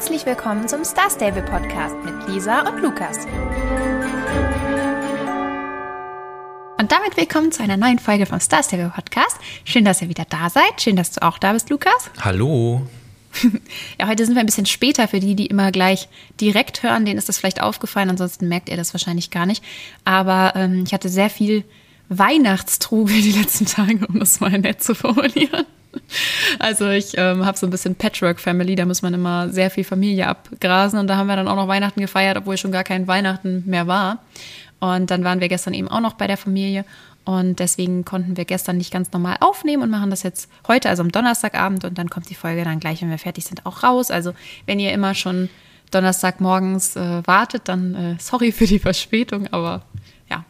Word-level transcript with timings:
Herzlich 0.00 0.24
willkommen 0.24 0.66
zum 0.66 0.82
Star 0.82 1.10
Stable 1.10 1.42
Podcast 1.42 1.94
mit 2.02 2.26
Lisa 2.26 2.66
und 2.66 2.80
Lukas. 2.80 3.18
Und 6.78 6.90
damit 6.90 7.18
willkommen 7.18 7.52
zu 7.52 7.62
einer 7.62 7.76
neuen 7.76 7.98
Folge 7.98 8.24
vom 8.24 8.40
Star 8.40 8.62
Stable 8.62 8.90
Podcast. 8.94 9.36
Schön, 9.66 9.84
dass 9.84 10.00
ihr 10.00 10.08
wieder 10.08 10.24
da 10.26 10.48
seid. 10.48 10.80
Schön, 10.80 10.96
dass 10.96 11.10
du 11.10 11.20
auch 11.20 11.36
da 11.36 11.52
bist, 11.52 11.68
Lukas. 11.68 12.10
Hallo. 12.22 12.80
ja, 14.00 14.08
heute 14.08 14.24
sind 14.24 14.36
wir 14.36 14.40
ein 14.40 14.46
bisschen 14.46 14.64
später 14.64 15.06
für 15.06 15.20
die, 15.20 15.34
die 15.34 15.44
immer 15.44 15.70
gleich 15.70 16.08
direkt 16.40 16.82
hören. 16.82 17.04
Denen 17.04 17.18
ist 17.18 17.28
das 17.28 17.36
vielleicht 17.36 17.60
aufgefallen, 17.60 18.08
ansonsten 18.08 18.48
merkt 18.48 18.70
ihr 18.70 18.78
das 18.78 18.94
wahrscheinlich 18.94 19.30
gar 19.30 19.44
nicht. 19.44 19.62
Aber 20.06 20.54
ähm, 20.56 20.84
ich 20.86 20.94
hatte 20.94 21.10
sehr 21.10 21.28
viel 21.28 21.62
Weihnachtstrubel 22.08 23.20
die 23.20 23.32
letzten 23.32 23.66
Tage, 23.66 24.06
um 24.06 24.18
das 24.18 24.40
mal 24.40 24.58
nett 24.58 24.82
zu 24.82 24.94
formulieren. 24.94 25.66
Also 26.58 26.90
ich 26.90 27.12
ähm, 27.16 27.46
habe 27.46 27.56
so 27.56 27.66
ein 27.66 27.70
bisschen 27.70 27.94
Patchwork-Family, 27.94 28.74
da 28.74 28.84
muss 28.84 29.02
man 29.02 29.14
immer 29.14 29.48
sehr 29.48 29.70
viel 29.70 29.84
Familie 29.84 30.26
abgrasen 30.26 30.98
und 30.98 31.06
da 31.06 31.16
haben 31.16 31.28
wir 31.28 31.36
dann 31.36 31.48
auch 31.48 31.56
noch 31.56 31.68
Weihnachten 31.68 32.00
gefeiert, 32.00 32.36
obwohl 32.36 32.56
schon 32.56 32.72
gar 32.72 32.84
kein 32.84 33.06
Weihnachten 33.06 33.62
mehr 33.66 33.86
war. 33.86 34.18
Und 34.80 35.10
dann 35.10 35.24
waren 35.24 35.40
wir 35.40 35.48
gestern 35.48 35.74
eben 35.74 35.88
auch 35.88 36.00
noch 36.00 36.14
bei 36.14 36.26
der 36.26 36.36
Familie 36.36 36.84
und 37.24 37.58
deswegen 37.58 38.04
konnten 38.04 38.36
wir 38.36 38.44
gestern 38.44 38.78
nicht 38.78 38.92
ganz 38.92 39.12
normal 39.12 39.36
aufnehmen 39.40 39.82
und 39.82 39.90
machen 39.90 40.10
das 40.10 40.22
jetzt 40.22 40.50
heute, 40.66 40.88
also 40.88 41.02
am 41.02 41.12
Donnerstagabend 41.12 41.84
und 41.84 41.98
dann 41.98 42.08
kommt 42.08 42.30
die 42.30 42.34
Folge 42.34 42.64
dann 42.64 42.80
gleich, 42.80 43.02
wenn 43.02 43.10
wir 43.10 43.18
fertig 43.18 43.44
sind, 43.44 43.66
auch 43.66 43.82
raus. 43.82 44.10
Also 44.10 44.32
wenn 44.66 44.80
ihr 44.80 44.92
immer 44.92 45.14
schon 45.14 45.48
Donnerstagmorgens 45.90 46.96
äh, 46.96 47.26
wartet, 47.26 47.68
dann 47.68 47.94
äh, 47.94 48.16
sorry 48.18 48.52
für 48.52 48.66
die 48.66 48.78
Verspätung, 48.78 49.48
aber 49.48 49.82
ja, 50.30 50.44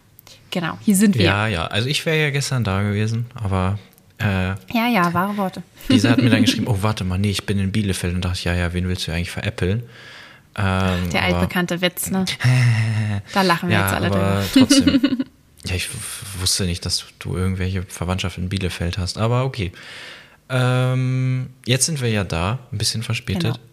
genau, 0.51 0.79
hier 0.80 0.96
sind 0.96 1.16
wir. 1.16 1.24
Ja, 1.24 1.46
ja, 1.48 1.66
also 1.66 1.88
ich 1.88 2.04
wäre 2.07 2.20
ja 2.20 2.30
gestern 2.30 2.62
da 2.62 2.82
gewesen, 2.82 3.27
aber 3.34 3.79
äh, 4.20 4.55
ja, 4.73 4.88
ja, 4.92 5.12
wahre 5.15 5.37
Worte. 5.37 5.62
Dieser 5.88 6.10
hat 6.10 6.19
mir 6.19 6.30
dann 6.30 6.42
geschrieben, 6.45 6.66
oh, 6.69 6.79
warte 6.80 7.05
mal, 7.05 7.19
nee, 7.19 7.30
ich 7.30 7.47
bin 7.47 7.59
in 7.59 7.73
Bielefeld 7.73 8.15
und 8.15 8.24
dachte, 8.24 8.45
ja, 8.45 8.55
ja, 8.55 8.73
wen 8.73 8.87
willst 8.87 9.06
du 9.06 9.12
eigentlich 9.12 9.30
veräppeln? 9.30 9.83
Ähm, 10.56 11.10
Der 11.10 11.23
altbekannte 11.23 11.80
Witz, 11.80 12.10
ne? 12.10 12.24
da 13.32 13.43
lachen 13.43 13.68
wir 13.68 13.76
ja, 13.76 13.85
jetzt 13.85 13.95
alle 13.95 14.07
aber 14.09 14.43
drüber. 14.52 14.68
trotzdem. 14.68 15.24
Ja, 15.66 15.74
ich 15.74 15.91
wusste 16.41 16.65
nicht, 16.65 16.87
dass 16.87 17.04
du 17.18 17.37
irgendwelche 17.37 17.82
Verwandtschaft 17.82 18.38
in 18.38 18.48
Bielefeld 18.48 18.96
hast, 18.96 19.18
aber 19.18 19.45
okay. 19.45 19.73
Ähm, 20.48 21.51
jetzt 21.66 21.85
sind 21.85 22.01
wir 22.01 22.09
ja 22.09 22.24
da, 22.24 22.60
ein 22.73 22.79
bisschen 22.79 23.02
verspätet. 23.02 23.43
Genau. 23.43 23.70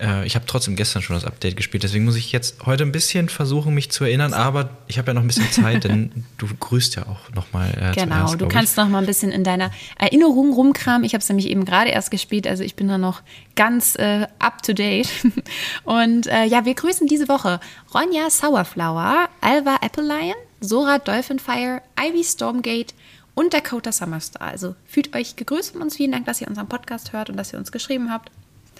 Äh, 0.00 0.26
ich 0.26 0.34
habe 0.34 0.46
trotzdem 0.46 0.76
gestern 0.76 1.02
schon 1.02 1.16
das 1.16 1.24
Update 1.24 1.56
gespielt, 1.56 1.82
deswegen 1.82 2.04
muss 2.04 2.16
ich 2.16 2.32
jetzt 2.32 2.66
heute 2.66 2.84
ein 2.84 2.92
bisschen 2.92 3.28
versuchen, 3.28 3.74
mich 3.74 3.90
zu 3.90 4.04
erinnern, 4.04 4.34
aber 4.34 4.70
ich 4.86 4.98
habe 4.98 5.08
ja 5.08 5.14
noch 5.14 5.22
ein 5.22 5.26
bisschen 5.26 5.50
Zeit, 5.50 5.84
denn 5.84 6.24
du 6.38 6.46
grüßt 6.58 6.96
ja 6.96 7.06
auch 7.06 7.32
nochmal. 7.34 7.70
Äh, 7.70 7.94
genau, 7.94 8.26
zuerst, 8.26 8.40
du 8.40 8.48
kannst 8.48 8.76
noch 8.76 8.88
mal 8.88 8.98
ein 8.98 9.06
bisschen 9.06 9.32
in 9.32 9.44
deiner 9.44 9.70
Erinnerung 9.98 10.52
rumkramen. 10.52 11.04
Ich 11.04 11.14
habe 11.14 11.22
es 11.22 11.28
nämlich 11.28 11.48
eben 11.48 11.64
gerade 11.64 11.90
erst 11.90 12.10
gespielt, 12.10 12.46
also 12.46 12.62
ich 12.62 12.76
bin 12.76 12.88
da 12.88 12.98
noch 12.98 13.22
ganz 13.54 13.96
äh, 13.96 14.26
up 14.38 14.62
to 14.62 14.72
date. 14.72 15.08
Und 15.84 16.26
äh, 16.26 16.44
ja, 16.44 16.64
wir 16.64 16.74
grüßen 16.74 17.06
diese 17.06 17.28
Woche 17.28 17.60
Ronja 17.94 18.30
Sourflower, 18.30 19.28
Alva 19.40 19.78
Apple 19.82 20.04
Lion, 20.04 20.36
Sora 20.60 20.98
Dolphinfire, 20.98 21.82
Ivy 21.98 22.24
Stormgate 22.24 22.94
und 23.34 23.52
Dakota 23.52 23.92
Summerstar. 23.92 24.48
Also 24.48 24.74
fühlt 24.86 25.14
euch 25.14 25.36
gegrüßt 25.36 25.72
von 25.72 25.82
uns. 25.82 25.96
Vielen 25.96 26.12
Dank, 26.12 26.26
dass 26.26 26.40
ihr 26.40 26.48
unseren 26.48 26.68
Podcast 26.68 27.12
hört 27.12 27.30
und 27.30 27.36
dass 27.36 27.52
ihr 27.52 27.58
uns 27.58 27.70
geschrieben 27.70 28.10
habt. 28.10 28.30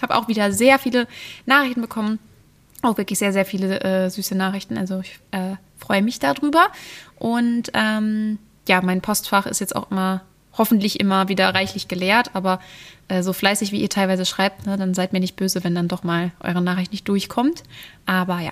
Habe 0.01 0.15
auch 0.15 0.27
wieder 0.27 0.51
sehr 0.51 0.79
viele 0.79 1.07
Nachrichten 1.45 1.81
bekommen. 1.81 2.19
Auch 2.81 2.97
wirklich 2.97 3.19
sehr, 3.19 3.33
sehr 3.33 3.45
viele 3.45 3.81
äh, 3.81 4.09
süße 4.09 4.35
Nachrichten. 4.35 4.77
Also 4.77 4.99
ich 4.99 5.19
äh, 5.31 5.55
freue 5.77 6.01
mich 6.01 6.19
darüber. 6.19 6.67
Und 7.17 7.71
ähm, 7.73 8.37
ja, 8.67 8.81
mein 8.81 9.01
Postfach 9.01 9.47
ist 9.47 9.59
jetzt 9.59 9.75
auch 9.75 9.91
immer, 9.91 10.21
hoffentlich 10.53 10.99
immer 10.99 11.27
wieder 11.27 11.53
reichlich 11.53 11.87
geleert. 11.87 12.31
Aber 12.33 12.59
äh, 13.07 13.23
so 13.23 13.33
fleißig, 13.33 13.71
wie 13.71 13.81
ihr 13.81 13.89
teilweise 13.89 14.25
schreibt, 14.25 14.65
ne, 14.65 14.77
dann 14.77 14.93
seid 14.93 15.13
mir 15.13 15.19
nicht 15.19 15.35
böse, 15.35 15.63
wenn 15.63 15.75
dann 15.75 15.87
doch 15.87 16.03
mal 16.03 16.31
eure 16.39 16.61
Nachricht 16.61 16.91
nicht 16.91 17.07
durchkommt. 17.07 17.63
Aber 18.05 18.39
ja, 18.39 18.51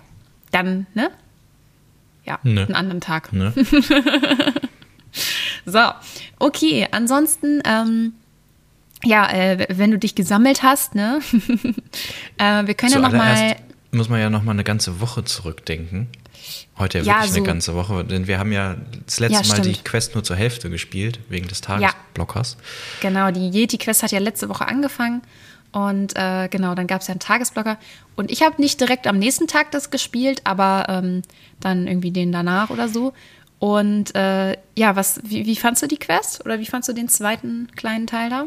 dann, 0.52 0.88
ne? 0.94 1.12
Ja, 2.26 2.40
ne. 2.44 2.62
einen 2.62 2.76
anderen 2.76 3.02
Tag. 3.02 3.34
Ne. 3.34 3.54
so, 5.66 5.80
okay. 6.40 6.88
Ansonsten, 6.92 7.62
ähm, 7.66 8.14
ja, 9.06 9.30
äh, 9.32 9.68
wenn 9.70 9.92
du 9.92 9.98
dich 9.98 10.16
gesammelt 10.16 10.64
hast, 10.64 10.96
ne? 10.96 11.20
äh, 12.38 12.66
wir 12.66 12.74
können 12.74 12.92
ja 12.92 13.00
noch 13.00 13.12
mal 13.12 13.56
muss 13.92 14.10
man 14.10 14.20
ja 14.20 14.30
noch 14.30 14.44
mal 14.44 14.52
eine 14.52 14.64
ganze 14.64 15.00
Woche 15.00 15.24
zurückdenken. 15.24 16.08
Heute 16.78 17.00
ja, 17.00 17.04
ja 17.06 17.14
wirklich 17.14 17.32
so. 17.32 17.38
eine 17.38 17.48
ganze 17.48 17.76
Woche, 17.76 18.04
denn 18.04 18.28
wir 18.28 18.38
haben 18.38 18.52
ja 18.52 18.76
das 19.06 19.20
letzte 19.20 19.48
ja, 19.48 19.56
Mal 19.56 19.62
die 19.62 19.74
Quest 19.74 20.14
nur 20.14 20.24
zur 20.24 20.36
Hälfte 20.36 20.70
gespielt, 20.70 21.20
wegen 21.30 21.48
des 21.48 21.62
Tagesblockers. 21.62 22.58
Ja. 22.60 23.10
Genau, 23.10 23.32
die 23.32 23.50
Yeti-Quest 23.50 24.04
hat 24.04 24.12
ja 24.12 24.20
letzte 24.20 24.50
Woche 24.50 24.68
angefangen 24.68 25.22
und 25.72 26.16
äh, 26.16 26.48
genau, 26.50 26.76
dann 26.76 26.88
gab 26.88 27.02
es 27.02 27.08
ja 27.08 27.14
einen 27.14 27.20
Tagesblocker. 27.20 27.78
Und 28.16 28.32
ich 28.32 28.44
habe 28.44 28.62
nicht 28.62 28.80
direkt 28.80 29.08
am 29.08 29.18
nächsten 29.18 29.48
Tag 29.48 29.72
das 29.72 29.90
gespielt, 29.90 30.42
aber 30.44 30.86
ähm, 30.90 31.22
dann 31.60 31.88
irgendwie 31.88 32.12
den 32.12 32.32
danach 32.32 32.70
oder 32.70 32.88
so. 32.88 33.14
Und 33.60 34.16
äh, 34.16 34.56
ja, 34.78 34.96
was, 34.96 35.20
wie, 35.24 35.46
wie 35.46 35.56
fandst 35.56 35.82
du 35.82 35.88
die 35.88 35.98
Quest? 35.98 36.46
Oder 36.46 36.60
wie 36.60 36.66
fandst 36.66 36.88
du 36.90 36.94
den 36.94 37.10
zweiten 37.10 37.70
kleinen 37.76 38.08
Teil 38.08 38.30
da? 38.30 38.46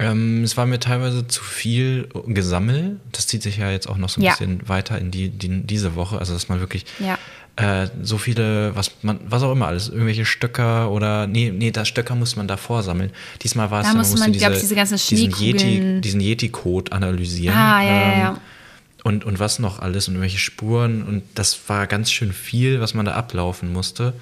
Ähm, 0.00 0.44
es 0.44 0.56
war 0.56 0.64
mir 0.64 0.80
teilweise 0.80 1.26
zu 1.26 1.42
viel 1.42 2.08
gesammelt. 2.26 2.98
Das 3.12 3.26
zieht 3.26 3.42
sich 3.42 3.58
ja 3.58 3.70
jetzt 3.70 3.86
auch 3.86 3.98
noch 3.98 4.08
so 4.08 4.20
ein 4.20 4.24
ja. 4.24 4.30
bisschen 4.32 4.66
weiter 4.66 4.98
in 4.98 5.10
die, 5.10 5.28
die, 5.28 5.62
diese 5.62 5.94
Woche. 5.94 6.18
Also, 6.18 6.32
dass 6.32 6.48
man 6.48 6.58
wirklich 6.60 6.86
ja. 6.98 7.18
äh, 7.56 7.88
so 8.02 8.16
viele, 8.16 8.74
was 8.74 8.92
man, 9.02 9.20
was 9.26 9.42
auch 9.42 9.52
immer 9.52 9.66
alles, 9.66 9.90
irgendwelche 9.90 10.24
Stöcker 10.24 10.90
oder, 10.90 11.26
nee, 11.26 11.52
nee, 11.54 11.70
das 11.70 11.86
Stöcker 11.86 12.14
muss 12.14 12.34
man 12.34 12.48
davor 12.48 12.82
sammeln. 12.82 13.10
Diesmal 13.42 13.70
war 13.70 13.80
es 13.80 13.86
da 13.86 13.90
ja, 13.90 13.98
man 13.98 14.08
musste 14.08 14.20
man, 14.20 14.32
diese, 14.32 14.50
diese 14.50 14.74
ganzen 14.74 14.96
diesen 14.96 15.34
Yeti, 15.34 16.00
diesen 16.00 16.20
Yeti-Code 16.20 16.92
analysieren. 16.92 17.56
Ah, 17.56 17.82
ja, 17.82 17.90
ähm, 17.90 18.10
ja, 18.10 18.18
ja. 18.18 18.38
Und, 19.04 19.24
und 19.24 19.38
was 19.38 19.58
noch 19.58 19.80
alles 19.80 20.08
und 20.08 20.14
irgendwelche 20.14 20.38
Spuren. 20.38 21.02
Und 21.02 21.22
das 21.34 21.58
war 21.68 21.86
ganz 21.86 22.10
schön 22.10 22.32
viel, 22.32 22.80
was 22.80 22.94
man 22.94 23.04
da 23.04 23.12
ablaufen 23.12 23.72
musste. 23.72 24.14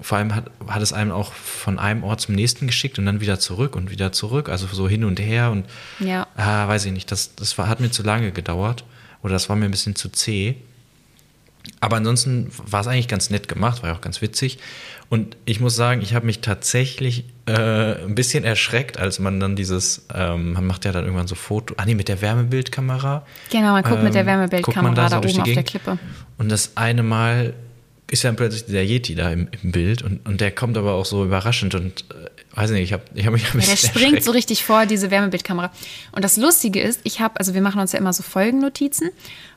Vor 0.00 0.18
allem 0.18 0.34
hat, 0.34 0.50
hat 0.66 0.82
es 0.82 0.92
einem 0.92 1.12
auch 1.12 1.32
von 1.32 1.78
einem 1.78 2.04
Ort 2.04 2.20
zum 2.20 2.34
nächsten 2.34 2.66
geschickt 2.66 2.98
und 2.98 3.06
dann 3.06 3.20
wieder 3.20 3.38
zurück 3.38 3.76
und 3.76 3.90
wieder 3.90 4.12
zurück, 4.12 4.48
also 4.48 4.66
so 4.66 4.88
hin 4.88 5.04
und 5.04 5.20
her 5.20 5.50
und 5.50 5.66
ja. 5.98 6.26
ah, 6.36 6.68
weiß 6.68 6.84
ich 6.86 6.92
nicht, 6.92 7.10
das, 7.10 7.34
das 7.34 7.56
war, 7.58 7.68
hat 7.68 7.80
mir 7.80 7.90
zu 7.90 8.02
lange 8.02 8.32
gedauert 8.32 8.84
oder 9.22 9.32
das 9.32 9.48
war 9.48 9.56
mir 9.56 9.64
ein 9.64 9.70
bisschen 9.70 9.96
zu 9.96 10.08
zäh. 10.08 10.56
Aber 11.80 11.96
ansonsten 11.96 12.50
war 12.64 12.80
es 12.80 12.86
eigentlich 12.86 13.08
ganz 13.08 13.30
nett 13.30 13.48
gemacht, 13.48 13.82
war 13.82 13.90
ja 13.90 13.96
auch 13.96 14.00
ganz 14.00 14.22
witzig. 14.22 14.58
Und 15.08 15.36
ich 15.44 15.60
muss 15.60 15.76
sagen, 15.76 16.00
ich 16.00 16.14
habe 16.14 16.26
mich 16.26 16.40
tatsächlich 16.40 17.24
äh, 17.46 18.02
ein 18.02 18.14
bisschen 18.14 18.44
erschreckt, 18.44 18.98
als 18.98 19.18
man 19.18 19.38
dann 19.38 19.56
dieses, 19.56 20.06
ähm, 20.12 20.54
man 20.54 20.66
macht 20.66 20.84
ja 20.84 20.92
dann 20.92 21.04
irgendwann 21.04 21.28
so 21.28 21.34
Foto, 21.34 21.74
ah 21.76 21.84
nee, 21.84 21.94
mit 21.94 22.08
der 22.08 22.20
Wärmebildkamera. 22.20 23.24
Genau, 23.50 23.72
man 23.72 23.82
guckt 23.82 23.98
ähm, 23.98 24.04
mit 24.04 24.14
der 24.14 24.22
ähm, 24.22 24.26
Wärmebildkamera 24.26 24.94
da, 24.94 25.08
da 25.08 25.18
oben 25.18 25.40
auf 25.40 25.44
der 25.44 25.62
Klippe. 25.62 25.98
Und 26.38 26.50
das 26.50 26.72
eine 26.76 27.02
Mal 27.02 27.54
ist 28.10 28.22
ja 28.22 28.32
plötzlich 28.32 28.66
der 28.66 28.84
Yeti 28.84 29.14
da 29.14 29.30
im, 29.30 29.48
im 29.62 29.72
Bild 29.72 30.02
und, 30.02 30.26
und 30.26 30.40
der 30.40 30.52
kommt 30.52 30.76
aber 30.76 30.94
auch 30.94 31.06
so 31.06 31.24
überraschend 31.24 31.74
und 31.74 32.04
äh, 32.10 32.56
weiß 32.56 32.70
nicht, 32.70 32.84
ich 32.84 32.92
habe 32.92 33.02
ich 33.14 33.26
hab 33.26 33.32
mich 33.32 33.52
ein 33.52 33.60
ja, 33.60 33.66
Der 33.66 33.76
springt 33.76 34.22
so 34.22 34.30
richtig 34.30 34.64
vor, 34.64 34.86
diese 34.86 35.10
Wärmebildkamera. 35.10 35.72
Und 36.12 36.24
das 36.24 36.36
Lustige 36.36 36.80
ist, 36.80 37.00
ich 37.04 37.20
habe, 37.20 37.38
also 37.38 37.54
wir 37.54 37.60
machen 37.60 37.80
uns 37.80 37.92
ja 37.92 37.98
immer 37.98 38.12
so 38.12 38.22
Folgennotizen 38.22 39.10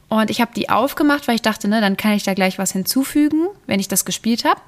und 0.10 0.32
ich 0.32 0.42
habe 0.42 0.52
die 0.56 0.70
aufgemacht, 0.70 1.28
weil 1.28 1.36
ich 1.36 1.42
dachte, 1.44 1.68
ne, 1.68 1.80
dann 1.82 1.96
kann 1.96 2.14
ich 2.14 2.24
da 2.24 2.34
gleich 2.34 2.58
was 2.58 2.72
hinzufügen, 2.72 3.48
wenn 3.68 3.80
ich 3.80 3.88
das 3.88 4.06
gespielt 4.06 4.44
habe. 4.44 4.60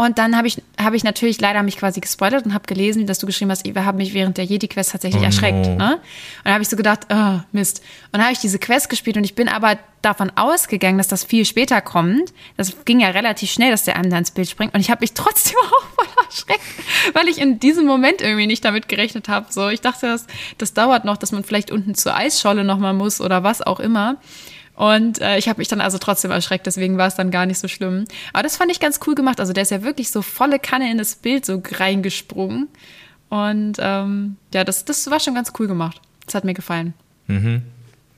Und 0.00 0.18
dann 0.18 0.36
habe 0.36 0.46
ich, 0.46 0.62
hab 0.80 0.94
ich 0.94 1.02
natürlich 1.02 1.40
leider 1.40 1.60
mich 1.64 1.76
quasi 1.76 1.98
gespoilert 1.98 2.46
und 2.46 2.54
habe 2.54 2.66
gelesen, 2.66 3.08
dass 3.08 3.18
du 3.18 3.26
geschrieben 3.26 3.50
hast, 3.50 3.66
ich 3.66 3.74
habe 3.74 3.98
mich 3.98 4.14
während 4.14 4.38
der 4.38 4.44
Jedi-Quest 4.44 4.92
tatsächlich 4.92 5.22
oh 5.22 5.26
erschreckt. 5.26 5.66
No. 5.66 5.74
Ne? 5.74 5.94
Und 5.94 6.00
dann 6.44 6.52
habe 6.54 6.62
ich 6.62 6.68
so 6.68 6.76
gedacht, 6.76 7.00
oh, 7.12 7.40
Mist. 7.50 7.80
Und 8.06 8.14
dann 8.14 8.22
habe 8.22 8.32
ich 8.32 8.38
diese 8.38 8.60
Quest 8.60 8.90
gespielt 8.90 9.16
und 9.16 9.24
ich 9.24 9.34
bin 9.34 9.48
aber 9.48 9.76
davon 10.00 10.30
ausgegangen, 10.36 10.98
dass 10.98 11.08
das 11.08 11.24
viel 11.24 11.44
später 11.44 11.80
kommt. 11.80 12.32
Das 12.56 12.84
ging 12.84 13.00
ja 13.00 13.08
relativ 13.08 13.50
schnell, 13.50 13.72
dass 13.72 13.82
der 13.84 13.96
einem 13.96 14.08
da 14.08 14.18
ins 14.18 14.30
Bild 14.30 14.48
springt. 14.48 14.72
Und 14.72 14.80
ich 14.80 14.90
habe 14.90 15.00
mich 15.00 15.14
trotzdem 15.14 15.56
auch 15.64 15.82
voll 15.96 16.24
erschreckt, 16.24 17.14
weil 17.14 17.26
ich 17.26 17.38
in 17.38 17.58
diesem 17.58 17.84
Moment 17.84 18.22
irgendwie 18.22 18.46
nicht 18.46 18.64
damit 18.64 18.88
gerechnet 18.88 19.28
habe. 19.28 19.46
So, 19.50 19.68
ich 19.68 19.80
dachte, 19.80 20.06
das, 20.06 20.28
das 20.58 20.74
dauert 20.74 21.04
noch, 21.04 21.16
dass 21.16 21.32
man 21.32 21.42
vielleicht 21.42 21.72
unten 21.72 21.96
zur 21.96 22.14
Eisscholle 22.14 22.62
nochmal 22.62 22.94
muss 22.94 23.20
oder 23.20 23.42
was 23.42 23.62
auch 23.62 23.80
immer. 23.80 24.16
Und 24.78 25.20
äh, 25.20 25.38
ich 25.38 25.48
habe 25.48 25.58
mich 25.58 25.66
dann 25.66 25.80
also 25.80 25.98
trotzdem 25.98 26.30
erschreckt, 26.30 26.64
deswegen 26.64 26.98
war 26.98 27.08
es 27.08 27.16
dann 27.16 27.32
gar 27.32 27.46
nicht 27.46 27.58
so 27.58 27.66
schlimm. 27.66 28.04
Aber 28.32 28.44
das 28.44 28.56
fand 28.56 28.70
ich 28.70 28.78
ganz 28.78 29.00
cool 29.08 29.16
gemacht. 29.16 29.40
Also 29.40 29.52
der 29.52 29.64
ist 29.64 29.72
ja 29.72 29.82
wirklich 29.82 30.12
so 30.12 30.22
volle 30.22 30.60
Kanne 30.60 30.88
in 30.88 30.98
das 30.98 31.16
Bild 31.16 31.44
so 31.44 31.60
reingesprungen. 31.68 32.68
Und 33.28 33.78
ähm, 33.80 34.36
ja, 34.54 34.62
das, 34.62 34.84
das 34.84 35.10
war 35.10 35.18
schon 35.18 35.34
ganz 35.34 35.52
cool 35.58 35.66
gemacht. 35.66 36.00
Das 36.26 36.36
hat 36.36 36.44
mir 36.44 36.54
gefallen. 36.54 36.94
Mhm. 37.26 37.64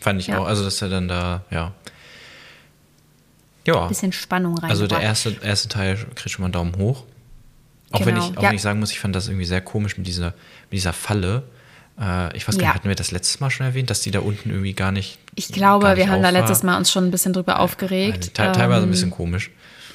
Fand 0.00 0.20
ich 0.20 0.26
ja. 0.26 0.38
auch. 0.38 0.44
Also, 0.44 0.62
dass 0.62 0.82
er 0.82 0.90
dann 0.90 1.08
da, 1.08 1.44
ja. 1.50 1.72
Ja. 3.66 3.86
Bisschen 3.86 4.12
Spannung 4.12 4.58
rein. 4.58 4.68
Also, 4.68 4.86
der 4.86 5.00
erste, 5.00 5.34
erste 5.42 5.68
Teil 5.70 5.96
kriegt 6.14 6.28
schon 6.28 6.42
mal 6.42 6.48
einen 6.48 6.52
Daumen 6.52 6.76
hoch. 6.76 7.04
Auch, 7.90 8.00
genau. 8.00 8.06
wenn, 8.06 8.16
ich, 8.18 8.36
auch 8.36 8.42
ja. 8.42 8.48
wenn 8.50 8.56
ich 8.56 8.62
sagen 8.62 8.80
muss, 8.80 8.92
ich 8.92 9.00
fand 9.00 9.16
das 9.16 9.28
irgendwie 9.28 9.46
sehr 9.46 9.62
komisch 9.62 9.96
mit 9.96 10.06
dieser, 10.06 10.26
mit 10.26 10.72
dieser 10.72 10.92
Falle. 10.92 11.44
Äh, 12.00 12.36
ich 12.36 12.48
weiß 12.48 12.56
gar 12.56 12.62
nicht, 12.62 12.68
ja. 12.68 12.74
hatten 12.74 12.88
wir 12.88 12.94
das 12.94 13.10
letztes 13.10 13.40
Mal 13.40 13.50
schon 13.50 13.66
erwähnt, 13.66 13.90
dass 13.90 14.00
die 14.00 14.10
da 14.10 14.20
unten 14.20 14.50
irgendwie 14.50 14.72
gar 14.72 14.90
nicht. 14.92 15.18
Ich 15.34 15.48
glaube, 15.48 15.88
nicht 15.88 15.98
wir 15.98 16.08
haben 16.08 16.22
da 16.22 16.30
letztes 16.30 16.62
Mal 16.62 16.76
uns 16.76 16.90
schon 16.90 17.04
ein 17.04 17.10
bisschen 17.10 17.32
drüber 17.32 17.60
aufgeregt. 17.60 18.34
Te 18.34 18.52
teilweise 18.52 18.82
ähm, 18.82 18.88
ein 18.88 18.90
bisschen 18.90 19.10
komisch. 19.10 19.50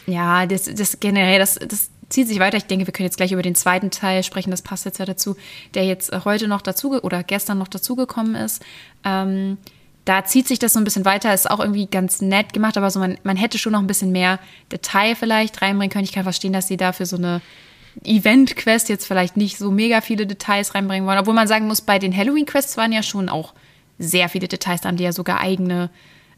Ja, 0.05 0.45
das, 0.45 0.65
das 0.65 0.99
generell, 0.99 1.39
das, 1.39 1.55
das 1.55 1.89
zieht 2.09 2.27
sich 2.27 2.39
weiter. 2.39 2.57
Ich 2.57 2.65
denke, 2.65 2.85
wir 2.85 2.93
können 2.93 3.05
jetzt 3.05 3.17
gleich 3.17 3.31
über 3.31 3.41
den 3.41 3.55
zweiten 3.55 3.89
Teil 3.89 4.23
sprechen. 4.23 4.51
Das 4.51 4.61
passt 4.61 4.85
jetzt 4.85 4.99
ja 4.99 5.05
dazu, 5.05 5.35
der 5.73 5.85
jetzt 5.85 6.11
heute 6.25 6.47
noch 6.47 6.61
dazu 6.61 7.01
oder 7.01 7.23
gestern 7.23 7.57
noch 7.57 7.67
dazugekommen 7.67 8.35
ist. 8.35 8.63
Ähm, 9.03 9.57
da 10.05 10.23
zieht 10.23 10.47
sich 10.47 10.59
das 10.59 10.73
so 10.73 10.79
ein 10.79 10.83
bisschen 10.83 11.05
weiter, 11.05 11.33
ist 11.33 11.49
auch 11.49 11.59
irgendwie 11.59 11.87
ganz 11.87 12.21
nett 12.21 12.53
gemacht, 12.53 12.77
aber 12.77 12.91
so 12.91 12.99
man, 12.99 13.17
man 13.23 13.37
hätte 13.37 13.57
schon 13.57 13.71
noch 13.71 13.79
ein 13.79 13.87
bisschen 13.87 14.11
mehr 14.11 14.39
Detail 14.71 15.15
vielleicht 15.15 15.63
reinbringen 15.63 15.91
können. 15.91 16.03
Ich 16.03 16.11
kann 16.11 16.23
verstehen, 16.23 16.53
dass 16.53 16.67
sie 16.67 16.77
dafür 16.77 17.07
so 17.07 17.17
eine 17.17 17.41
Event-Quest 18.03 18.89
jetzt 18.89 19.05
vielleicht 19.05 19.37
nicht 19.37 19.57
so 19.57 19.71
mega 19.71 20.01
viele 20.01 20.27
Details 20.27 20.75
reinbringen 20.75 21.07
wollen. 21.07 21.19
Obwohl 21.19 21.33
man 21.33 21.47
sagen 21.47 21.67
muss, 21.67 21.81
bei 21.81 21.99
den 21.99 22.15
Halloween-Quests 22.15 22.77
waren 22.77 22.91
ja 22.91 23.03
schon 23.03 23.29
auch 23.29 23.53
sehr 23.97 24.29
viele 24.29 24.47
Details. 24.47 24.81
Da 24.81 24.89
haben 24.89 24.97
die 24.97 25.03
ja 25.03 25.13
sogar 25.13 25.39
eigene, 25.39 25.89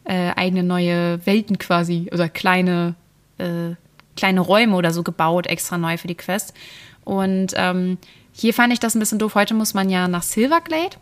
äh, 0.03 0.31
eigene 0.35 0.63
neue 0.63 1.25
Welten 1.25 1.57
quasi 1.57 2.09
oder 2.13 2.29
kleine, 2.29 2.95
äh, 3.37 3.75
kleine 4.15 4.41
Räume 4.41 4.75
oder 4.75 4.91
so 4.91 5.03
gebaut, 5.03 5.47
extra 5.47 5.77
neu 5.77 5.97
für 5.97 6.07
die 6.07 6.15
Quest. 6.15 6.53
Und 7.03 7.53
ähm, 7.55 7.97
hier 8.31 8.53
fand 8.53 8.73
ich 8.73 8.79
das 8.79 8.95
ein 8.95 8.99
bisschen 8.99 9.19
doof. 9.19 9.35
Heute 9.35 9.53
muss 9.53 9.73
man 9.73 9.89
ja 9.89 10.07
nach 10.07 10.23
Silverglade. 10.23 10.97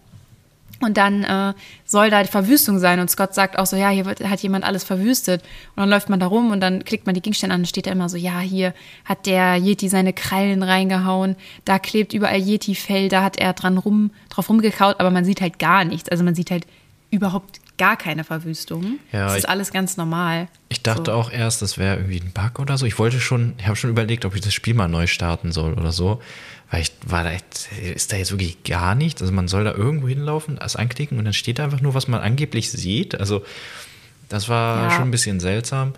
Und 0.86 0.98
dann 0.98 1.24
äh, 1.24 1.54
soll 1.84 2.10
da 2.10 2.22
die 2.22 2.30
Verwüstung 2.30 2.80
sein. 2.80 3.00
Und 3.00 3.10
Scott 3.10 3.34
sagt 3.34 3.58
auch 3.58 3.66
so, 3.66 3.76
ja, 3.76 3.90
hier 3.90 4.06
wird, 4.06 4.24
hat 4.24 4.42
jemand 4.42 4.64
alles 4.64 4.84
verwüstet. 4.84 5.42
Und 5.76 5.82
dann 5.82 5.90
läuft 5.90 6.10
man 6.10 6.20
da 6.20 6.28
rum 6.28 6.52
und 6.52 6.62
dann 6.62 6.86
klickt 6.86 7.06
man 7.06 7.16
die 7.16 7.22
Gegenstände 7.22 7.54
an 7.54 7.62
und 7.62 7.68
steht 7.68 7.88
da 7.88 7.92
immer 7.92 8.10
so, 8.10 8.18
ja, 8.18 8.40
hier 8.40 8.74
hat 9.04 9.26
der 9.26 9.58
Yeti 9.58 9.90
seine 9.90 10.14
Krallen 10.14 10.64
reingehauen, 10.64 11.36
da 11.66 11.80
klebt 11.80 12.14
überall 12.14 12.40
Yeti-Fell, 12.40 13.10
da 13.10 13.24
hat 13.24 13.38
er 13.38 13.54
dran 13.54 13.78
rum, 13.78 14.12
drauf 14.30 14.50
rumgekaut, 14.50 15.00
aber 15.00 15.12
man 15.12 15.26
sieht 15.26 15.42
halt 15.42 15.60
gar 15.60 15.84
nichts. 15.84 16.10
Also 16.10 16.24
man 16.24 16.36
sieht 16.36 16.52
halt 16.52 16.66
überhaupt 17.12 17.60
gar 17.78 17.98
keine 17.98 18.24
Verwüstung. 18.24 19.00
Ja, 19.12 19.26
das 19.26 19.34
ist 19.34 19.44
ich, 19.44 19.50
alles 19.50 19.72
ganz 19.72 19.98
normal. 19.98 20.48
Ich 20.70 20.84
dachte 20.84 21.12
so. 21.12 21.14
auch 21.14 21.32
erst, 21.32 21.62
das 21.62 21.78
wäre 21.78 21.98
irgendwie 21.98 22.22
ein 22.22 22.32
Bug 22.32 22.60
oder 22.60 22.78
so. 22.78 22.86
Ich 22.86 22.98
wollte 23.00 23.20
schon, 23.20 23.54
ich 23.58 23.66
habe 23.66 23.76
schon 23.76 23.90
überlegt, 23.90 24.26
ob 24.26 24.36
ich 24.36 24.42
das 24.42 24.54
Spiel 24.54 24.74
mal 24.74 24.88
neu 24.88 25.08
starten 25.08 25.52
soll 25.52 25.74
oder 25.74 25.92
so. 25.92 26.22
Weil 26.72 26.82
ich 26.82 26.95
war 27.06 27.24
da, 27.24 27.32
ist 27.94 28.12
da 28.12 28.18
jetzt 28.18 28.32
wirklich 28.32 28.64
gar 28.64 28.96
nichts. 28.96 29.22
Also 29.22 29.32
man 29.32 29.48
soll 29.48 29.64
da 29.64 29.74
irgendwo 29.74 30.08
hinlaufen, 30.08 30.58
das 30.58 30.76
anklicken 30.76 31.18
und 31.18 31.26
dann 31.26 31.34
steht 31.34 31.60
da 31.60 31.66
einfach 31.66 31.82
nur, 31.82 31.94
was 31.94 32.08
man 32.08 32.22
angeblich 32.22 32.72
sieht. 32.72 33.20
Also 33.20 33.46
das 34.28 34.50
war 34.50 34.84
ja. 34.84 34.92
schon 34.92 35.04
ein 35.04 35.12
bisschen 35.12 35.40
seltsam. 35.40 35.94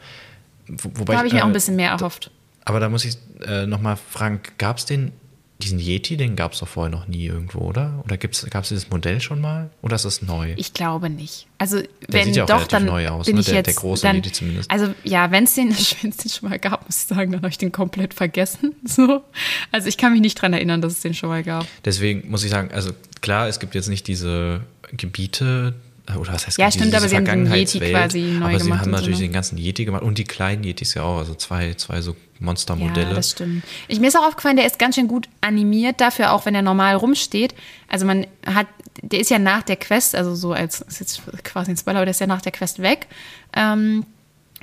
Wobei 0.68 1.14
da 1.14 1.20
habe 1.20 1.28
ich 1.28 1.34
mir 1.34 1.40
äh, 1.40 1.42
auch 1.44 1.48
ein 1.48 1.54
bisschen 1.54 1.78
mehr 1.78 1.92
erhofft. 1.92 2.30
Aber 2.66 2.82
da 2.82 2.90
muss 2.90 3.06
ich 3.06 3.18
äh, 3.46 3.66
nochmal 3.66 3.96
fragen, 3.96 4.42
gab 4.58 4.78
es 4.78 4.86
den 4.86 5.14
diesen 5.60 5.80
Yeti, 5.80 6.18
den 6.18 6.36
gab 6.36 6.54
es 6.54 6.60
doch 6.60 6.68
vorher 6.68 6.92
noch 6.92 7.08
nie 7.08 7.26
irgendwo, 7.26 7.60
oder? 7.60 8.04
Oder 8.06 8.18
gab 8.18 8.32
es 8.32 8.70
dieses 8.70 8.90
Modell 8.92 9.20
schon 9.22 9.42
mal? 9.42 9.72
Oder 9.82 9.96
ist 9.96 10.06
das 10.06 10.22
neu? 10.22 10.54
Ich 10.56 10.74
glaube 10.74 11.10
nicht. 11.10 11.48
Also, 11.58 11.82
der 11.82 11.90
wenn 12.10 12.26
sieht 12.26 12.36
ja 12.36 12.44
auch 12.44 12.48
doch, 12.48 12.68
dann 12.68 12.86
neu 12.86 13.08
aus, 13.08 13.26
bin 13.26 13.36
ne? 13.36 13.42
ich 13.42 13.48
der, 13.48 13.56
jetzt, 13.56 13.68
der 13.68 13.74
große 13.74 14.04
dann, 14.04 14.18
Yeti 14.18 14.32
zumindest. 14.32 14.70
Also, 14.70 14.94
ja, 15.04 15.32
wenn 15.32 15.46
es 15.46 15.56
den, 15.56 15.70
den 16.04 16.14
schon 16.30 16.50
mal 16.50 16.60
gab, 16.60 16.86
muss 16.86 16.98
ich 16.98 17.08
sagen, 17.08 17.32
dann 17.32 17.42
habe 17.42 17.50
ich 17.50 17.58
den 17.58 17.72
komplett 17.72 18.14
vergessen. 18.14 18.76
So. 18.88 19.24
Also, 19.72 19.90
ich 19.90 19.98
kann 19.98 20.14
mich 20.14 20.22
nicht 20.22 20.38
daran 20.38 20.54
erinnern, 20.54 20.82
dass 20.82 20.94
es 20.94 21.02
den 21.02 21.14
schon 21.14 21.30
mal 21.30 21.44
gab. 21.44 21.68
Deswegen 21.84 22.30
muss 22.30 22.44
ich 22.44 22.50
sagen, 22.50 22.72
also 22.72 22.92
klar, 23.22 23.48
es 23.48 23.60
gibt 23.60 23.76
jetzt 23.76 23.90
nicht 23.90 24.08
diese 24.08 24.62
Gebiete, 24.94 25.74
oder 26.16 26.34
was 26.34 26.48
heißt 26.48 26.58
Ja, 26.58 26.72
stimmt, 26.72 26.96
aber 26.96 27.10
sie 27.10 27.18
haben 27.18 27.26
den 27.26 27.52
Yeti 27.52 27.80
quasi 27.80 28.22
neu 28.22 28.46
aber 28.46 28.58
gemacht. 28.58 28.64
sie 28.64 28.74
haben 28.74 28.92
natürlich 28.92 29.18
so, 29.18 29.22
ne? 29.22 29.28
den 29.28 29.34
ganzen 29.34 29.58
Yeti 29.58 29.86
gemacht 29.86 30.04
und 30.04 30.18
die 30.18 30.24
kleinen 30.24 30.64
Yetis 30.64 30.94
ja 30.94 31.04
auch, 31.04 31.18
also 31.18 31.36
zwei, 31.36 31.74
zwei 31.74 32.02
so 32.02 32.16
Monstermodelle. 32.40 33.10
Ja, 33.10 33.16
das 33.16 33.32
stimmt. 33.32 33.64
Ich, 33.88 34.00
mir 34.00 34.08
ist 34.08 34.18
auch 34.18 34.28
aufgefallen, 34.28 34.58
der 34.58 34.66
ist 34.66 34.80
ganz 34.80 34.96
schön 34.96 35.08
gut 35.08 35.28
animiert 35.42 36.00
dafür, 36.00 36.32
auch 36.32 36.46
wenn 36.46 36.56
er 36.56 36.62
normal 36.62 36.96
rumsteht. 36.96 37.54
Also 37.88 38.06
man 38.06 38.28
hat, 38.46 38.68
der 39.02 39.20
ist 39.20 39.30
ja 39.30 39.40
nach 39.40 39.64
der 39.64 39.76
Quest, 39.76 40.16
also 40.16 40.36
so 40.36 40.54
als, 40.54 40.82
ist 40.82 41.00
jetzt 41.00 41.22
quasi 41.44 41.72
ein 41.72 41.78
Spoiler, 41.78 41.98
aber 41.98 42.06
der 42.06 42.12
ist 42.12 42.22
ja 42.22 42.28
nach 42.28 42.42
der 42.42 42.52
Quest 42.52 42.82
weg. 42.82 43.08
Ähm, 43.54 44.06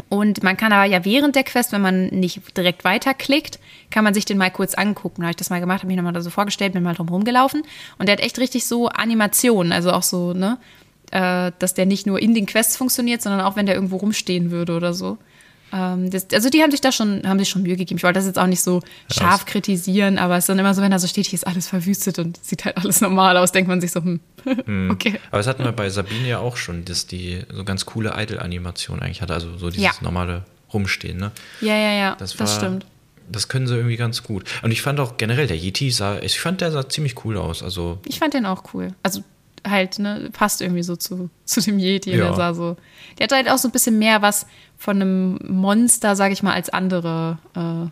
und 0.09 0.43
man 0.43 0.57
kann 0.57 0.73
aber 0.73 0.85
ja 0.85 1.05
während 1.05 1.37
der 1.37 1.45
Quest, 1.45 1.73
wenn 1.73 1.81
man 1.81 2.07
nicht 2.07 2.57
direkt 2.57 2.85
weiterklickt, 2.85 3.61
kann 3.91 4.03
man 4.03 4.13
sich 4.13 4.25
den 4.25 4.39
mal 4.39 4.51
kurz 4.51 4.75
angucken. 4.75 5.23
Da 5.23 5.27
habe 5.27 5.33
ich 5.33 5.37
das 5.37 5.51
mal 5.51 5.61
gemacht, 5.61 5.79
habe 5.81 5.89
mich 5.89 5.97
nochmal 5.97 6.13
da 6.13 6.21
so 6.21 6.31
vorgestellt, 6.31 6.73
bin 6.73 6.83
mal 6.83 6.95
drum 6.95 7.09
rumgelaufen. 7.09 7.63
Und 7.99 8.09
der 8.09 8.15
hat 8.15 8.21
echt 8.23 8.39
richtig 8.39 8.67
so 8.67 8.89
Animationen, 8.89 9.73
also 9.73 9.93
auch 9.93 10.03
so, 10.03 10.33
ne, 10.33 10.59
äh, 11.15 11.53
dass 11.61 11.75
der 11.75 11.87
nicht 11.87 12.07
nur 12.07 12.21
in 12.21 12.35
den 12.35 12.45
Quests 12.45 12.77
funktioniert, 12.77 13.23
sondern 13.23 13.41
auch 13.41 13.55
wenn 13.55 13.67
der 13.67 13.77
irgendwo 13.77 13.97
rumstehen 13.97 14.51
würde 14.51 14.75
oder 14.75 14.93
so. 14.93 15.17
Ähm, 15.73 16.11
das, 16.11 16.27
also 16.33 16.51
die 16.51 16.61
haben 16.61 16.73
sich 16.73 16.81
da 16.81 16.91
schon, 16.91 17.23
haben 17.27 17.39
sich 17.39 17.49
schon 17.49 17.63
Mühe 17.63 17.77
gegeben. 17.77 17.99
Ich 17.99 18.03
wollte 18.03 18.19
das 18.19 18.27
jetzt 18.27 18.39
auch 18.39 18.49
nicht 18.49 18.63
so 18.63 18.81
scharf 19.13 19.43
ja, 19.43 19.47
kritisieren, 19.47 20.19
aber 20.19 20.37
es 20.37 20.45
ist 20.45 20.49
dann 20.49 20.59
immer 20.59 20.75
so, 20.75 20.83
wenn 20.83 20.91
da 20.91 20.99
so 20.99 21.07
steht, 21.07 21.27
hier 21.27 21.37
ist 21.37 21.47
alles 21.47 21.69
verwüstet 21.69 22.19
und 22.19 22.45
sieht 22.45 22.65
halt 22.65 22.77
alles 22.77 23.01
normal 23.01 23.37
aus, 23.37 23.53
denkt 23.53 23.69
man 23.69 23.81
sich 23.81 23.93
so, 23.93 24.03
hm, 24.03 24.21
hm. 24.65 24.91
okay. 24.91 25.21
Aber 25.31 25.39
das 25.39 25.47
hatten 25.47 25.63
wir 25.63 25.71
bei 25.71 25.89
Sabine 25.89 26.29
ja 26.29 26.41
auch 26.41 26.57
schon, 26.57 26.85
dass 26.85 27.07
die 27.07 27.43
so 27.53 27.63
ganz 27.65 27.87
coole 27.87 28.15
Idle-Animation 28.17 29.01
eigentlich 29.01 29.23
hatte, 29.23 29.35
also 29.35 29.57
so 29.57 29.71
dieses 29.71 29.85
ja. 29.85 29.93
normale 30.01 30.45
Rumstehen, 30.73 31.19
ne? 31.19 31.31
Ja, 31.61 31.77
ja, 31.77 31.93
ja, 31.93 32.17
das, 32.19 32.39
war, 32.41 32.47
das 32.47 32.57
stimmt. 32.57 32.87
Das 33.31 33.47
können 33.47 33.69
sie 33.69 33.77
irgendwie 33.77 33.97
ganz 33.97 34.25
gut. 34.25 34.45
Und 34.63 34.73
ich 34.73 34.83
fand 34.83 34.99
auch 34.99 35.17
generell, 35.17 35.47
der 35.47 35.57
Yeti 35.57 35.93
sah, 35.93 36.19
ich 36.19 36.41
fand, 36.41 36.61
der 36.61 36.73
sah 36.73 36.89
ziemlich 36.89 37.25
cool 37.25 37.37
aus. 37.37 37.63
Also 37.63 38.01
ich 38.05 38.19
fand 38.19 38.35
den 38.35 38.47
auch 38.47 38.75
cool. 38.75 38.89
Also 39.05 39.23
halt, 39.67 39.99
ne, 39.99 40.31
passt 40.33 40.61
irgendwie 40.61 40.83
so 40.83 40.97
zu, 40.97 41.31
zu 41.45 41.61
dem 41.61 41.79
Yeti. 41.79 42.11
Ja. 42.11 42.17
Der 42.17 42.35
sah 42.35 42.55
so. 42.55 42.77
Der 43.19 43.25
hat 43.25 43.33
halt 43.33 43.49
auch 43.51 43.59
so 43.59 43.69
ein 43.69 43.73
bisschen 43.73 43.99
mehr 43.99 44.23
was 44.23 44.47
von 44.77 44.97
einem 45.01 45.39
Monster, 45.47 46.17
sag 46.17 46.33
ich 46.33 46.43
mal, 46.43 46.53
als 46.53 46.69
andere, 46.69 47.39
äh, 47.55 47.89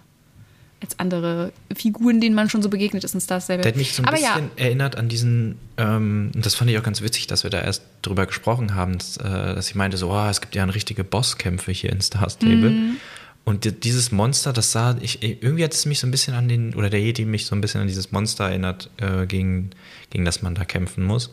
als 0.82 0.98
andere 0.98 1.52
Figuren, 1.74 2.20
denen 2.20 2.34
man 2.34 2.50
schon 2.50 2.62
so 2.62 2.68
begegnet 2.68 3.04
ist 3.04 3.14
in 3.14 3.20
Star 3.20 3.40
Stable. 3.40 3.62
Der 3.62 3.72
hat 3.72 3.78
mich 3.78 3.94
so 3.94 4.02
ein 4.02 4.06
Aber 4.06 4.16
bisschen 4.16 4.50
ja. 4.56 4.64
erinnert 4.64 4.96
an 4.96 5.08
diesen, 5.08 5.58
ähm, 5.78 6.32
das 6.34 6.54
fand 6.54 6.70
ich 6.70 6.78
auch 6.78 6.82
ganz 6.82 7.02
witzig, 7.02 7.26
dass 7.28 7.44
wir 7.44 7.50
da 7.50 7.60
erst 7.60 7.84
drüber 8.02 8.26
gesprochen 8.26 8.74
haben, 8.74 8.98
dass, 8.98 9.16
äh, 9.16 9.54
dass 9.54 9.68
ich 9.68 9.74
meinte, 9.74 9.96
so, 9.96 10.10
oh, 10.10 10.28
es 10.28 10.40
gibt 10.40 10.54
ja 10.54 10.64
richtige 10.64 11.04
Bosskämpfe 11.04 11.72
hier 11.72 11.90
in 11.90 12.00
Star 12.00 12.28
Stable. 12.28 12.70
Mhm. 12.70 12.96
Und 13.44 13.84
dieses 13.84 14.12
Monster, 14.12 14.52
das 14.52 14.70
sah, 14.70 14.96
ich, 15.00 15.22
irgendwie 15.22 15.64
hat 15.64 15.72
es 15.72 15.84
mich 15.84 15.98
so 15.98 16.06
ein 16.06 16.12
bisschen 16.12 16.34
an 16.34 16.48
den, 16.48 16.74
oder 16.74 16.90
der 16.90 17.00
Yeti 17.00 17.24
mich 17.24 17.46
so 17.46 17.56
ein 17.56 17.60
bisschen 17.60 17.80
an 17.80 17.88
dieses 17.88 18.12
Monster 18.12 18.44
erinnert, 18.44 18.88
äh, 18.98 19.26
gegen, 19.26 19.70
gegen 20.10 20.24
das 20.24 20.42
man 20.42 20.54
da 20.54 20.64
kämpfen 20.64 21.04
muss. 21.04 21.32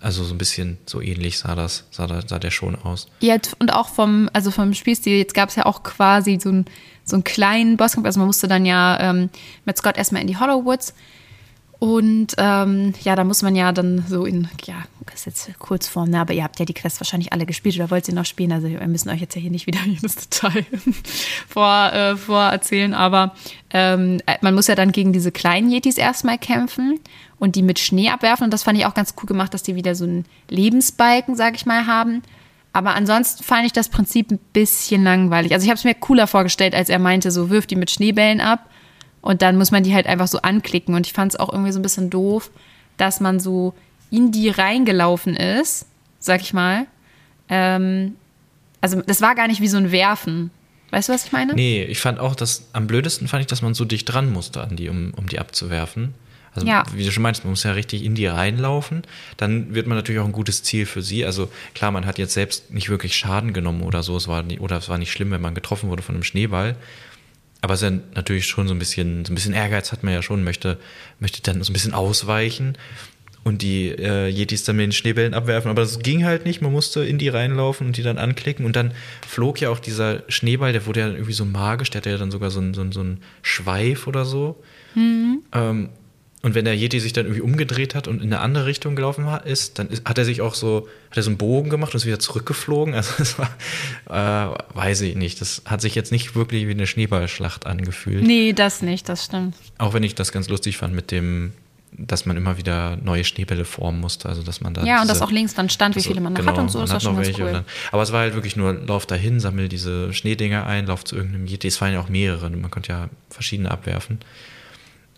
Also 0.00 0.24
so 0.24 0.34
ein 0.34 0.38
bisschen 0.38 0.78
so 0.86 1.00
ähnlich 1.00 1.38
sah 1.38 1.54
das, 1.54 1.84
sah, 1.90 2.06
sah 2.26 2.38
der 2.38 2.50
schon 2.50 2.76
aus. 2.76 3.08
Ja, 3.20 3.36
und 3.58 3.72
auch 3.72 3.88
vom, 3.88 4.28
also 4.32 4.50
vom 4.50 4.74
Spielstil, 4.74 5.16
jetzt 5.16 5.34
gab 5.34 5.48
es 5.48 5.56
ja 5.56 5.64
auch 5.64 5.82
quasi 5.82 6.38
so, 6.40 6.50
ein, 6.50 6.66
so 7.04 7.16
einen 7.16 7.24
kleinen 7.24 7.76
Bosskampf. 7.76 8.06
Also 8.06 8.20
man 8.20 8.26
musste 8.26 8.46
dann 8.46 8.66
ja 8.66 9.00
ähm, 9.00 9.30
mit 9.64 9.76
Scott 9.78 9.96
erstmal 9.96 10.20
in 10.20 10.28
die 10.28 10.38
Hollowwoods. 10.38 10.92
Und 11.78 12.28
ähm, 12.38 12.94
ja, 13.02 13.16
da 13.16 13.24
muss 13.24 13.42
man 13.42 13.54
ja 13.54 13.70
dann 13.72 14.04
so 14.08 14.24
in, 14.24 14.48
ja, 14.64 14.84
das 15.04 15.26
ist 15.26 15.48
jetzt 15.48 15.58
Kurzform, 15.58 16.08
ne, 16.08 16.20
aber 16.20 16.32
ihr 16.32 16.42
habt 16.42 16.58
ja 16.58 16.64
die 16.64 16.72
Quest 16.72 17.00
wahrscheinlich 17.00 17.34
alle 17.34 17.44
gespielt 17.44 17.76
oder 17.76 17.90
wollt 17.90 18.06
sie 18.06 18.12
noch 18.12 18.24
spielen. 18.24 18.52
Also 18.52 18.68
wir 18.68 18.86
müssen 18.86 19.10
euch 19.10 19.20
jetzt 19.20 19.34
ja 19.34 19.42
hier 19.42 19.50
nicht 19.50 19.66
wieder 19.66 19.80
jedes 19.86 20.16
Detail 20.16 20.64
vor, 21.48 21.92
äh, 21.92 22.16
vorerzählen. 22.16 22.94
Aber 22.94 23.34
ähm, 23.70 24.20
man 24.40 24.54
muss 24.54 24.68
ja 24.68 24.74
dann 24.74 24.92
gegen 24.92 25.12
diese 25.12 25.32
kleinen 25.32 25.70
Yetis 25.70 25.98
erstmal 25.98 26.38
kämpfen 26.38 27.00
und 27.38 27.56
die 27.56 27.62
mit 27.62 27.78
Schnee 27.78 28.10
abwerfen. 28.10 28.44
Und 28.44 28.52
das 28.52 28.62
fand 28.62 28.78
ich 28.78 28.86
auch 28.86 28.94
ganz 28.94 29.14
cool 29.20 29.26
gemacht, 29.26 29.52
dass 29.54 29.62
die 29.62 29.74
wieder 29.74 29.94
so 29.94 30.04
einen 30.04 30.24
Lebensbalken, 30.48 31.36
sag 31.36 31.54
ich 31.54 31.66
mal, 31.66 31.86
haben. 31.86 32.22
Aber 32.72 32.94
ansonsten 32.94 33.42
fand 33.42 33.66
ich 33.66 33.72
das 33.72 33.88
Prinzip 33.88 34.30
ein 34.30 34.38
bisschen 34.52 35.02
langweilig. 35.02 35.52
Also 35.52 35.64
ich 35.64 35.70
habe 35.70 35.78
es 35.78 35.84
mir 35.84 35.94
cooler 35.94 36.26
vorgestellt, 36.26 36.74
als 36.74 36.88
er 36.88 36.98
meinte, 36.98 37.30
so 37.30 37.50
wirft 37.50 37.70
die 37.70 37.76
mit 37.76 37.90
Schneebällen 37.90 38.40
ab 38.40 38.68
und 39.22 39.42
dann 39.42 39.56
muss 39.56 39.70
man 39.70 39.82
die 39.82 39.94
halt 39.94 40.06
einfach 40.06 40.28
so 40.28 40.42
anklicken. 40.42 40.94
Und 40.94 41.06
ich 41.06 41.12
fand 41.12 41.32
es 41.32 41.40
auch 41.40 41.52
irgendwie 41.52 41.72
so 41.72 41.78
ein 41.78 41.82
bisschen 41.82 42.10
doof, 42.10 42.50
dass 42.96 43.20
man 43.20 43.40
so 43.40 43.74
in 44.10 44.30
die 44.30 44.50
reingelaufen 44.50 45.36
ist, 45.36 45.86
sag 46.18 46.42
ich 46.42 46.52
mal. 46.52 46.86
Ähm, 47.48 48.16
also 48.80 49.02
das 49.02 49.20
war 49.20 49.34
gar 49.34 49.48
nicht 49.48 49.60
wie 49.60 49.68
so 49.68 49.78
ein 49.78 49.90
Werfen. 49.90 50.50
Weißt 50.90 51.08
du, 51.08 51.12
was 51.12 51.26
ich 51.26 51.32
meine? 51.32 51.54
Nee, 51.54 51.82
ich 51.82 51.98
fand 51.98 52.20
auch, 52.20 52.34
dass 52.34 52.68
am 52.72 52.86
blödesten 52.86 53.26
fand 53.26 53.40
ich, 53.40 53.46
dass 53.46 53.62
man 53.62 53.74
so 53.74 53.84
dicht 53.84 54.04
dran 54.04 54.32
musste 54.32 54.62
an 54.62 54.76
die, 54.76 54.88
um, 54.88 55.12
um 55.16 55.28
die 55.28 55.38
abzuwerfen. 55.38 56.14
Also, 56.56 56.66
ja. 56.66 56.84
wie 56.94 57.04
du 57.04 57.10
schon 57.10 57.22
meinst, 57.22 57.44
man 57.44 57.50
muss 57.50 57.62
ja 57.62 57.72
richtig 57.72 58.04
in 58.04 58.14
die 58.14 58.26
reinlaufen. 58.26 59.02
Dann 59.36 59.74
wird 59.74 59.86
man 59.86 59.96
natürlich 59.96 60.20
auch 60.20 60.26
ein 60.26 60.32
gutes 60.32 60.62
Ziel 60.62 60.86
für 60.86 61.02
sie. 61.02 61.24
Also, 61.24 61.50
klar, 61.74 61.90
man 61.90 62.06
hat 62.06 62.18
jetzt 62.18 62.34
selbst 62.34 62.72
nicht 62.72 62.88
wirklich 62.88 63.16
Schaden 63.16 63.52
genommen 63.52 63.82
oder 63.82 64.02
so. 64.02 64.16
Es 64.16 64.28
war 64.28 64.42
nicht, 64.42 64.60
oder 64.60 64.76
es 64.78 64.88
war 64.88 64.98
nicht 64.98 65.12
schlimm, 65.12 65.30
wenn 65.30 65.40
man 65.40 65.54
getroffen 65.54 65.88
wurde 65.88 66.02
von 66.02 66.14
einem 66.14 66.24
Schneeball. 66.24 66.76
Aber 67.62 67.74
es 67.74 67.82
ist 67.82 67.90
ja 67.90 67.98
natürlich 68.14 68.46
schon 68.46 68.68
so 68.68 68.74
ein 68.74 68.78
bisschen, 68.78 69.24
so 69.24 69.32
ein 69.32 69.34
bisschen 69.34 69.54
Ehrgeiz 69.54 69.90
hat 69.90 70.02
man 70.02 70.14
ja 70.14 70.22
schon, 70.22 70.44
möchte, 70.44 70.78
möchte 71.18 71.42
dann 71.42 71.62
so 71.62 71.70
ein 71.70 71.72
bisschen 71.72 71.94
ausweichen 71.94 72.76
und 73.46 73.62
die 73.62 73.90
äh, 73.90 74.28
Yetis 74.28 74.64
dann 74.64 74.74
mit 74.74 74.86
den 74.86 74.92
Schneebällen 74.92 75.32
abwerfen. 75.32 75.70
Aber 75.70 75.82
das 75.82 76.00
ging 76.00 76.24
halt 76.24 76.44
nicht. 76.44 76.62
Man 76.62 76.72
musste 76.72 77.04
in 77.04 77.16
die 77.16 77.28
reinlaufen 77.28 77.86
und 77.86 77.96
die 77.96 78.02
dann 78.02 78.18
anklicken. 78.18 78.66
Und 78.66 78.74
dann 78.74 78.90
flog 79.24 79.60
ja 79.60 79.70
auch 79.70 79.78
dieser 79.78 80.24
Schneeball, 80.26 80.72
der 80.72 80.84
wurde 80.84 80.98
ja 80.98 81.06
irgendwie 81.06 81.32
so 81.32 81.44
magisch, 81.44 81.90
der 81.90 82.00
hatte 82.00 82.10
ja 82.10 82.18
dann 82.18 82.32
sogar 82.32 82.50
so 82.50 82.58
einen, 82.58 82.74
so 82.74 82.80
einen, 82.80 82.90
so 82.90 82.98
einen 82.98 83.20
Schweif 83.42 84.08
oder 84.08 84.24
so. 84.24 84.60
Mhm. 84.96 85.42
Ähm, 85.52 85.90
und 86.46 86.54
wenn 86.54 86.64
der 86.64 86.76
Yeti 86.76 87.00
sich 87.00 87.12
dann 87.12 87.26
irgendwie 87.26 87.40
umgedreht 87.40 87.96
hat 87.96 88.06
und 88.06 88.22
in 88.22 88.32
eine 88.32 88.40
andere 88.40 88.66
Richtung 88.66 88.94
gelaufen 88.94 89.26
ist, 89.46 89.80
dann 89.80 89.88
ist, 89.88 90.08
hat 90.08 90.16
er 90.16 90.24
sich 90.24 90.42
auch 90.42 90.54
so, 90.54 90.86
hat 91.10 91.16
er 91.16 91.24
so 91.24 91.30
einen 91.30 91.38
Bogen 91.38 91.70
gemacht 91.70 91.92
und 91.92 91.96
ist 91.96 92.06
wieder 92.06 92.20
zurückgeflogen. 92.20 92.94
Also 92.94 93.14
das 93.18 93.36
war, 93.36 93.50
äh, 94.08 94.56
weiß 94.74 95.00
ich 95.00 95.16
nicht. 95.16 95.40
Das 95.40 95.62
hat 95.64 95.80
sich 95.80 95.96
jetzt 95.96 96.12
nicht 96.12 96.36
wirklich 96.36 96.68
wie 96.68 96.70
eine 96.70 96.86
Schneeballschlacht 96.86 97.66
angefühlt. 97.66 98.22
Nee, 98.22 98.52
das 98.52 98.80
nicht, 98.80 99.08
das 99.08 99.24
stimmt. 99.24 99.56
Auch 99.78 99.92
wenn 99.92 100.04
ich 100.04 100.14
das 100.14 100.30
ganz 100.30 100.48
lustig 100.48 100.76
fand 100.76 100.94
mit 100.94 101.10
dem, 101.10 101.52
dass 101.90 102.26
man 102.26 102.36
immer 102.36 102.58
wieder 102.58 102.96
neue 102.96 103.24
Schneebälle 103.24 103.64
formen 103.64 103.98
musste. 103.98 104.28
Also 104.28 104.44
dass 104.44 104.60
man 104.60 104.72
da. 104.72 104.84
Ja, 104.84 104.98
diese, 104.98 105.02
und 105.02 105.08
dass 105.08 105.22
auch 105.22 105.32
links 105.32 105.54
dann 105.54 105.68
stand, 105.68 105.96
wie 105.96 106.02
viele 106.02 106.20
man 106.20 106.36
genau, 106.36 106.52
hat 106.52 106.58
und 106.58 106.70
so, 106.70 106.80
ist 106.80 106.92
das 106.92 107.02
schon 107.02 107.16
ganz 107.16 107.36
cool. 107.40 107.50
Dann, 107.50 107.64
aber 107.90 108.04
es 108.04 108.12
war 108.12 108.20
halt 108.20 108.34
wirklich 108.34 108.54
nur, 108.54 108.72
lauf 108.72 109.04
dahin, 109.04 109.40
sammel 109.40 109.68
diese 109.68 110.12
Schneedinger 110.12 110.64
ein, 110.64 110.86
lauf 110.86 111.04
zu 111.04 111.16
irgendeinem 111.16 111.48
Yeti. 111.48 111.66
Es 111.66 111.80
waren 111.80 111.92
ja 111.92 111.98
auch 111.98 112.08
mehrere, 112.08 112.48
man 112.50 112.70
konnte 112.70 112.92
ja 112.92 113.08
verschiedene 113.30 113.68
abwerfen. 113.68 114.20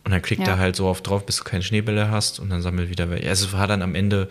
Und 0.09 0.13
dann 0.13 0.23
klickt 0.23 0.47
ja. 0.47 0.55
er 0.55 0.59
halt 0.59 0.75
so 0.75 0.87
oft 0.87 1.07
drauf, 1.07 1.27
bis 1.27 1.37
du 1.37 1.45
keine 1.45 1.63
Schneebälle 1.63 2.11
hast 2.11 2.41
und 2.41 2.49
dann 2.49 2.63
sammelt 2.63 2.89
wieder 2.89 3.11
welche. 3.11 3.29
Also 3.29 3.45
es 3.45 3.53
war 3.53 3.67
dann 3.67 3.83
am 3.83 3.95
Ende 3.95 4.31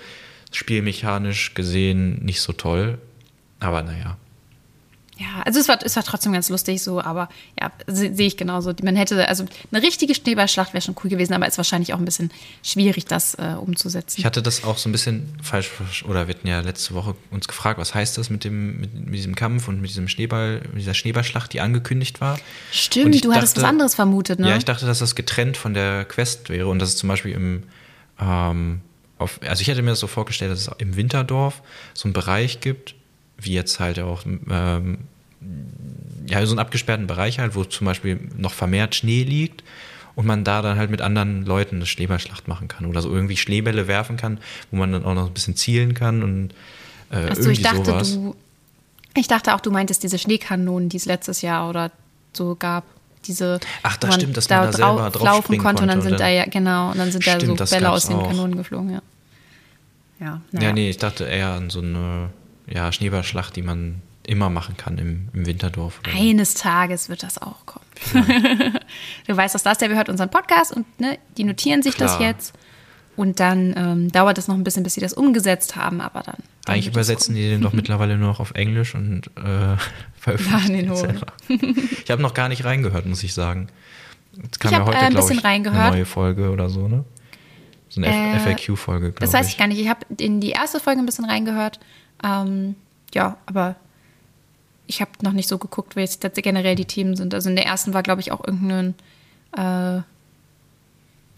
spielmechanisch 0.51 1.53
gesehen 1.53 2.25
nicht 2.25 2.41
so 2.41 2.51
toll. 2.51 2.97
Aber 3.59 3.83
naja. 3.83 4.17
Ja, 5.19 5.41
also 5.45 5.59
es 5.59 5.67
war, 5.67 5.79
es 5.83 5.95
war 5.95 6.03
trotzdem 6.03 6.31
ganz 6.33 6.49
lustig 6.49 6.83
so, 6.83 7.01
aber 7.01 7.27
ja, 7.59 7.71
se- 7.87 8.13
sehe 8.15 8.27
ich 8.27 8.37
genauso. 8.37 8.71
Man 8.83 8.95
hätte, 8.95 9.27
also 9.27 9.45
eine 9.71 9.81
richtige 9.81 10.13
Schneeballschlacht 10.13 10.73
wäre 10.73 10.81
schon 10.83 10.95
cool 11.03 11.09
gewesen, 11.09 11.33
aber 11.33 11.47
ist 11.47 11.57
wahrscheinlich 11.57 11.93
auch 11.93 11.97
ein 11.97 12.05
bisschen 12.05 12.29
schwierig, 12.63 13.05
das 13.05 13.33
äh, 13.35 13.55
umzusetzen. 13.59 14.19
Ich 14.19 14.25
hatte 14.25 14.43
das 14.43 14.63
auch 14.63 14.77
so 14.77 14.87
ein 14.89 14.91
bisschen 14.91 15.35
falsch, 15.41 15.71
oder 16.07 16.27
wir 16.27 16.35
hatten 16.35 16.47
ja 16.47 16.59
letzte 16.59 16.93
Woche 16.93 17.15
uns 17.31 17.47
gefragt, 17.47 17.79
was 17.79 17.95
heißt 17.95 18.17
das 18.17 18.29
mit, 18.29 18.43
dem, 18.43 18.79
mit, 18.79 18.93
mit 18.93 19.15
diesem 19.15 19.33
Kampf 19.35 19.67
und 19.67 19.81
mit 19.81 19.89
diesem 19.89 20.07
Schneeball, 20.07 20.61
mit 20.71 20.81
dieser 20.81 20.93
Schneeballschlacht, 20.93 21.51
die 21.51 21.61
angekündigt 21.61 22.21
war. 22.21 22.39
Stimmt, 22.71 23.25
du 23.25 23.31
hattest 23.33 23.55
was 23.55 23.61
dachte- 23.63 23.67
anderes 23.69 23.95
vermutet, 23.95 24.39
ne? 24.39 24.49
Ja, 24.49 24.57
ich 24.57 24.65
dachte, 24.65 24.85
dass 24.85 24.99
das 24.99 25.15
getrennt 25.15 25.57
von 25.57 25.73
der 25.73 26.05
Quest 26.05 26.49
wäre 26.49 26.67
und 26.67 26.77
dass 26.79 26.89
es 26.89 26.95
zum 26.97 27.09
Beispiel 27.09 27.31
im, 27.31 27.63
ähm, 28.19 28.81
auf, 29.17 29.39
also 29.47 29.61
ich 29.61 29.67
hätte 29.67 29.81
mir 29.81 29.89
das 29.91 29.99
so 29.99 30.07
vorgestellt, 30.07 30.51
dass 30.51 30.59
es 30.67 30.69
im 30.77 30.95
Winterdorf 30.95 31.63
so 31.95 32.03
einen 32.05 32.13
Bereich 32.13 32.59
gibt, 32.59 32.93
wie 33.39 33.53
jetzt 33.53 33.79
halt 33.79 33.99
auch, 33.99 34.23
ähm, 34.25 34.97
ja, 36.27 36.45
so 36.45 36.51
einen 36.51 36.59
abgesperrten 36.59 37.07
Bereich 37.07 37.39
halt, 37.39 37.55
wo 37.55 37.63
zum 37.63 37.85
Beispiel 37.85 38.19
noch 38.37 38.53
vermehrt 38.53 38.95
Schnee 38.95 39.23
liegt 39.23 39.63
und 40.15 40.25
man 40.25 40.43
da 40.43 40.61
dann 40.61 40.77
halt 40.77 40.89
mit 40.89 41.01
anderen 41.01 41.45
Leuten 41.45 41.77
eine 41.77 41.85
Schneeballschlacht 41.85 42.47
machen 42.47 42.67
kann 42.67 42.85
oder 42.85 43.01
so 43.01 43.11
irgendwie 43.13 43.37
Schneebälle 43.37 43.87
werfen 43.87 44.17
kann, 44.17 44.39
wo 44.71 44.77
man 44.77 44.91
dann 44.91 45.05
auch 45.05 45.13
noch 45.13 45.27
ein 45.27 45.33
bisschen 45.33 45.55
zielen 45.55 45.93
kann 45.93 46.23
und 46.23 46.53
äh, 47.11 47.29
Achso, 47.29 47.49
ich 47.49 47.61
dachte, 47.61 47.85
sowas. 47.85 48.13
du. 48.13 48.35
Ich 49.15 49.27
dachte 49.27 49.55
auch, 49.55 49.61
du 49.61 49.71
meintest 49.71 50.03
diese 50.03 50.19
Schneekanonen, 50.19 50.89
die 50.89 50.97
es 50.97 51.05
letztes 51.05 51.41
Jahr 51.41 51.69
oder 51.69 51.91
so 52.33 52.55
gab. 52.55 52.83
Diese, 53.25 53.59
Ach, 53.83 53.97
das 53.97 54.15
stimmt, 54.15 54.37
dass 54.37 54.47
man 54.49 54.63
da 54.63 54.71
selber 54.71 55.09
drauf 55.09 55.23
laufen 55.23 55.57
konnte 55.57 55.81
und 55.83 55.89
dann 55.89 56.01
sind 56.01 56.19
da 56.19 56.27
ja, 56.27 56.45
genau, 56.45 56.91
und 56.91 56.97
dann 56.97 57.11
sind 57.11 57.25
da 57.25 57.31
Stimmt, 57.31 57.47
so 57.47 57.55
das 57.55 57.71
Bälle 57.71 57.89
aus 57.91 58.07
den 58.07 58.17
auch. 58.17 58.27
Kanonen 58.27 58.55
geflogen, 58.57 58.91
ja. 58.91 59.01
Ja, 60.19 60.25
Ja, 60.25 60.41
naja. 60.51 60.73
nee, 60.73 60.89
ich 60.89 60.97
dachte 60.97 61.25
eher 61.25 61.49
an 61.49 61.69
so 61.69 61.79
eine 61.79 62.29
ja, 62.67 62.91
Schneeballschlacht, 62.91 63.55
die 63.55 63.61
man 63.61 64.01
immer 64.25 64.49
machen 64.49 64.75
kann 64.75 64.97
im, 64.97 65.29
im 65.33 65.45
Winterdorf. 65.45 66.01
So. 66.05 66.11
Eines 66.17 66.53
Tages 66.53 67.07
wird 67.09 67.23
das 67.23 67.41
auch 67.41 67.65
kommen. 67.65 67.85
du 69.27 69.35
weißt, 69.37 69.55
dass 69.55 69.63
das 69.63 69.77
der 69.77 69.89
hört 69.89 70.09
unseren 70.09 70.29
Podcast 70.29 70.73
und 70.73 70.85
ne, 70.99 71.17
die 71.37 71.43
notieren 71.45 71.81
sich 71.81 71.95
das 71.95 72.17
Klar. 72.17 72.29
jetzt. 72.29 72.53
Und 73.15 73.39
dann 73.39 73.73
ähm, 73.75 74.11
dauert 74.11 74.37
es 74.37 74.47
noch 74.47 74.53
ein 74.53 74.63
bisschen, 74.63 74.83
bis 74.83 74.93
sie 74.93 75.01
das 75.01 75.13
umgesetzt 75.13 75.75
haben, 75.75 76.01
aber 76.01 76.21
dann. 76.21 76.35
dann 76.65 76.75
Eigentlich 76.75 76.85
das 76.87 76.93
übersetzen 76.93 77.33
die 77.35 77.49
den 77.49 77.61
doch 77.61 77.73
mittlerweile 77.73 78.15
nur 78.17 78.27
noch 78.27 78.39
auf 78.39 78.51
Englisch 78.51 78.93
und 78.93 79.27
äh, 79.37 79.75
veröffentlichen. 80.19 81.21
Ich 82.03 82.11
habe 82.11 82.21
noch 82.21 82.33
gar 82.35 82.47
nicht 82.49 82.63
reingehört, 82.65 83.05
muss 83.07 83.23
ich 83.23 83.33
sagen. 83.33 83.69
Jetzt 84.43 84.59
kam 84.59 84.71
Ich 84.71 84.77
ja 84.77 84.85
heute, 84.85 84.97
äh, 84.97 85.01
ein 85.01 85.13
bisschen 85.15 85.39
ich, 85.39 85.43
reingehört. 85.43 85.81
eine 85.81 85.95
neue 85.95 86.05
Folge 86.05 86.51
oder 86.51 86.69
so, 86.69 86.87
ne? 86.87 87.05
So 87.89 88.01
eine 88.01 88.35
Äh, 88.35 88.39
FAQ-Folge, 88.39 89.11
glaube 89.13 89.19
Das 89.21 89.29
ich. 89.29 89.33
weiß 89.35 89.47
ich 89.47 89.57
gar 89.57 89.67
nicht. 89.67 89.79
Ich 89.79 89.87
habe 89.89 90.01
in 90.19 90.39
die 90.41 90.51
erste 90.51 90.79
Folge 90.79 90.99
ein 91.01 91.05
bisschen 91.07 91.25
reingehört. 91.25 91.79
Ähm, 92.23 92.75
ja, 93.13 93.37
aber 93.45 93.75
ich 94.87 95.01
habe 95.01 95.11
noch 95.21 95.33
nicht 95.33 95.49
so 95.49 95.57
geguckt, 95.57 95.95
wie 95.95 96.01
jetzt 96.01 96.21
generell 96.35 96.75
die 96.75 96.85
Themen 96.85 97.15
sind. 97.15 97.33
Also 97.33 97.49
in 97.49 97.55
der 97.55 97.65
ersten 97.65 97.93
war, 97.93 98.03
glaube 98.03 98.21
ich, 98.21 98.31
auch 98.31 98.45
irgendein. 98.45 98.95
Äh, 99.55 100.01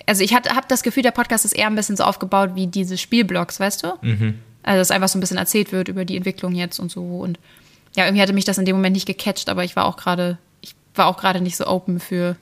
also 0.06 0.24
ich 0.24 0.34
habe 0.34 0.48
das 0.68 0.84
Gefühl, 0.84 1.04
der 1.04 1.12
Podcast 1.12 1.46
ist 1.46 1.54
eher 1.54 1.68
ein 1.68 1.76
bisschen 1.76 1.98
so 1.98 2.04
aufgebaut 2.04 2.52
wie 2.56 2.68
diese 2.68 2.98
Spielblogs, 2.98 3.60
weißt 3.60 3.84
du? 3.84 3.94
Mhm. 4.02 4.40
Also 4.64 4.80
dass 4.80 4.92
einfach 4.92 5.10
so 5.10 5.18
ein 5.18 5.22
bisschen 5.22 5.38
erzählt 5.38 5.72
wird 5.72 5.88
über 5.88 6.06
die 6.06 6.18
Entwicklung 6.18 6.54
jetzt 6.56 6.80
und 6.80 6.92
so. 6.92 7.02
Und 7.02 7.38
ja, 7.96 8.06
irgendwie 8.06 8.22
hatte 8.22 8.34
mich 8.34 8.46
das 8.46 8.58
in 8.58 8.66
dem 8.66 8.76
Moment 8.76 8.94
nicht 8.94 9.06
gecatcht, 9.06 9.50
aber 9.50 9.64
ich 9.64 9.76
war 9.76 9.86
auch 9.86 9.98
gerade, 9.98 10.38
ich 10.62 10.76
war 10.96 11.08
auch 11.08 11.18
gerade 11.18 11.42
nicht 11.42 11.58
so 11.58 11.68
open 11.68 12.00
für, 12.00 12.36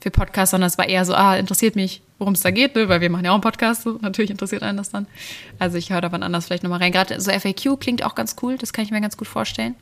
für 0.00 0.10
Podcasts, 0.10 0.52
sondern 0.52 0.68
es 0.68 0.78
war 0.78 0.88
eher 0.88 1.04
so, 1.04 1.14
ah, 1.14 1.36
interessiert 1.36 1.76
mich, 1.76 2.02
worum 2.22 2.34
es 2.34 2.40
da 2.40 2.50
geht, 2.50 2.74
ne? 2.74 2.88
weil 2.88 3.00
wir 3.00 3.10
machen 3.10 3.24
ja 3.24 3.32
auch 3.32 3.34
einen 3.34 3.42
Podcast, 3.42 3.82
so 3.82 3.98
natürlich 4.00 4.30
interessiert 4.30 4.62
einen 4.62 4.78
das 4.78 4.90
dann. 4.90 5.06
Also 5.58 5.76
ich 5.76 5.90
höre 5.90 6.00
da 6.00 6.12
wann 6.12 6.22
anders 6.22 6.46
vielleicht 6.46 6.62
nochmal 6.62 6.78
rein. 6.78 6.92
Gerade 6.92 7.20
so 7.20 7.30
FAQ 7.30 7.78
klingt 7.80 8.04
auch 8.04 8.14
ganz 8.14 8.36
cool, 8.42 8.56
das 8.56 8.72
kann 8.72 8.84
ich 8.84 8.90
mir 8.90 9.00
ganz 9.00 9.16
gut 9.16 9.28
vorstellen. 9.28 9.74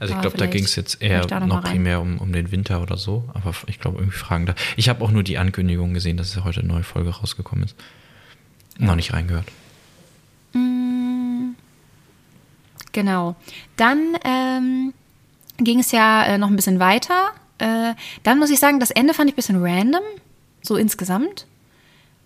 Also 0.00 0.14
ich 0.14 0.20
glaube, 0.20 0.36
da 0.36 0.46
ging 0.46 0.64
es 0.64 0.76
jetzt 0.76 1.02
eher 1.02 1.26
noch 1.26 1.46
noch 1.46 1.62
primär 1.62 2.00
um, 2.00 2.18
um 2.18 2.32
den 2.32 2.50
Winter 2.50 2.82
oder 2.82 2.96
so. 2.96 3.24
Aber 3.34 3.54
ich 3.66 3.80
glaube, 3.80 3.98
irgendwie 3.98 4.16
Fragen 4.16 4.46
da. 4.46 4.54
Ich 4.76 4.88
habe 4.88 5.04
auch 5.04 5.10
nur 5.10 5.22
die 5.22 5.38
Ankündigung 5.38 5.94
gesehen, 5.94 6.16
dass 6.16 6.42
heute 6.44 6.60
eine 6.60 6.68
neue 6.68 6.82
Folge 6.82 7.10
rausgekommen 7.10 7.64
ist. 7.64 7.76
Noch 8.78 8.96
nicht 8.96 9.12
reingehört. 9.12 9.46
Genau. 12.92 13.36
Dann 13.76 14.16
ähm, 14.24 14.94
ging 15.58 15.80
es 15.80 15.92
ja 15.92 16.24
äh, 16.24 16.38
noch 16.38 16.48
ein 16.48 16.56
bisschen 16.56 16.78
weiter. 16.78 17.32
Äh, 17.58 17.94
dann 18.22 18.38
muss 18.38 18.50
ich 18.50 18.58
sagen, 18.58 18.80
das 18.80 18.90
Ende 18.90 19.14
fand 19.14 19.28
ich 19.28 19.34
ein 19.34 19.36
bisschen 19.36 19.62
random, 19.62 20.02
so 20.62 20.76
insgesamt. 20.76 21.46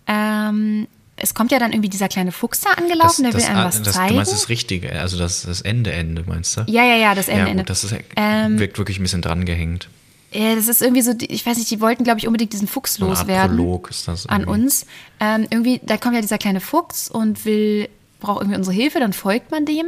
Ähm, 0.09 0.87
es 1.21 1.33
kommt 1.33 1.51
ja 1.51 1.59
dann 1.59 1.71
irgendwie 1.71 1.89
dieser 1.89 2.07
kleine 2.07 2.31
Fuchs 2.31 2.61
da 2.61 2.71
angelaufen, 2.71 3.23
der 3.23 3.33
will 3.33 3.43
einem 3.43 3.65
was 3.65 3.81
das, 3.81 3.95
zeigen. 3.95 4.09
Du 4.09 4.15
meinst 4.15 4.31
das 4.31 4.49
Richtige, 4.49 4.91
also 4.99 5.17
das, 5.17 5.43
das 5.43 5.61
Ende, 5.61 5.91
Ende, 5.91 6.23
meinst 6.25 6.57
du? 6.57 6.61
ja, 6.67 6.83
ja, 6.83 6.95
ja, 6.95 7.15
das 7.15 7.27
Ende. 7.27 7.41
ja, 7.41 7.47
Ende. 7.47 7.63
gut, 7.63 7.69
das 7.69 7.83
ist, 7.83 7.93
Ähm, 8.15 8.57
wirkt 8.57 8.77
wirklich 8.77 8.99
ein 8.99 9.03
bisschen 9.03 9.21
dran 9.21 9.45
gehängt. 9.45 9.89
Ja, 10.31 10.55
das 10.55 10.67
ist 10.67 10.81
irgendwie 10.81 11.01
so, 11.01 11.13
ich 11.19 11.45
weiß 11.45 11.57
nicht, 11.57 11.69
die 11.71 11.81
wollten, 11.81 12.03
glaube 12.03 12.19
ich, 12.19 12.27
unbedingt 12.27 12.53
diesen 12.53 12.67
Fuchs 12.67 12.95
So 12.95 13.07
loswerden. 13.07 13.57
Prolog 13.57 13.89
ist 13.89 14.07
das 14.07 14.27
An 14.27 14.41
irgendwie. 14.41 14.61
uns. 14.61 14.85
Ähm, 15.19 15.47
irgendwie, 15.49 15.81
da 15.83 15.97
kommt 15.97 16.15
ja 16.15 16.21
dieser 16.21 16.37
kleine 16.37 16.61
Fuchs 16.61 17.09
und 17.09 17.45
will, 17.45 17.89
braucht 18.19 18.41
irgendwie 18.41 18.57
unsere 18.57 18.75
Hilfe, 18.75 18.99
dann 18.99 19.13
folgt 19.13 19.51
man 19.51 19.65
dem. 19.65 19.87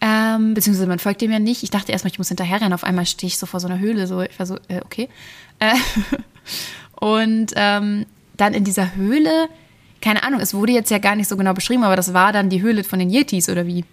Ähm, 0.00 0.54
beziehungsweise 0.54 0.86
man 0.86 0.98
folgt 0.98 1.20
dem 1.20 1.30
ja 1.32 1.38
nicht. 1.40 1.62
Ich 1.62 1.70
dachte 1.70 1.92
erstmal, 1.92 2.12
ich 2.12 2.18
muss 2.18 2.28
hinterherrennen. 2.28 2.72
Auf 2.72 2.84
einmal 2.84 3.06
stehe 3.06 3.28
ich 3.28 3.38
so 3.38 3.44
vor 3.46 3.60
so 3.60 3.68
einer 3.68 3.78
Höhle. 3.80 4.06
So, 4.06 4.22
ich 4.22 4.38
war 4.38 4.46
so, 4.46 4.56
äh, 4.68 4.80
okay. 4.84 5.08
Äh, 5.58 5.74
und 7.04 7.52
ähm, 7.56 8.06
dann 8.40 8.54
in 8.54 8.64
dieser 8.64 8.94
Höhle, 8.94 9.48
keine 10.00 10.22
Ahnung, 10.22 10.40
es 10.40 10.54
wurde 10.54 10.72
jetzt 10.72 10.90
ja 10.90 10.98
gar 10.98 11.14
nicht 11.16 11.28
so 11.28 11.36
genau 11.36 11.52
beschrieben, 11.54 11.84
aber 11.84 11.96
das 11.96 12.14
war 12.14 12.32
dann 12.32 12.48
die 12.48 12.62
Höhle 12.62 12.84
von 12.84 12.98
den 12.98 13.10
Yetis 13.10 13.48
oder 13.48 13.66
wie? 13.66 13.84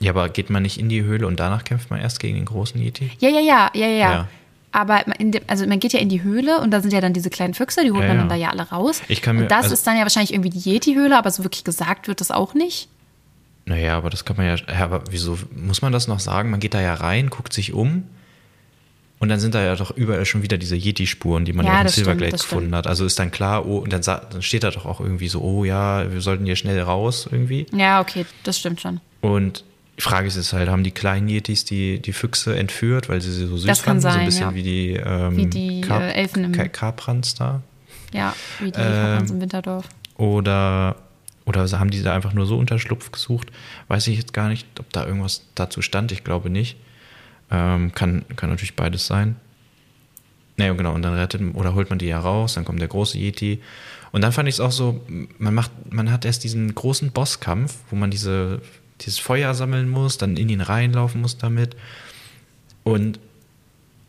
Ja, 0.00 0.10
aber 0.12 0.28
geht 0.28 0.50
man 0.50 0.62
nicht 0.62 0.78
in 0.78 0.88
die 0.88 1.02
Höhle 1.02 1.26
und 1.26 1.38
danach 1.38 1.64
kämpft 1.64 1.90
man 1.90 2.00
erst 2.00 2.18
gegen 2.20 2.34
den 2.36 2.44
großen 2.44 2.80
Yeti? 2.80 3.10
Ja, 3.20 3.28
ja, 3.28 3.40
ja, 3.40 3.70
ja, 3.74 3.86
ja. 3.86 3.96
Ja. 4.12 4.28
Aber 4.72 5.02
man- 5.06 5.30
dem, 5.30 5.42
also 5.46 5.66
man 5.66 5.78
geht 5.80 5.92
ja 5.92 6.00
in 6.00 6.08
die 6.08 6.22
Höhle 6.22 6.58
und 6.60 6.70
da 6.70 6.80
sind 6.80 6.92
ja 6.92 7.00
dann 7.00 7.12
diese 7.12 7.28
kleinen 7.30 7.52
Füchse, 7.54 7.82
die 7.84 7.90
holt 7.92 8.00
Ja, 8.02 8.08
man 8.08 8.16
ja. 8.16 8.22
dann 8.22 8.28
da 8.30 8.34
ja 8.34 8.48
alle 8.48 8.62
raus. 8.70 9.02
Ich 9.08 9.20
kann 9.22 9.36
mir- 9.36 9.42
und 9.42 9.50
das 9.50 9.64
also- 9.64 9.74
ist 9.74 9.86
dann 9.86 9.96
ja 9.96 10.02
wahrscheinlich 10.02 10.32
irgendwie 10.32 10.50
die 10.50 10.58
Yeti-Höhle, 10.70 11.16
aber 11.16 11.30
so 11.30 11.44
wirklich 11.44 11.62
gesagt 11.62 12.08
wird 12.08 12.20
das 12.20 12.30
auch 12.30 12.54
nicht. 12.54 12.88
Naja, 13.66 13.96
aber 13.96 14.10
das 14.10 14.24
kann 14.24 14.36
man 14.38 14.46
ja, 14.46 14.56
Aber 14.80 15.04
wieso 15.10 15.38
muss 15.54 15.82
man 15.82 15.92
das 15.92 16.08
noch 16.08 16.18
sagen? 16.18 16.50
Man 16.50 16.58
geht 16.58 16.74
da 16.74 16.80
ja 16.80 16.94
rein, 16.94 17.30
guckt 17.30 17.52
sich 17.52 17.72
um 17.74 18.04
und 19.22 19.28
dann 19.28 19.38
sind 19.38 19.54
da 19.54 19.62
ja 19.62 19.76
doch 19.76 19.92
überall 19.92 20.24
schon 20.26 20.42
wieder 20.42 20.58
diese 20.58 20.74
Yeti-Spuren, 20.74 21.44
die 21.44 21.52
man 21.52 21.64
Ja, 21.64 21.74
ja, 21.74 21.78
auch 21.78 21.82
in 21.84 21.88
Silverglade 21.90 22.32
gefunden 22.32 22.64
stimmt. 22.64 22.74
hat. 22.76 22.86
Also 22.88 23.06
ist 23.06 23.16
dann 23.20 23.30
klar, 23.30 23.64
oh, 23.64 23.78
und 23.78 23.92
dann, 23.92 24.02
dann 24.02 24.42
steht 24.42 24.64
da 24.64 24.70
doch 24.72 24.84
auch 24.84 24.98
irgendwie 25.00 25.28
so, 25.28 25.40
oh 25.40 25.64
ja, 25.64 26.12
wir 26.12 26.20
sollten 26.20 26.44
hier 26.44 26.56
schnell 26.56 26.80
raus 26.82 27.28
irgendwie. 27.30 27.66
Ja, 27.72 28.00
okay, 28.00 28.26
das 28.42 28.58
stimmt 28.58 28.80
schon. 28.80 29.00
Und 29.20 29.62
die 29.96 30.02
Frage 30.02 30.26
ist 30.26 30.34
jetzt 30.34 30.52
halt, 30.52 30.68
haben 30.68 30.82
die 30.82 30.90
kleinen 30.90 31.28
Yetis 31.28 31.64
die, 31.64 32.00
die 32.02 32.12
Füchse 32.12 32.56
entführt, 32.56 33.08
weil 33.08 33.20
sie 33.20 33.30
sie 33.30 33.46
so 33.46 33.56
süß 33.56 33.66
Das 33.68 33.78
fanden? 33.78 34.00
so 34.00 34.08
sein, 34.08 34.18
ein 34.20 34.26
bisschen 34.26 34.48
ja. 34.48 34.54
wie 34.56 34.62
die, 34.64 34.90
ähm, 34.94 35.36
Wie 35.36 35.46
die, 35.46 35.80
äh, 35.82 36.12
Elfen 36.14 36.44
im- 36.44 36.52
Ka 36.52 36.66
Kaprans 36.66 37.34
da. 37.36 37.62
Ja, 38.12 38.34
wie 38.58 38.72
die 38.72 38.80
Ähm, 38.80 39.18
ähm, 39.20 39.26
im 39.30 39.40
Winterdorf. 39.40 39.88
Oder, 40.16 40.96
oder 41.46 41.70
haben 41.78 41.90
die 41.90 42.02
da 42.02 42.12
einfach 42.14 42.32
nur 42.32 42.46
so 42.46 42.58
Unterschlupf 42.58 43.12
gesucht? 43.12 43.52
Weiß 43.88 44.06
ich 44.08 44.16
jetzt 44.18 44.32
gar 44.32 44.48
nicht, 44.48 44.66
ob 44.80 44.92
da 44.92 45.06
irgendwas 45.06 45.42
dazu 45.54 45.80
stand. 45.80 46.10
Ich 46.10 46.24
glaube 46.24 46.50
nicht. 46.50 46.76
Ähm, 47.52 47.92
kann, 47.92 48.24
kann 48.34 48.48
natürlich 48.48 48.74
beides 48.74 49.06
sein. 49.06 49.36
Naja, 50.56 50.72
genau. 50.72 50.94
Und 50.94 51.02
dann 51.02 51.14
rettet 51.14 51.42
oder 51.54 51.74
holt 51.74 51.90
man 51.90 51.98
die 51.98 52.06
ja 52.06 52.18
raus, 52.18 52.54
dann 52.54 52.64
kommt 52.64 52.80
der 52.80 52.88
große 52.88 53.18
Yeti. 53.18 53.60
Und 54.10 54.22
dann 54.22 54.32
fand 54.32 54.48
ich 54.48 54.56
es 54.56 54.60
auch 54.60 54.72
so, 54.72 55.00
man 55.38 55.54
macht, 55.54 55.70
man 55.90 56.10
hat 56.10 56.24
erst 56.24 56.44
diesen 56.44 56.74
großen 56.74 57.12
Bosskampf, 57.12 57.76
wo 57.90 57.96
man 57.96 58.10
diese, 58.10 58.60
dieses 59.00 59.18
Feuer 59.18 59.54
sammeln 59.54 59.88
muss, 59.88 60.18
dann 60.18 60.36
in 60.36 60.48
ihn 60.48 60.60
reinlaufen 60.60 61.20
muss 61.20 61.38
damit. 61.38 61.76
Und 62.84 63.18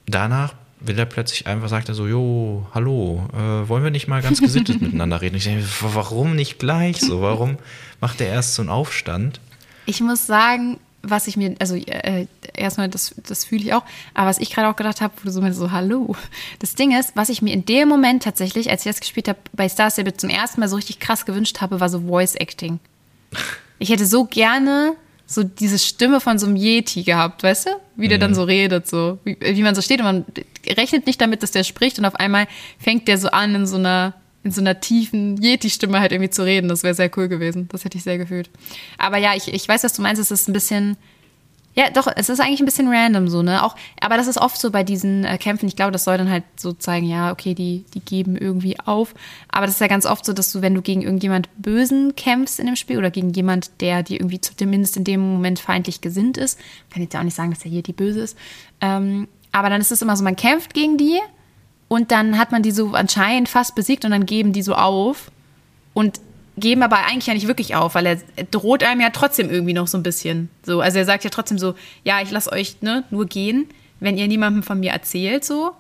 danach 0.06 0.56
will 0.80 1.00
er 1.00 1.06
plötzlich 1.06 1.48
einfach, 1.48 1.70
sagt 1.70 1.88
er 1.90 1.96
so, 1.96 2.08
jo, 2.08 2.68
hallo, 2.74 3.28
äh, 3.34 3.68
wollen 3.70 3.84
wir 3.84 3.92
nicht 3.92 4.08
mal 4.08 4.22
ganz 4.22 4.42
gesittet 4.42 4.82
miteinander 4.82 5.22
reden? 5.22 5.36
Ich 5.36 5.46
denke, 5.46 5.66
warum 5.80 6.36
nicht 6.36 6.60
gleich 6.60 7.00
so? 7.00 7.22
Warum 7.22 7.58
macht 8.02 8.20
er 8.20 8.28
erst 8.28 8.56
so 8.56 8.62
einen 8.62 8.70
Aufstand? 8.70 9.40
Ich 9.86 10.02
muss 10.02 10.28
sagen, 10.28 10.80
was 11.04 11.28
ich 11.28 11.38
mir, 11.38 11.56
also 11.60 11.76
äh, 11.76 12.28
erstmal, 12.56 12.90
das, 12.90 13.14
das 13.28 13.46
fühle 13.46 13.62
ich 13.62 13.74
auch, 13.74 13.84
aber 14.14 14.28
was 14.30 14.40
ich 14.40 14.50
gerade 14.50 14.70
auch 14.70 14.76
gedacht 14.76 15.02
habe, 15.02 15.14
wo 15.18 15.26
du 15.26 15.32
so 15.32 15.42
mit 15.42 15.54
so, 15.54 15.72
hallo. 15.72 16.16
Das 16.60 16.76
Ding 16.76 16.98
ist, 16.98 17.16
was 17.16 17.30
ich 17.30 17.42
mir 17.42 17.54
in 17.54 17.66
dem 17.66 17.90
Moment 17.90 18.24
tatsächlich, 18.24 18.70
als 18.70 18.86
ich 18.86 18.92
das 18.92 19.02
gespielt 19.02 19.28
habe, 19.28 19.40
bei 19.52 19.68
Star 19.68 19.92
Stable 19.92 20.16
zum 20.16 20.30
ersten 20.30 20.62
Mal 20.62 20.70
so 20.70 20.78
richtig 20.78 21.00
krass 21.00 21.26
gewünscht 21.26 21.62
habe, 21.62 21.80
war 21.82 21.90
so 21.90 22.02
Voice 22.02 22.36
Acting. 22.36 22.80
Ich 23.80 23.90
hätte 23.90 24.06
so 24.06 24.24
gerne 24.24 24.96
so 25.26 25.44
diese 25.44 25.80
Stimme 25.80 26.20
von 26.20 26.38
so 26.38 26.46
einem 26.46 26.56
Yeti 26.56 27.04
gehabt, 27.04 27.44
weißt 27.44 27.68
du? 27.68 27.70
Wie 27.96 28.08
der 28.08 28.18
dann 28.18 28.36
so 28.36 28.44
redet, 28.44 28.88
so. 28.88 29.20
Wie, 29.24 29.38
wie 29.40 29.64
man 29.64 29.76
so 29.76 29.82
steht 29.82 30.00
und 30.00 30.06
man 30.06 30.26
rechnet 30.68 31.08
nicht 31.08 31.20
damit, 31.20 31.44
dass 31.44 31.52
der 31.52 31.64
spricht 31.64 32.00
und 32.00 32.06
auf 32.06 32.16
einmal 32.16 32.48
fängt 32.78 33.08
der 33.08 33.18
so 33.18 33.30
an, 33.30 33.56
in 33.56 33.66
so 33.66 33.78
einer, 33.78 34.14
in 34.44 34.52
so 34.52 34.62
einer 34.62 34.80
tiefen 34.80 35.42
Yeti-Stimme 35.42 36.00
halt 36.00 36.12
irgendwie 36.12 36.30
zu 36.30 36.44
reden. 36.44 36.68
Das 36.68 36.84
wäre 36.84 36.94
sehr 36.94 37.10
cool 37.18 37.28
gewesen. 37.28 37.68
Das 37.72 37.86
hätte 37.86 37.98
ich 37.98 38.04
sehr 38.04 38.18
gefühlt. 38.18 38.50
Aber 38.98 39.18
ja, 39.18 39.36
ich, 39.36 39.54
ich 39.54 39.68
weiß, 39.68 39.84
was 39.84 39.94
du 39.94 40.02
meinst. 40.02 40.22
Es 40.22 40.32
ist 40.32 40.50
ein 40.50 40.54
bisschen, 40.54 40.98
Ja, 41.76 41.90
doch, 41.90 42.08
es 42.16 42.30
ist 42.30 42.40
eigentlich 42.40 42.60
ein 42.60 42.66
bisschen 42.66 42.88
random 42.88 43.28
so, 43.30 43.42
ne? 43.42 43.64
Auch, 43.64 43.76
aber 44.00 44.18
das 44.18 44.28
ist 44.28 44.38
oft 44.38 44.60
so 44.60 44.70
bei 44.70 44.84
diesen 44.84 45.24
äh, 45.26 45.40
Kämpfen. 45.40 45.68
Ich 45.68 45.76
glaube, 45.76 45.92
das 45.92 46.04
soll 46.04 46.18
dann 46.20 46.30
halt 46.30 46.44
so 46.56 46.74
zeigen, 46.74 47.08
ja, 47.08 47.32
okay, 47.32 47.56
die, 47.56 47.84
die 47.96 48.00
geben 48.00 48.36
irgendwie 48.36 48.80
auf. 48.80 49.16
Aber 49.50 49.66
das 49.66 49.76
ist 49.76 49.82
ja 49.82 49.88
ganz 49.88 50.06
oft 50.06 50.24
so, 50.24 50.34
dass 50.34 50.52
du, 50.52 50.62
wenn 50.62 50.76
du 50.76 50.84
gegen 50.84 51.02
irgendjemand 51.02 51.50
Bösen 51.58 52.16
kämpfst 52.16 52.60
in 52.60 52.68
dem 52.68 52.76
Spiel 52.76 53.00
oder 53.00 53.10
gegen 53.10 53.32
jemand, 53.34 53.72
der 53.82 54.04
dir 54.04 54.20
irgendwie 54.20 54.40
zumindest 54.40 54.98
in 54.98 55.04
dem 55.04 55.22
Moment 55.22 55.60
feindlich 55.60 56.02
gesinnt 56.02 56.38
ist, 56.38 56.60
kann 56.92 57.02
ich 57.02 57.10
dir 57.10 57.20
auch 57.20 57.24
nicht 57.24 57.36
sagen, 57.36 57.50
dass 57.50 57.66
er 57.66 57.72
hier 57.72 57.82
die 57.82 57.94
Böse 57.94 58.20
ist. 58.22 58.38
Ähm, 58.82 59.28
aber 59.52 59.70
dann 59.70 59.82
ist 59.82 59.92
es 59.92 60.02
immer 60.02 60.16
so, 60.16 60.24
man 60.24 60.36
kämpft 60.36 60.74
gegen 60.76 60.98
die 60.98 61.20
und 61.94 62.10
dann 62.12 62.40
hat 62.40 62.52
man 62.52 62.64
die 62.64 62.72
so 62.72 62.94
anscheinend 62.94 63.50
fast 63.50 63.76
besiegt 63.76 64.04
und 64.04 64.12
dann 64.12 64.26
geben 64.26 64.52
die 64.52 64.64
so 64.64 64.74
auf. 64.74 65.30
Und 65.94 66.20
geben 66.58 66.82
aber 66.82 67.06
eigentlich 67.06 67.28
ja 67.28 67.34
nicht 67.36 67.48
wirklich 67.48 67.76
auf, 67.76 67.94
weil 67.94 68.06
er 68.08 68.18
droht 68.46 68.84
einem 68.84 69.02
ja 69.02 69.12
trotzdem 69.12 69.50
irgendwie 69.50 69.74
noch 69.74 69.88
so 69.88 69.98
ein 69.98 70.04
bisschen. 70.04 70.50
So, 70.64 70.82
also 70.82 70.98
er 70.98 71.06
sagt 71.06 71.24
ja 71.24 71.30
trotzdem 71.30 71.60
so, 71.60 71.76
ja, 72.04 72.22
ich 72.22 72.32
lasse 72.32 72.52
euch 72.52 72.82
ne, 72.82 73.04
nur 73.12 73.28
gehen, 73.28 73.68
wenn 74.00 74.18
ihr 74.18 74.28
niemandem 74.28 74.64
von 74.64 74.80
mir 74.80 74.92
erzählt, 74.92 75.46
so. 75.46 75.72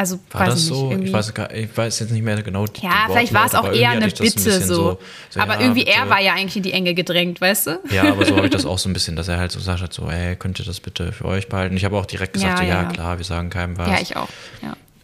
Also, 0.00 0.20
war 0.30 0.46
das 0.46 0.60
nicht, 0.60 0.68
so? 0.68 0.92
Ich 0.92 1.12
weiß, 1.12 1.32
ich 1.54 1.76
weiß, 1.76 1.98
jetzt 1.98 2.12
nicht 2.12 2.22
mehr 2.22 2.40
genau. 2.40 2.66
Die 2.66 2.82
ja, 2.82 3.06
vielleicht 3.08 3.34
war 3.34 3.46
es 3.46 3.56
auch 3.56 3.72
eher 3.72 3.90
eine 3.90 4.06
Bitte 4.06 4.52
ein 4.52 4.62
so. 4.62 4.96
so. 5.28 5.40
Aber 5.40 5.54
ja, 5.54 5.60
irgendwie 5.62 5.86
bitte. 5.86 5.96
er 5.96 6.08
war 6.08 6.20
ja 6.20 6.34
eigentlich 6.34 6.56
in 6.56 6.62
die 6.62 6.72
Enge 6.72 6.94
gedrängt, 6.94 7.40
weißt 7.40 7.66
du? 7.66 7.80
Ja, 7.90 8.04
aber 8.04 8.24
so 8.24 8.36
habe 8.36 8.46
ich 8.46 8.52
das 8.52 8.64
auch 8.66 8.78
so 8.78 8.88
ein 8.88 8.92
bisschen, 8.92 9.16
dass 9.16 9.26
er 9.26 9.38
halt 9.38 9.50
so 9.50 9.58
sagt, 9.58 9.80
halt 9.80 9.92
so, 9.92 10.08
ey, 10.08 10.36
könnt 10.36 10.60
ihr 10.60 10.64
das 10.64 10.78
bitte 10.78 11.10
für 11.10 11.24
euch 11.24 11.48
behalten? 11.48 11.76
Ich 11.76 11.84
habe 11.84 11.96
auch 11.96 12.06
direkt 12.06 12.34
gesagt, 12.34 12.60
ja, 12.60 12.64
ja, 12.64 12.82
ja, 12.84 12.88
klar, 12.88 13.18
wir 13.18 13.24
sagen 13.24 13.50
keinem 13.50 13.76
was. 13.76 13.88
Ja, 13.88 13.98
ich 14.00 14.16
auch. 14.16 14.28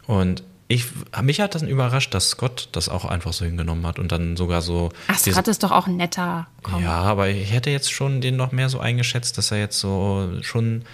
Und 0.06 0.44
ich, 0.68 0.86
mich 1.22 1.40
hat 1.40 1.56
das 1.56 1.62
überrascht, 1.62 2.14
dass 2.14 2.30
Scott 2.30 2.68
das 2.70 2.88
auch 2.88 3.04
einfach 3.04 3.32
so 3.32 3.44
hingenommen 3.44 3.84
hat 3.88 3.98
und 3.98 4.12
dann 4.12 4.36
sogar 4.36 4.62
so. 4.62 4.90
Ach, 5.08 5.18
Scott 5.18 5.48
ist 5.48 5.64
doch 5.64 5.72
auch 5.72 5.88
ein 5.88 5.96
netter. 5.96 6.46
Komm. 6.62 6.84
Ja, 6.84 7.00
aber 7.02 7.28
ich 7.28 7.52
hätte 7.52 7.70
jetzt 7.70 7.92
schon 7.92 8.20
den 8.20 8.36
noch 8.36 8.52
mehr 8.52 8.68
so 8.68 8.78
eingeschätzt, 8.78 9.38
dass 9.38 9.50
er 9.50 9.58
jetzt 9.58 9.80
so 9.80 10.30
schon 10.42 10.84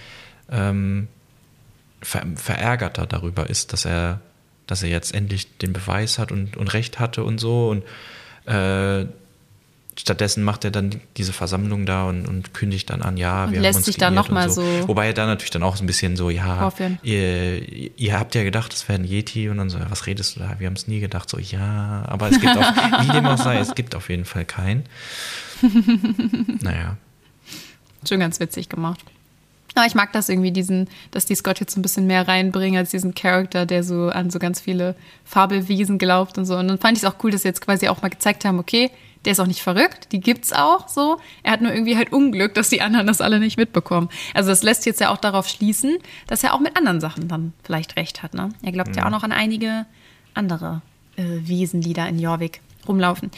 ähm, 0.50 1.09
ver 2.02 2.25
verärgerter 2.37 3.07
darüber 3.07 3.49
ist, 3.49 3.73
dass 3.73 3.85
er, 3.85 4.21
dass 4.66 4.83
er 4.83 4.88
jetzt 4.88 5.14
endlich 5.14 5.59
den 5.59 5.73
Beweis 5.73 6.19
hat 6.19 6.33
und, 6.33 6.57
und 6.57 6.73
Recht 6.73 6.99
hatte 6.99 7.25
und 7.25 7.38
so 7.38 7.71
und 7.71 7.85
äh, 8.47 9.07
stattdessen 10.00 10.42
macht 10.42 10.64
er 10.64 10.71
dann 10.71 11.00
diese 11.16 11.33
Versammlung 11.33 11.85
da 11.85 12.04
und, 12.04 12.26
und 12.26 12.54
kündigt 12.54 12.90
dann 12.90 13.02
an, 13.02 13.16
ja, 13.16 13.45
und 13.45 13.52
wir 13.52 13.61
lässt 13.61 13.75
haben 13.75 13.80
uns 13.80 13.87
sich 13.87 13.97
dann 13.97 14.14
nochmal 14.14 14.50
so. 14.50 14.62
so. 14.62 14.88
Wobei 14.88 15.09
er 15.09 15.12
dann 15.12 15.26
natürlich 15.26 15.50
dann 15.50 15.62
auch 15.62 15.76
so 15.76 15.85
ein 15.85 15.87
bisschen 15.87 16.16
so, 16.16 16.30
ja, 16.30 16.73
ihr, 17.02 17.99
ihr, 17.99 18.19
habt 18.19 18.35
ja 18.35 18.42
gedacht, 18.42 18.73
es 18.73 18.88
wäre 18.88 18.99
ein 18.99 19.04
Yeti 19.04 19.49
und 19.49 19.59
dann 19.59 19.69
so, 19.69 19.78
was 19.88 20.07
redest 20.07 20.37
du 20.37 20.40
da? 20.40 20.57
Wir 20.59 20.66
haben 20.66 20.75
es 20.75 20.88
nie 20.88 21.00
gedacht, 21.00 21.28
so, 21.28 21.38
ja, 21.38 22.04
aber 22.07 22.30
es 22.30 22.40
gibt 22.40 22.57
auch, 22.57 22.62
wie 23.02 23.12
dem 23.12 23.26
auch 23.26 23.38
sei, 23.38 23.59
es 23.59 23.75
gibt 23.75 23.95
auf 23.95 24.09
jeden 24.09 24.25
Fall 24.25 24.45
keinen. 24.45 24.85
naja. 26.62 26.97
Schon 28.09 28.21
ganz 28.21 28.40
witzig 28.40 28.69
gemacht. 28.69 29.00
Aber 29.75 29.87
ich 29.87 29.95
mag 29.95 30.12
das 30.12 30.29
irgendwie, 30.29 30.50
diesen, 30.50 30.89
dass 31.11 31.27
die 31.27 31.35
Scott 31.35 31.61
jetzt 31.61 31.75
so 31.75 31.79
ein 31.79 31.83
bisschen 31.83 32.07
mehr 32.07 32.27
reinbringen 32.27 32.79
als 32.79 32.91
diesen 32.91 33.15
Charakter, 33.15 33.67
der 33.67 33.85
so 33.85 34.09
an 34.09 34.31
so 34.31 34.39
ganz 34.39 34.61
viele 34.61 34.97
Fabelwesen 35.25 35.99
glaubt 35.99 36.39
und 36.39 36.45
so. 36.45 36.57
Und 36.57 36.69
dann 36.69 36.79
fand 36.79 36.97
ich 36.97 37.05
es 37.05 37.09
auch 37.09 37.23
cool, 37.23 37.31
dass 37.31 37.43
sie 37.43 37.49
jetzt 37.49 37.61
quasi 37.61 37.89
auch 37.89 38.03
mal 38.03 38.09
gezeigt 38.09 38.45
haben, 38.45 38.59
okay, 38.59 38.91
der 39.25 39.33
ist 39.33 39.41
auch 39.41 39.47
nicht 39.47 39.62
verrückt, 39.62 40.12
die 40.12 40.21
gibt's 40.21 40.53
auch 40.53 40.89
so. 40.89 41.19
Er 41.43 41.53
hat 41.53 41.61
nur 41.61 41.73
irgendwie 41.73 41.97
halt 41.97 42.12
Unglück, 42.12 42.55
dass 42.55 42.71
die 42.71 42.81
anderen 42.81 43.07
das 43.07 43.21
alle 43.21 43.39
nicht 43.39 43.59
mitbekommen. 43.59 44.09
Also 44.35 44.49
das 44.49 44.62
lässt 44.62 44.87
jetzt 44.87 45.00
ja 45.00 45.11
auch 45.11 45.19
darauf 45.19 45.47
schließen, 45.47 45.99
dass 46.27 46.43
er 46.43 46.55
auch 46.55 46.61
mit 46.61 46.77
anderen 46.77 47.00
Sachen 47.00 47.29
dann 47.29 47.53
vielleicht 47.62 47.97
recht 47.97 48.23
hat. 48.23 48.35
Ne? 48.35 48.49
Er 48.62 48.73
glaubt 48.73 48.97
ja. 48.97 49.03
ja 49.03 49.07
auch 49.07 49.11
noch 49.11 49.23
an 49.23 49.33
einige 49.33 49.85
andere 50.33 50.81
äh, 51.17 51.23
Wesen, 51.47 51.83
die 51.83 51.93
da 51.93 52.07
in 52.07 52.19
Jorvik 52.19 52.61
rumlaufen. 52.89 53.31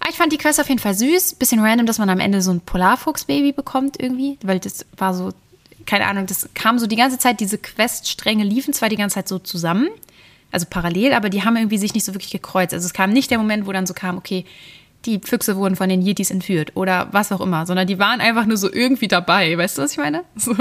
Aber 0.00 0.10
ich 0.10 0.16
fand 0.16 0.32
die 0.32 0.38
Quest 0.38 0.60
auf 0.60 0.68
jeden 0.68 0.80
Fall 0.80 0.94
süß. 0.94 1.34
Bisschen 1.34 1.60
random, 1.60 1.86
dass 1.86 1.98
man 1.98 2.08
am 2.08 2.20
Ende 2.20 2.40
so 2.40 2.50
ein 2.50 2.60
Polarfuchs-Baby 2.60 3.52
bekommt 3.52 4.00
irgendwie, 4.00 4.38
weil 4.42 4.60
das 4.60 4.86
war 4.96 5.12
so, 5.12 5.32
keine 5.88 6.06
Ahnung, 6.06 6.26
das 6.26 6.50
kam 6.54 6.78
so 6.78 6.86
die 6.86 6.96
ganze 6.96 7.18
Zeit, 7.18 7.40
diese 7.40 7.56
Queststränge 7.56 8.44
liefen 8.44 8.74
zwar 8.74 8.90
die 8.90 8.96
ganze 8.96 9.14
Zeit 9.14 9.26
so 9.26 9.38
zusammen, 9.38 9.88
also 10.52 10.66
parallel, 10.68 11.14
aber 11.14 11.30
die 11.30 11.44
haben 11.44 11.56
irgendwie 11.56 11.78
sich 11.78 11.94
nicht 11.94 12.04
so 12.04 12.12
wirklich 12.14 12.30
gekreuzt. 12.30 12.74
Also 12.74 12.84
es 12.84 12.92
kam 12.92 13.10
nicht 13.10 13.30
der 13.30 13.38
Moment, 13.38 13.66
wo 13.66 13.72
dann 13.72 13.86
so 13.86 13.94
kam, 13.94 14.18
okay, 14.18 14.44
die 15.06 15.18
Füchse 15.24 15.56
wurden 15.56 15.76
von 15.76 15.88
den 15.88 16.02
Yetis 16.02 16.30
entführt 16.30 16.72
oder 16.74 17.08
was 17.12 17.32
auch 17.32 17.40
immer, 17.40 17.64
sondern 17.64 17.86
die 17.86 17.98
waren 17.98 18.20
einfach 18.20 18.44
nur 18.44 18.58
so 18.58 18.70
irgendwie 18.70 19.08
dabei. 19.08 19.56
Weißt 19.56 19.78
du, 19.78 19.82
was 19.82 19.92
ich 19.92 19.98
meine? 19.98 20.24
So. 20.36 20.54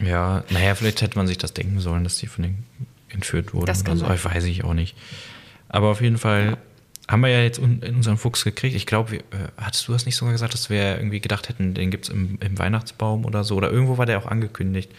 Ja, 0.00 0.42
naja, 0.50 0.74
vielleicht 0.74 1.02
hätte 1.02 1.18
man 1.18 1.26
sich 1.26 1.38
das 1.38 1.54
denken 1.54 1.78
sollen, 1.78 2.02
dass 2.02 2.16
die 2.16 2.26
von 2.26 2.42
denen 2.42 2.64
entführt 3.10 3.54
wurden 3.54 3.66
das 3.66 3.82
oder 3.82 3.96
so. 3.96 4.10
Ich 4.10 4.24
weiß 4.24 4.44
ich 4.44 4.64
auch 4.64 4.74
nicht. 4.74 4.96
Aber 5.68 5.88
auf 5.88 6.00
jeden 6.00 6.18
Fall. 6.18 6.56
Haben 7.08 7.22
wir 7.22 7.30
ja 7.30 7.42
jetzt 7.42 7.58
in 7.58 7.96
unseren 7.96 8.18
Fuchs 8.18 8.44
gekriegt. 8.44 8.76
Ich 8.76 8.86
glaube, 8.86 9.16
äh, 9.16 9.22
hattest 9.56 9.88
du 9.88 9.92
das 9.92 10.04
nicht 10.04 10.16
sogar 10.16 10.32
gesagt, 10.32 10.52
dass 10.52 10.68
wir 10.68 10.98
irgendwie 10.98 11.20
gedacht 11.20 11.48
hätten, 11.48 11.72
den 11.72 11.90
gibt 11.90 12.04
es 12.04 12.10
im, 12.10 12.38
im, 12.40 12.58
Weihnachtsbaum 12.58 13.24
oder 13.24 13.44
so? 13.44 13.56
Oder 13.56 13.70
irgendwo 13.70 13.96
war 13.96 14.04
der 14.04 14.18
auch 14.18 14.26
angekündigt. 14.26 14.90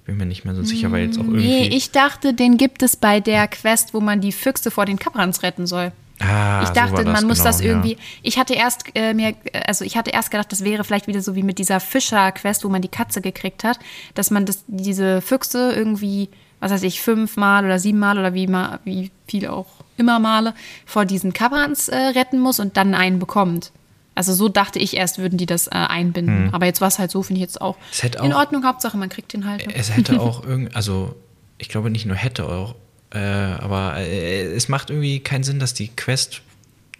Ich 0.00 0.06
bin 0.06 0.16
mir 0.16 0.24
nicht 0.24 0.46
mehr 0.46 0.54
so 0.54 0.62
sicher, 0.62 0.90
weil 0.90 1.04
jetzt 1.04 1.18
auch 1.18 1.24
irgendwie. 1.24 1.46
Nee, 1.46 1.68
ich 1.68 1.92
dachte, 1.92 2.32
den 2.32 2.56
gibt 2.56 2.82
es 2.82 2.96
bei 2.96 3.20
der 3.20 3.46
Quest, 3.46 3.92
wo 3.92 4.00
man 4.00 4.22
die 4.22 4.32
Füchse 4.32 4.70
vor 4.70 4.86
den 4.86 4.98
Kaprans 4.98 5.42
retten 5.42 5.66
soll. 5.66 5.92
Ah, 6.18 6.62
ich 6.62 6.70
dachte, 6.70 6.98
so 6.98 7.04
man 7.04 7.14
das, 7.14 7.24
muss 7.24 7.38
genau, 7.38 7.50
das 7.50 7.60
irgendwie. 7.60 7.92
Ja. 7.92 7.98
Ich 8.22 8.38
hatte 8.38 8.54
erst 8.54 8.84
äh, 8.94 9.14
mir, 9.14 9.34
also 9.66 9.84
ich 9.84 9.96
hatte 9.96 10.10
erst 10.10 10.30
gedacht, 10.30 10.52
das 10.52 10.64
wäre 10.64 10.84
vielleicht 10.84 11.06
wieder 11.06 11.22
so 11.22 11.34
wie 11.34 11.42
mit 11.42 11.58
dieser 11.58 11.80
Fischer-Quest, 11.80 12.64
wo 12.64 12.68
man 12.68 12.82
die 12.82 12.88
Katze 12.88 13.20
gekriegt 13.20 13.64
hat, 13.64 13.78
dass 14.14 14.30
man 14.30 14.46
das, 14.46 14.64
diese 14.66 15.20
Füchse 15.22 15.72
irgendwie, 15.72 16.28
was 16.60 16.70
weiß 16.70 16.82
ich, 16.82 17.00
fünfmal 17.00 17.64
oder 17.64 17.78
siebenmal 17.78 18.18
oder 18.18 18.34
wie, 18.34 18.46
mal, 18.46 18.80
wie 18.84 19.10
viel 19.26 19.48
auch 19.48 19.66
immer 19.96 20.18
Male 20.18 20.54
vor 20.86 21.04
diesen 21.04 21.32
Kabrans 21.32 21.88
äh, 21.88 21.96
retten 21.96 22.38
muss 22.38 22.60
und 22.60 22.76
dann 22.76 22.94
einen 22.94 23.18
bekommt. 23.18 23.72
Also 24.14 24.34
so 24.34 24.48
dachte 24.48 24.78
ich 24.78 24.96
erst, 24.96 25.18
würden 25.18 25.38
die 25.38 25.46
das 25.46 25.68
äh, 25.68 25.70
einbinden. 25.70 26.46
Hm. 26.46 26.54
Aber 26.54 26.66
jetzt 26.66 26.80
war 26.80 26.88
es 26.88 26.98
halt 26.98 27.10
so, 27.10 27.22
finde 27.22 27.38
ich 27.38 27.42
jetzt 27.42 27.60
auch 27.60 27.76
in 28.22 28.34
Ordnung. 28.34 28.64
Hauptsache, 28.64 28.96
man 28.96 29.08
kriegt 29.08 29.32
den 29.32 29.46
halt. 29.46 29.66
Es 29.74 29.96
hätte 29.96 30.20
auch 30.20 30.44
irgendwie, 30.46 30.74
also 30.74 31.16
ich 31.58 31.68
glaube 31.68 31.90
nicht 31.90 32.06
nur 32.06 32.16
hätte 32.16 32.46
auch, 32.46 32.74
äh, 33.12 33.18
aber 33.18 33.96
äh, 33.96 34.42
es 34.52 34.68
macht 34.68 34.90
irgendwie 34.90 35.20
keinen 35.20 35.44
Sinn, 35.44 35.58
dass 35.58 35.74
die 35.74 35.88
Quest, 35.88 36.42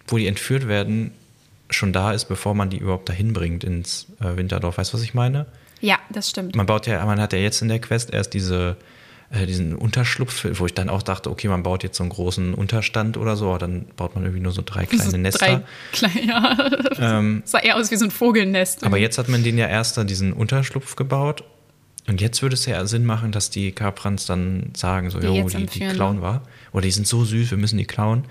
wo 0.07 0.17
die 0.17 0.27
entführt 0.27 0.69
werden, 0.69 1.13
schon 1.69 1.93
da 1.93 2.13
ist, 2.13 2.27
bevor 2.27 2.55
man 2.55 2.71
die 2.71 2.79
überhaupt 2.79 3.09
dahin 3.09 3.33
bringt 3.33 3.65
ins 3.65 4.07
äh, 4.21 4.37
Winterdorf. 4.37 4.79
Weißt 4.79 4.93
du, 4.93 4.97
was 4.97 5.05
ich 5.05 5.15
meine? 5.15 5.47
Ja, 5.81 5.99
das 6.11 6.31
stimmt. 6.31 6.57
Man 6.57 6.67
baut 6.67 6.87
ja, 6.87 7.05
man 7.05 7.21
hat 7.21 7.33
ja 7.33 7.39
jetzt 7.39 7.63
in 7.63 7.69
der 7.69 7.81
Quest 7.81 8.13
erst 8.13 8.35
diese, 8.35 8.77
äh, 9.31 9.47
diesen 9.47 9.77
Unterschlupf, 9.77 10.45
wo 10.59 10.67
ich 10.67 10.75
dann 10.75 10.89
auch 10.89 11.03
dachte, 11.03 11.31
okay, 11.31 11.49
man 11.49 11.63
baut 11.63 11.83
jetzt 11.85 11.97
so 11.97 12.03
einen 12.03 12.11
großen 12.11 12.53
Unterstand 12.53 13.17
oder 13.17 13.37
so, 13.37 13.49
aber 13.49 13.59
dann 13.59 13.87
baut 13.97 14.15
man 14.15 14.25
irgendwie 14.25 14.43
nur 14.43 14.53
so 14.53 14.63
drei 14.65 14.87
kleine 14.87 15.11
so 15.11 15.17
Nester. 15.17 15.47
Drei 15.47 15.63
kleine, 15.93 16.27
ja. 16.27 17.19
Ähm, 17.19 17.43
sah 17.45 17.61
eher 17.61 17.77
aus 17.77 17.91
wie 17.91 17.97
so 17.97 18.05
ein 18.05 18.11
Vogelnest. 18.11 18.85
Aber 18.85 18.99
jetzt 18.99 19.19
hat 19.19 19.29
man 19.29 19.45
den 19.45 19.57
ja 19.57 19.69
erst 19.69 19.97
da 19.97 20.05
diesen 20.05 20.33
Unterschlupf 20.33 20.97
gebaut 20.97 21.45
und 22.09 22.21
jetzt 22.21 22.43
würde 22.43 22.55
es 22.55 22.67
ja 22.67 22.85
Sinn 22.87 23.07
machen, 23.07 23.31
dass 23.31 23.51
die 23.51 23.71
Kaprans 23.71 24.27
dann 24.27 24.73
sagen, 24.77 25.11
so, 25.11 25.21
jo, 25.21 25.49
die, 25.49 25.67
die 25.67 25.81
klauen 25.81 26.17
ne? 26.17 26.23
war. 26.23 26.43
Oder 26.73 26.83
die 26.83 26.91
sind 26.91 27.07
so 27.07 27.25
süß, 27.25 27.53
wir 27.53 27.59
müssen 27.59 27.79
die 27.79 27.85
klauen. 27.85 28.25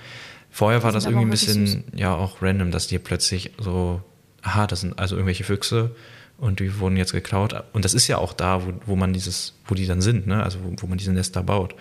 Vorher 0.50 0.84
war 0.84 0.92
das 0.92 1.06
irgendwie 1.06 1.26
ein 1.26 1.30
bisschen, 1.30 1.86
ja, 1.96 2.14
auch 2.14 2.42
random, 2.42 2.72
dass 2.72 2.88
die 2.88 3.00
plötzlich 3.00 3.52
so, 3.58 4.02
aha, 4.42 4.68
das 4.68 4.82
sind 4.82 5.00
also 5.00 5.16
irgendwelche 5.16 5.46
Füchse 5.46 5.96
und 6.40 6.60
die 6.60 6.80
wurden 6.80 6.98
jetzt 6.98 7.12
geklaut. 7.12 7.56
Und 7.74 7.86
das 7.86 7.94
ist 7.94 8.08
ja 8.08 8.18
auch 8.18 8.34
da, 8.34 8.66
wo, 8.66 8.74
wo 8.86 8.96
man 8.96 9.14
dieses, 9.14 9.54
wo 9.66 9.76
die 9.76 9.86
dann 9.86 10.02
sind, 10.02 10.28
ne? 10.28 10.44
Also 10.44 10.60
wo, 10.64 10.74
wo 10.78 10.88
man 10.88 10.98
diese 10.98 11.12
Nester 11.12 11.44
baut. 11.44 11.76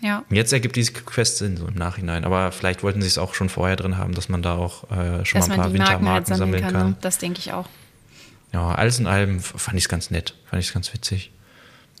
Ja. 0.00 0.24
Jetzt 0.30 0.52
ergibt 0.52 0.74
diese 0.74 0.92
Quest 0.92 1.38
Sinn, 1.38 1.56
so 1.56 1.66
im 1.66 1.74
Nachhinein. 1.74 2.24
Aber 2.24 2.50
vielleicht 2.50 2.82
wollten 2.82 3.02
sie 3.02 3.08
es 3.08 3.18
auch 3.18 3.34
schon 3.34 3.48
vorher 3.48 3.76
drin 3.76 3.98
haben, 3.98 4.14
dass 4.14 4.28
man 4.28 4.42
da 4.42 4.56
auch 4.56 4.90
äh, 4.90 5.24
schon 5.24 5.40
dass 5.40 5.48
mal 5.48 5.54
ein 5.54 5.60
paar 5.60 5.72
Wintermarken 5.72 6.08
halt 6.08 6.26
sammeln 6.26 6.62
kann. 6.62 6.72
kann. 6.72 6.88
Ne? 6.90 6.96
Das 7.00 7.18
denke 7.18 7.38
ich 7.38 7.52
auch 7.52 7.66
ja, 8.52 8.74
alles 8.74 8.98
in 8.98 9.06
allem 9.06 9.40
fand 9.40 9.78
ich 9.78 9.84
es 9.84 9.88
ganz 9.88 10.10
nett, 10.10 10.34
fand 10.44 10.62
ich 10.62 10.68
es 10.68 10.74
ganz 10.74 10.92
witzig. 10.92 11.32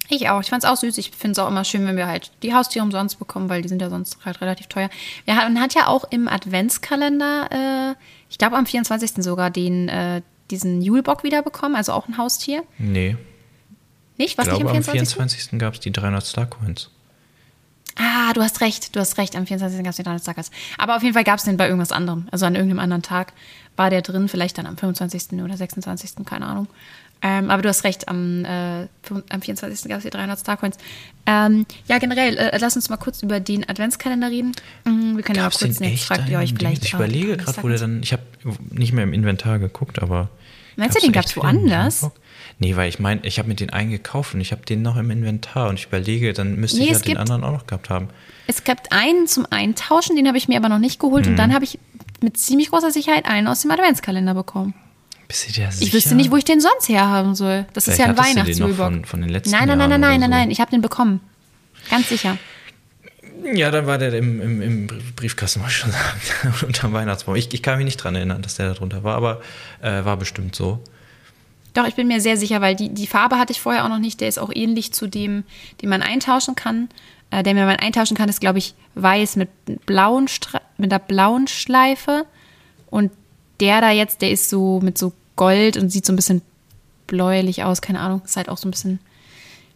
Ich 0.08 0.28
auch. 0.28 0.40
Ich 0.42 0.50
fand 0.50 0.64
es 0.64 0.68
auch 0.68 0.76
süß. 0.76 0.98
Ich 0.98 1.10
finde 1.12 1.32
es 1.32 1.38
auch 1.38 1.48
immer 1.48 1.64
schön, 1.64 1.86
wenn 1.86 1.96
wir 1.96 2.06
halt 2.06 2.32
die 2.42 2.52
Haustiere 2.52 2.84
umsonst 2.84 3.18
bekommen, 3.18 3.48
weil 3.48 3.62
die 3.62 3.68
sind 3.68 3.80
ja 3.80 3.88
sonst 3.88 4.18
halt 4.24 4.40
relativ 4.42 4.66
teuer. 4.66 4.90
Man 5.26 5.58
hat 5.60 5.74
ja 5.74 5.86
auch 5.86 6.04
im 6.10 6.28
Adventskalender, 6.28 7.48
äh, 7.50 7.94
ich 8.28 8.36
glaube 8.36 8.56
am 8.56 8.66
24. 8.66 9.22
sogar, 9.22 9.50
den, 9.50 9.88
äh, 9.88 10.20
diesen 10.52 10.82
Julebock 10.82 11.24
wiederbekommen, 11.24 11.76
also 11.76 11.92
auch 11.92 12.06
ein 12.06 12.18
Haustier. 12.18 12.62
Nee. 12.78 13.16
Nicht? 14.16 14.38
Was 14.38 14.46
ich 14.46 14.54
glaube, 14.54 14.66
nicht 14.66 14.76
am 14.76 14.82
24.? 14.84 15.14
Am 15.14 15.58
24. 15.58 15.58
gab 15.58 15.74
es 15.74 15.80
die 15.80 15.90
300 15.90 16.24
Starcoins. 16.24 16.90
Ah, 17.96 18.32
du 18.32 18.40
hast 18.40 18.60
recht, 18.60 18.94
du 18.94 19.00
hast 19.00 19.18
recht. 19.18 19.36
Am 19.36 19.46
24. 19.46 19.82
gab 19.82 19.90
es 19.90 19.96
die 19.96 20.02
300 20.02 20.22
Starcoins. 20.22 20.50
Aber 20.78 20.96
auf 20.96 21.02
jeden 21.02 21.14
Fall 21.14 21.24
gab 21.24 21.38
es 21.38 21.44
den 21.44 21.56
bei 21.56 21.66
irgendwas 21.66 21.92
anderem, 21.92 22.28
also 22.30 22.46
an 22.46 22.54
irgendeinem 22.54 22.80
anderen 22.80 23.02
Tag 23.02 23.32
war 23.76 23.90
der 23.90 24.02
drin, 24.02 24.28
vielleicht 24.28 24.58
dann 24.58 24.66
am 24.66 24.76
25. 24.76 25.40
oder 25.42 25.56
26., 25.56 26.24
keine 26.24 26.46
Ahnung. 26.46 26.68
Ähm, 27.22 27.50
aber 27.50 27.62
du 27.62 27.68
hast 27.68 27.84
recht, 27.84 28.08
am, 28.08 28.44
äh, 28.44 28.88
am 29.30 29.42
24. 29.42 29.88
gab 29.88 29.98
es 29.98 30.04
die 30.04 30.10
300 30.10 30.40
Starcoins. 30.40 30.76
Ähm, 31.24 31.66
ja, 31.86 31.98
generell, 31.98 32.36
äh, 32.36 32.58
lass 32.58 32.74
uns 32.74 32.88
mal 32.88 32.96
kurz 32.96 33.22
über 33.22 33.38
den 33.38 33.68
Adventskalender 33.68 34.28
reden. 34.28 34.52
Mhm, 34.84 35.16
wir 35.16 35.22
können 35.22 35.38
Gab's 35.38 35.60
ja 35.60 35.68
mal 35.68 35.74
kurz, 35.74 35.88
jetzt 35.88 36.04
fragt 36.04 36.28
ihr 36.28 36.38
euch 36.38 36.54
vielleicht. 36.54 36.84
Ich 36.84 36.94
überlege 36.94 37.36
gerade, 37.36 37.62
wo 37.62 37.68
der 37.68 37.78
dann, 37.78 38.02
ich 38.02 38.12
habe 38.12 38.22
nicht 38.70 38.92
mehr 38.92 39.04
im 39.04 39.12
Inventar 39.12 39.60
geguckt, 39.60 40.02
aber. 40.02 40.30
Meinst 40.74 40.96
du, 40.96 41.00
den 41.00 41.12
gab 41.12 41.26
es 41.26 41.36
woanders? 41.36 42.10
Nee, 42.58 42.76
weil 42.76 42.88
ich 42.88 42.98
meine, 42.98 43.24
ich 43.24 43.38
habe 43.38 43.48
mir 43.48 43.54
den 43.54 43.70
eingekauft 43.70 44.34
und 44.34 44.40
ich 44.40 44.52
habe 44.52 44.64
den 44.64 44.82
noch 44.82 44.96
im 44.96 45.10
Inventar 45.10 45.68
und 45.68 45.78
ich 45.78 45.86
überlege, 45.86 46.32
dann 46.32 46.56
müsste 46.56 46.78
nee, 46.78 46.86
ich 46.86 46.92
ja 46.92 46.98
den 46.98 47.16
anderen 47.18 47.44
auch 47.44 47.52
noch 47.52 47.66
gehabt 47.66 47.90
haben. 47.90 48.08
Es 48.46 48.64
gab 48.64 48.78
einen 48.90 49.26
zum 49.26 49.46
Eintauschen, 49.50 50.16
den 50.16 50.26
habe 50.26 50.38
ich 50.38 50.48
mir 50.48 50.56
aber 50.56 50.68
noch 50.68 50.78
nicht 50.78 50.98
geholt 50.98 51.26
hm. 51.26 51.32
und 51.32 51.38
dann 51.38 51.54
habe 51.54 51.64
ich 51.64 51.78
mit 52.20 52.36
ziemlich 52.38 52.70
großer 52.70 52.90
Sicherheit 52.90 53.26
einen 53.26 53.46
aus 53.48 53.62
dem 53.62 53.70
Adventskalender 53.70 54.34
bekommen. 54.34 54.74
Bist 55.32 55.48
du 55.48 55.52
dir 55.52 55.72
sicher? 55.72 55.86
Ich 55.86 55.94
wüsste 55.94 56.14
nicht, 56.14 56.30
wo 56.30 56.36
ich 56.36 56.44
den 56.44 56.60
sonst 56.60 56.90
herhaben 56.90 57.34
soll. 57.34 57.64
Das 57.72 57.88
ist 57.88 57.94
Vielleicht 57.94 58.18
ja 58.18 58.22
ein 58.22 58.36
Weihnachtsjulbock. 58.36 58.76
von, 58.76 59.04
von 59.06 59.20
den 59.22 59.30
letzten 59.30 59.50
Nein, 59.50 59.66
nein, 59.66 59.78
nein, 59.78 59.88
nein, 59.88 60.00
nein, 60.00 60.20
nein, 60.20 60.30
nein. 60.30 60.50
Ich 60.50 60.60
habe 60.60 60.70
den 60.70 60.82
bekommen. 60.82 61.20
Ganz 61.88 62.10
sicher. 62.10 62.36
Ja, 63.54 63.70
dann 63.70 63.86
war 63.86 63.96
der 63.96 64.12
im, 64.12 64.42
im, 64.42 64.60
im 64.60 64.86
Briefkasten, 65.16 65.62
muss 65.62 65.70
ich 65.70 65.76
schon 65.78 65.90
sagen, 65.90 66.54
unterm 66.66 66.92
Weihnachtsbaum. 66.92 67.34
Ich, 67.36 67.52
ich 67.54 67.62
kann 67.62 67.78
mich 67.78 67.86
nicht 67.86 67.96
dran 67.96 68.14
erinnern, 68.14 68.42
dass 68.42 68.56
der 68.56 68.68
da 68.68 68.74
drunter 68.74 69.04
war, 69.04 69.16
aber 69.16 69.40
äh, 69.80 70.04
war 70.04 70.18
bestimmt 70.18 70.54
so. 70.54 70.84
Doch, 71.72 71.86
ich 71.88 71.94
bin 71.94 72.08
mir 72.08 72.20
sehr 72.20 72.36
sicher, 72.36 72.60
weil 72.60 72.76
die, 72.76 72.90
die 72.90 73.06
Farbe 73.06 73.38
hatte 73.38 73.52
ich 73.52 73.60
vorher 73.62 73.86
auch 73.86 73.88
noch 73.88 73.98
nicht. 73.98 74.20
Der 74.20 74.28
ist 74.28 74.38
auch 74.38 74.50
ähnlich 74.54 74.92
zu 74.92 75.06
dem, 75.06 75.44
den 75.80 75.88
man 75.88 76.02
eintauschen 76.02 76.56
kann. 76.56 76.90
Äh, 77.30 77.42
der, 77.42 77.54
den 77.54 77.64
man 77.64 77.76
eintauschen 77.76 78.18
kann, 78.18 78.28
ist, 78.28 78.42
glaube 78.42 78.58
ich, 78.58 78.74
weiß 78.96 79.36
mit, 79.36 79.48
blauen 79.86 80.28
mit 80.76 80.92
einer 80.92 80.98
blauen 80.98 81.48
Schleife. 81.48 82.26
Und 82.90 83.12
der 83.60 83.80
da 83.80 83.90
jetzt, 83.90 84.20
der 84.20 84.30
ist 84.30 84.50
so 84.50 84.78
mit 84.80 84.98
so 84.98 85.14
Gold 85.36 85.76
und 85.76 85.90
sieht 85.90 86.06
so 86.06 86.12
ein 86.12 86.16
bisschen 86.16 86.42
bläulich 87.06 87.64
aus. 87.64 87.80
Keine 87.82 88.00
Ahnung. 88.00 88.22
Ist 88.24 88.36
halt 88.36 88.48
auch 88.48 88.58
so 88.58 88.68
ein 88.68 88.70
bisschen 88.70 88.98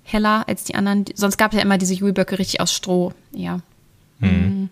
heller 0.05 0.45
als 0.49 0.65
die 0.65 0.75
anderen. 0.75 1.05
Sonst 1.15 1.37
gab 1.37 1.53
es 1.53 1.57
ja 1.57 1.63
immer 1.63 1.79
diese 1.79 1.95
Julböcke 1.95 2.39
richtig 2.39 2.61
aus 2.61 2.73
Stroh. 2.73 3.13
Ja. 3.33 3.61
Mhm. 4.21 4.69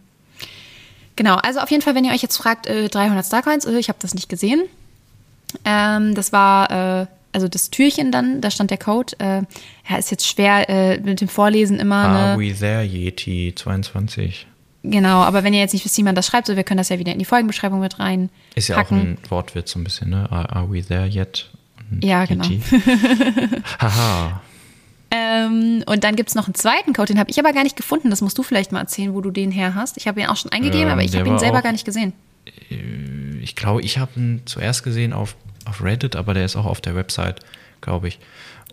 Genau, 1.17 1.37
also 1.37 1.61
auf 1.61 1.71
jeden 1.71 1.83
Fall, 1.83 1.95
wenn 1.95 2.05
ihr 2.05 2.13
euch 2.13 2.23
jetzt 2.23 2.37
fragt, 2.37 2.67
äh, 2.67 2.89
300 2.89 3.25
Starcoins, 3.25 3.65
äh, 3.67 3.79
ich 3.79 3.89
habe 3.89 3.99
das 4.01 4.15
nicht 4.15 4.29
gesehen. 4.29 4.63
Ähm, 5.65 6.15
das 6.15 6.33
war, 6.33 6.71
äh, 7.03 7.07
also 7.33 7.47
das 7.47 7.71
Türchen 7.71 8.11
dann, 8.11 8.41
da 8.41 8.51
stand 8.51 8.71
der 8.71 8.79
Code. 8.79 9.13
Äh, 9.21 9.43
ja, 9.89 9.97
ist 9.99 10.11
jetzt 10.11 10.27
schwer 10.27 10.69
äh, 10.69 10.99
mit 11.01 11.21
dem 11.21 11.29
Vorlesen 11.29 11.79
immer. 11.79 11.97
Are 11.97 12.37
Ne? 12.37 12.43
we 12.43 12.53
there, 12.57 12.83
Yeti 12.83 13.53
22? 13.55 14.47
Genau, 14.87 15.23
aber 15.23 15.43
wenn 15.45 15.55
ihr 15.55 15.61
jetzt 15.61 15.73
nicht 15.73 15.85
wisst, 15.85 15.97
wie 15.97 16.03
man 16.03 16.15
das 16.15 16.27
schreibt, 16.27 16.47
so 16.47 16.57
wir 16.57 16.63
können 16.63 16.77
das 16.79 16.91
ja 16.91 16.99
wieder 16.99 17.13
in 17.13 17.19
die 17.19 17.25
Folgenbeschreibung 17.25 17.81
mit 17.81 17.99
rein. 17.99 18.29
Ist 18.55 18.69
ja 18.69 18.77
packen. 18.77 18.95
auch 18.95 19.03
ein 19.03 19.19
Wortwitz 19.31 19.71
so 19.73 19.79
ein 19.79 19.85
bisschen, 19.85 20.11
ne? 20.11 20.31
Are, 20.31 20.51
are 20.55 20.71
we 20.71 20.83
there 20.85 21.07
yet? 21.07 21.49
Und 21.91 22.05
Ja, 22.05 22.27
genau. 22.27 22.45
Yeti. 22.45 22.61
Haha. 23.81 24.43
Ähm, 25.11 25.83
und 25.87 26.05
dann 26.05 26.17
gibt 26.17 26.29
es 26.29 26.35
noch 26.35 26.47
einen 26.49 26.55
zweiten 26.55 26.93
Code, 26.93 27.13
den 27.15 27.19
habe 27.19 27.31
ich 27.31 27.39
aber 27.39 27.53
gar 27.53 27.63
nicht 27.63 27.77
gefunden. 27.77 28.11
Das 28.11 28.21
musst 28.21 28.37
du 28.37 28.43
vielleicht 28.43 28.73
mal 28.73 28.81
erzählen, 28.81 29.15
wo 29.15 29.21
du 29.21 29.31
den 29.31 29.51
her 29.53 29.75
hast. 29.75 29.97
Ich 29.97 30.07
habe 30.07 30.21
ihn 30.21 30.27
auch 30.27 30.37
schon 30.37 30.53
eingegeben, 30.53 30.87
Ähm, 30.89 30.93
aber 30.93 31.03
ich 31.03 31.17
habe 31.17 31.29
ihn 31.29 31.39
selber 31.39 31.59
auch- 31.59 31.63
gar 31.63 31.73
nicht 31.73 31.85
gesehen. 31.85 32.13
Ich 33.41 33.57
glaube, 33.57 33.81
ich 33.83 33.99
habe 33.99 34.11
ihn 34.17 34.43
zuerst 34.45 34.83
gesehen 34.83 35.13
auf, 35.13 35.37
auf 35.65 35.83
Reddit, 35.83 36.15
aber 36.17 36.35
der 36.35 36.45
ist 36.45 36.57
auch 36.57 36.67
auf 36.67 36.81
der 36.81 36.95
Website, 36.95 37.41
glaube 37.81 38.09
ich. 38.09 38.19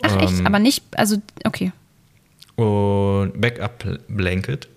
Ach 0.01 0.15
echt? 0.19 0.39
Ähm, 0.39 0.45
Aber 0.47 0.59
nicht, 0.59 0.83
also, 0.97 1.17
okay. 1.45 1.71
und 2.55 3.39
Backup 3.39 3.85
Blanket. 4.07 4.67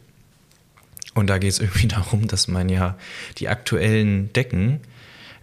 Und 1.15 1.29
da 1.29 1.39
geht 1.39 1.51
es 1.51 1.61
irgendwie 1.61 1.89
darum, 1.89 2.27
dass 2.27 2.49
man 2.49 2.69
ja 2.69 2.97
die 3.39 3.49
aktuellen 3.49 4.33
Decken 4.33 4.81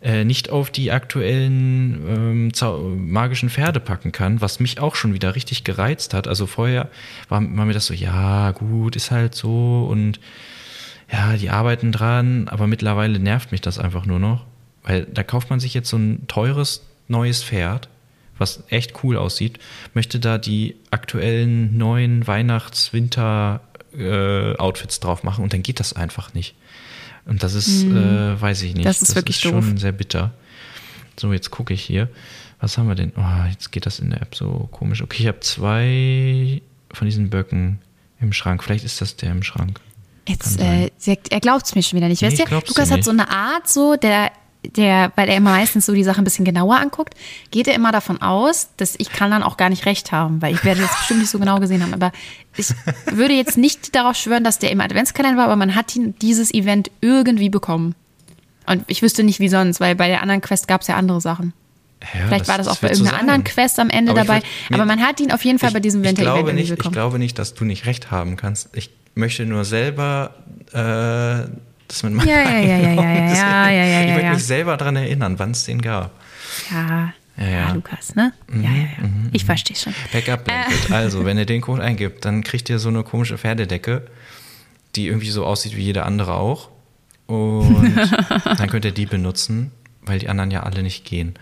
äh, 0.02 0.24
nicht 0.24 0.50
auf 0.50 0.72
die 0.72 0.92
aktuellen 0.92 2.52
ähm, 2.62 3.12
magischen 3.12 3.50
Pferde 3.50 3.80
packen 3.80 4.12
kann, 4.12 4.42
was 4.42 4.60
mich 4.60 4.80
auch 4.80 4.96
schon 4.96 5.14
wieder 5.14 5.36
richtig 5.36 5.64
gereizt 5.64 6.14
hat. 6.14 6.28
Also 6.28 6.48
vorher 6.48 6.90
war, 7.30 7.42
war 7.42 7.66
mir 7.66 7.74
das 7.74 7.86
so, 7.86 7.94
ja, 7.94 8.52
gut, 8.52 8.96
ist 8.96 9.12
halt 9.12 9.36
so 9.36 9.88
und 9.90 10.20
ja, 11.12 11.36
die 11.36 11.50
arbeiten 11.50 11.92
dran, 11.92 12.48
aber 12.48 12.68
mittlerweile 12.68 13.20
nervt 13.20 13.52
mich 13.52 13.62
das 13.62 13.78
einfach 13.78 14.06
nur 14.06 14.20
noch, 14.20 14.46
weil 14.84 15.06
da 15.06 15.24
kauft 15.24 15.50
man 15.50 15.60
sich 15.60 15.74
jetzt 15.74 15.90
so 15.90 15.98
ein 15.98 16.26
teures 16.28 16.88
neues 17.08 17.44
Pferd, 17.44 17.90
was 18.38 18.64
echt 18.70 19.04
cool 19.04 19.18
aussieht, 19.18 19.60
möchte 19.94 20.20
da 20.20 20.38
die 20.38 20.76
aktuellen 20.90 21.78
neuen 21.78 22.26
Weihnachts-Winter-Outfits 23.94 25.00
drauf 25.00 25.24
machen 25.24 25.44
und 25.44 25.54
dann 25.54 25.64
geht 25.64 25.80
das 25.80 25.94
einfach 25.94 26.34
nicht. 26.34 26.56
Und 27.26 27.44
das 27.44 27.54
ist, 27.54 27.84
äh, 27.84 28.42
weiß 28.42 28.64
ich 28.64 28.74
nicht. 28.74 28.86
Das 28.86 29.02
ist 29.02 29.16
wirklich 29.16 29.38
schon 29.38 29.54
doof. 29.54 29.80
sehr 29.80 29.92
bitter. 29.92 30.32
So, 31.20 31.32
jetzt 31.34 31.52
gucke 31.52 31.74
ich 31.74 31.82
hier. 31.84 32.10
Was 32.60 32.78
haben 32.78 32.88
wir 32.88 32.96
denn? 32.96 33.12
Oh, 33.16 33.50
jetzt 33.50 33.72
geht 33.72 33.86
das 33.86 34.00
in 34.00 34.10
der 34.10 34.22
App 34.22 34.36
so 34.36 34.70
komisch. 34.72 35.02
Okay, 35.02 35.22
ich 35.22 35.28
habe 35.28 35.40
zwei 35.42 36.62
von 36.94 37.06
diesen 37.06 37.30
Böcken 37.30 37.80
im 38.20 38.34
Schrank. 38.34 38.64
Vielleicht 38.64 38.86
ist 38.86 39.02
das 39.02 39.16
der 39.16 39.32
im 39.32 39.44
Schrank. 39.44 39.80
Jetzt, 40.28 40.60
äh, 40.60 40.92
er 41.30 41.40
glaubt 41.40 41.66
es 41.66 41.76
mir 41.76 41.84
schon 41.84 41.98
wieder 41.98 42.08
nicht. 42.08 42.22
Nee, 42.22 42.28
weißt 42.30 42.40
du, 42.40 42.56
Lukas 42.56 42.92
hat 42.92 43.04
so 43.04 43.12
eine 43.12 43.30
Art, 43.30 43.68
so, 43.68 43.96
der, 43.96 44.32
der, 44.64 45.12
weil 45.16 45.28
er 45.30 45.38
immer 45.38 45.52
meistens 45.52 45.86
so 45.88 45.94
die 45.94 46.04
Sache 46.04 46.22
ein 46.22 46.24
bisschen 46.24 46.46
genauer 46.46 46.78
anguckt, 46.80 47.16
geht 47.50 47.68
er 47.68 47.74
immer 47.74 47.92
davon 47.92 48.22
aus, 48.22 48.70
dass 48.78 48.96
ich 48.98 49.10
kann 49.12 49.32
dann 49.32 49.42
auch 49.44 49.58
gar 49.58 49.70
nicht 49.70 49.86
recht 49.86 50.12
haben, 50.12 50.42
weil 50.42 50.54
ich 50.54 50.64
werde 50.64 50.82
jetzt 50.82 50.96
bestimmt 50.98 51.22
nicht 51.22 51.32
so 51.32 51.40
genau 51.40 51.60
gesehen 51.60 51.82
haben. 51.82 51.94
Aber 51.94 52.12
ich 52.56 52.68
würde 53.12 53.34
jetzt 53.34 53.58
nicht 53.58 53.96
darauf 53.96 54.16
schwören, 54.16 54.44
dass 54.44 54.60
der 54.60 54.72
im 54.72 54.80
Adventskalender 54.82 55.38
war, 55.38 55.46
aber 55.46 55.56
man 55.56 55.76
hat 55.76 55.96
ihn 55.96 56.14
dieses 56.22 56.54
Event 56.54 56.92
irgendwie 57.02 57.50
bekommen. 57.50 57.96
Und 58.68 58.84
ich 58.88 59.02
wüsste 59.02 59.24
nicht, 59.24 59.40
wie 59.40 59.50
sonst, 59.50 59.80
weil 59.80 59.96
bei 59.96 60.08
der 60.08 60.22
anderen 60.22 60.42
Quest 60.42 60.68
gab 60.68 60.82
es 60.82 60.88
ja 60.88 60.96
andere 60.96 61.20
Sachen. 61.22 61.54
Ja, 62.02 62.28
Vielleicht 62.28 62.48
war 62.48 62.58
das 62.58 62.68
auch 62.68 62.78
bei 62.78 62.84
wird 62.90 62.96
so 62.96 63.04
irgendeiner 63.04 63.20
anderen. 63.22 63.44
Quest 63.44 63.80
am 63.80 63.90
Ende 63.90 64.12
Aber 64.12 64.22
dabei. 64.22 64.38
würd- 64.40 64.44
aber 64.70 64.78
mir- 64.86 64.96
man 64.96 65.02
hat 65.06 65.20
ihn 65.20 65.32
auf 65.32 65.44
jeden 65.44 65.60
Fall 65.60 65.70
ich, 65.70 65.74
bei 65.74 65.80
diesem 65.80 66.04
Winter-Event 66.04 66.56
nicht, 66.56 66.70
Ich 66.72 66.78
bekommen. 66.78 66.94
glaube 66.94 67.20
nicht, 67.20 67.38
dass 67.40 67.54
du 67.56 67.66
nicht 67.66 67.86
recht 67.88 68.10
haben 68.12 68.38
kannst. 68.38 68.70
Ich 68.76 68.90
möchte 69.16 69.46
nur 69.46 69.66
selber, 69.66 70.36
äh, 70.74 71.50
dass 71.92 72.04
man 72.04 72.14
mal. 72.14 72.28
Ja, 72.28 72.42
ja, 72.42 72.60
ja, 72.60 72.78
ja, 72.78 72.78
ja, 72.78 72.94
ja, 72.94 73.34
ja, 73.34 73.72
ja, 73.72 73.86
ja, 73.86 74.02
Ich 74.02 74.08
möchte 74.08 74.26
ja. 74.26 74.34
mich 74.34 74.46
selber 74.46 74.78
daran 74.78 74.96
erinnern, 74.96 75.38
wann 75.40 75.52
es 75.52 75.66
den 75.66 75.82
gab. 75.82 76.12
Ja, 76.72 77.14
Ja, 77.38 77.46
ja, 77.46 77.50
ja. 77.50 77.72
Lukas, 77.74 78.16
ne? 78.16 78.34
ja, 78.54 78.62
ja, 78.62 78.70
ja. 78.70 79.10
Ich 79.32 79.46
verstehe 79.46 79.76
schon. 79.76 79.94
Backup 80.14 80.46
Blanket. 80.46 80.90
Äh. 80.90 80.94
Also, 80.94 81.26
wenn 81.26 81.38
ihr 81.38 81.46
den 81.46 81.62
Code 81.62 81.82
eingibt, 81.84 82.24
dann 82.26 82.44
kriegt 82.44 82.70
ihr 82.70 82.80
so 82.80 82.90
eine 82.90 83.04
komische 83.04 83.38
Pferdedecke, 83.38 84.06
die 84.96 85.08
irgendwie 85.08 85.30
so 85.30 85.46
aussieht 85.46 85.76
wie 85.76 85.84
jede 85.84 86.04
andere 86.04 86.36
auch. 86.36 86.70
Und 87.28 87.96
dann 88.46 88.70
könnt 88.70 88.86
ihr 88.86 88.92
die 88.92 89.06
benutzen, 89.06 89.72
weil 90.02 90.20
die 90.20 90.30
anderen 90.30 90.52
ja 90.52 90.64
alle 90.64 90.84
nicht 90.84 91.06
gehen. 91.06 91.36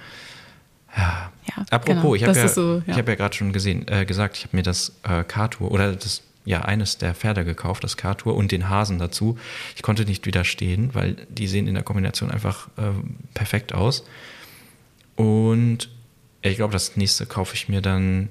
Ja. 0.96 1.32
Ja, 1.50 1.66
Apropos, 1.72 2.02
genau. 2.02 2.16
ich 2.16 2.24
habe 2.24 2.34
Das 2.34 2.44
ja, 2.44 2.48
so, 2.50 2.84
hab 2.88 3.08
ja 3.08 3.16
gerade 3.16 3.36
schon 3.36 3.54
gesehen, 3.54 3.88
äh, 3.88 4.06
gesagt, 4.06 4.38
ich 4.38 4.44
habe 4.44 4.58
mir 4.58 4.64
das 4.64 5.00
äh, 5.04 5.24
K-Tour 5.24 5.72
oder 5.72 5.94
das 5.94 6.22
ja 6.46 6.62
eines 6.62 6.98
der 6.98 7.14
Pferde 7.14 7.46
gekauft, 7.46 7.84
das 7.84 7.98
K-Tour 7.98 8.36
und 8.36 8.52
den 8.52 8.70
Hasen 8.70 8.98
dazu. 8.98 9.38
Ich 9.76 9.82
konnte 9.82 10.06
nicht 10.06 10.26
widerstehen, 10.26 10.94
weil 10.94 11.16
die 11.30 11.48
sehen 11.48 11.68
in 11.68 11.76
der 11.76 11.84
Kombination 11.84 12.32
einfach 12.32 12.70
äh, 12.78 12.92
perfekt 13.34 13.74
aus. 13.74 14.06
Und 15.16 15.90
ich 16.42 16.56
glaube, 16.56 16.74
das 16.74 16.96
nächste 16.96 17.26
kaufe 17.26 17.56
ich 17.56 17.68
mir 17.68 17.82
dann 17.82 18.30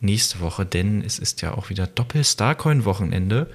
nächste 0.00 0.40
Woche, 0.40 0.66
denn 0.66 1.02
es 1.02 1.18
ist 1.18 1.42
ja 1.42 1.54
auch 1.54 1.70
wieder 1.70 1.86
Doppel-Starcoin-Wochenende. 1.86 3.48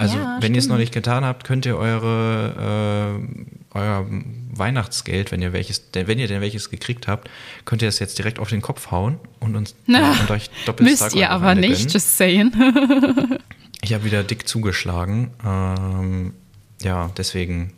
Also, 0.00 0.16
Ja, 0.16 0.38
wenn 0.40 0.54
ihr 0.54 0.60
es 0.60 0.66
noch 0.66 0.78
nicht 0.78 0.94
getan 0.94 1.26
habt, 1.26 1.44
könnt 1.44 1.66
ihr 1.66 1.76
eure, 1.76 3.18
äh, 3.20 3.78
euer 3.78 4.06
Weihnachtsgeld, 4.50 5.30
wenn 5.30 5.42
ihr 5.42 5.52
welches, 5.52 5.90
denn 5.90 6.06
wenn 6.06 6.18
ihr 6.18 6.26
denn 6.26 6.40
welches 6.40 6.70
gekriegt 6.70 7.06
habt, 7.06 7.28
könnt 7.66 7.82
ihr 7.82 7.88
es 7.88 7.98
jetzt 7.98 8.16
direkt 8.16 8.38
auf 8.38 8.48
den 8.48 8.62
Kopf 8.62 8.90
hauen 8.90 9.18
und 9.40 9.56
uns 9.56 9.74
Na, 9.86 10.12
und 10.12 10.30
euch 10.30 10.48
doppelt 10.64 10.88
Müsst 10.88 11.14
ihr 11.14 11.28
aber 11.30 11.54
nicht, 11.54 11.76
gönnen. 11.76 11.88
just 11.90 12.16
saying. 12.16 12.52
Ich 13.82 13.94
habe 13.94 14.04
wieder 14.04 14.22
dick 14.22 14.46
zugeschlagen. 14.46 15.30
Ähm, 15.42 16.34
ja, 16.82 17.10
deswegen 17.16 17.72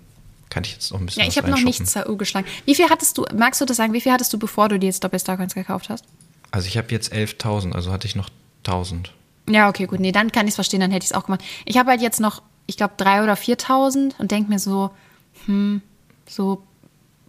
kann 0.50 0.64
ich 0.64 0.72
jetzt 0.72 0.90
noch 0.92 0.98
ein 0.98 1.06
bisschen 1.06 1.22
ja, 1.22 1.28
ich 1.28 1.38
habe 1.38 1.48
noch 1.48 1.61
nichts 1.61 1.92
ZU 1.92 2.16
geschlagen. 2.16 2.44
Wie 2.64 2.74
viel 2.74 2.88
hattest 2.90 3.18
du, 3.18 3.24
magst 3.37 3.61
du 3.61 3.64
das 3.66 3.76
sagen, 3.76 3.92
wie 3.92 4.00
viel 4.00 4.11
hattest 4.11 4.32
du, 4.32 4.38
bevor 4.38 4.68
du 4.68 4.80
dir 4.80 4.87
jetzt 4.87 5.04
Doppel-Starcoins 5.04 5.54
gekauft 5.54 5.90
hast? 5.90 6.04
Also 6.50 6.66
ich 6.66 6.76
habe 6.76 6.88
jetzt 6.90 7.12
11.000, 7.12 7.70
also 7.72 7.92
hatte 7.92 8.08
ich 8.08 8.16
noch 8.16 8.30
1.000. 8.64 9.11
Ja, 9.48 9.68
okay, 9.68 9.87
gut. 9.87 10.00
Nee, 10.00 10.12
dann 10.12 10.31
kann 10.33 10.46
ich 10.46 10.52
es 10.52 10.55
verstehen, 10.57 10.81
dann 10.81 10.90
hätte 10.90 11.05
ich 11.05 11.11
es 11.11 11.16
auch 11.16 11.26
gemacht. 11.26 11.42
Ich 11.64 11.76
habe 11.76 11.90
halt 11.90 12.00
jetzt 12.00 12.20
noch, 12.20 12.42
ich 12.66 12.76
glaube, 12.76 12.94
3.000 12.98 13.22
oder 13.24 13.35
4.000 13.35 14.18
und 14.18 14.31
denke 14.31 14.50
mir 14.50 14.59
so, 14.59 14.90
hm, 15.46 15.83
so 16.26 16.62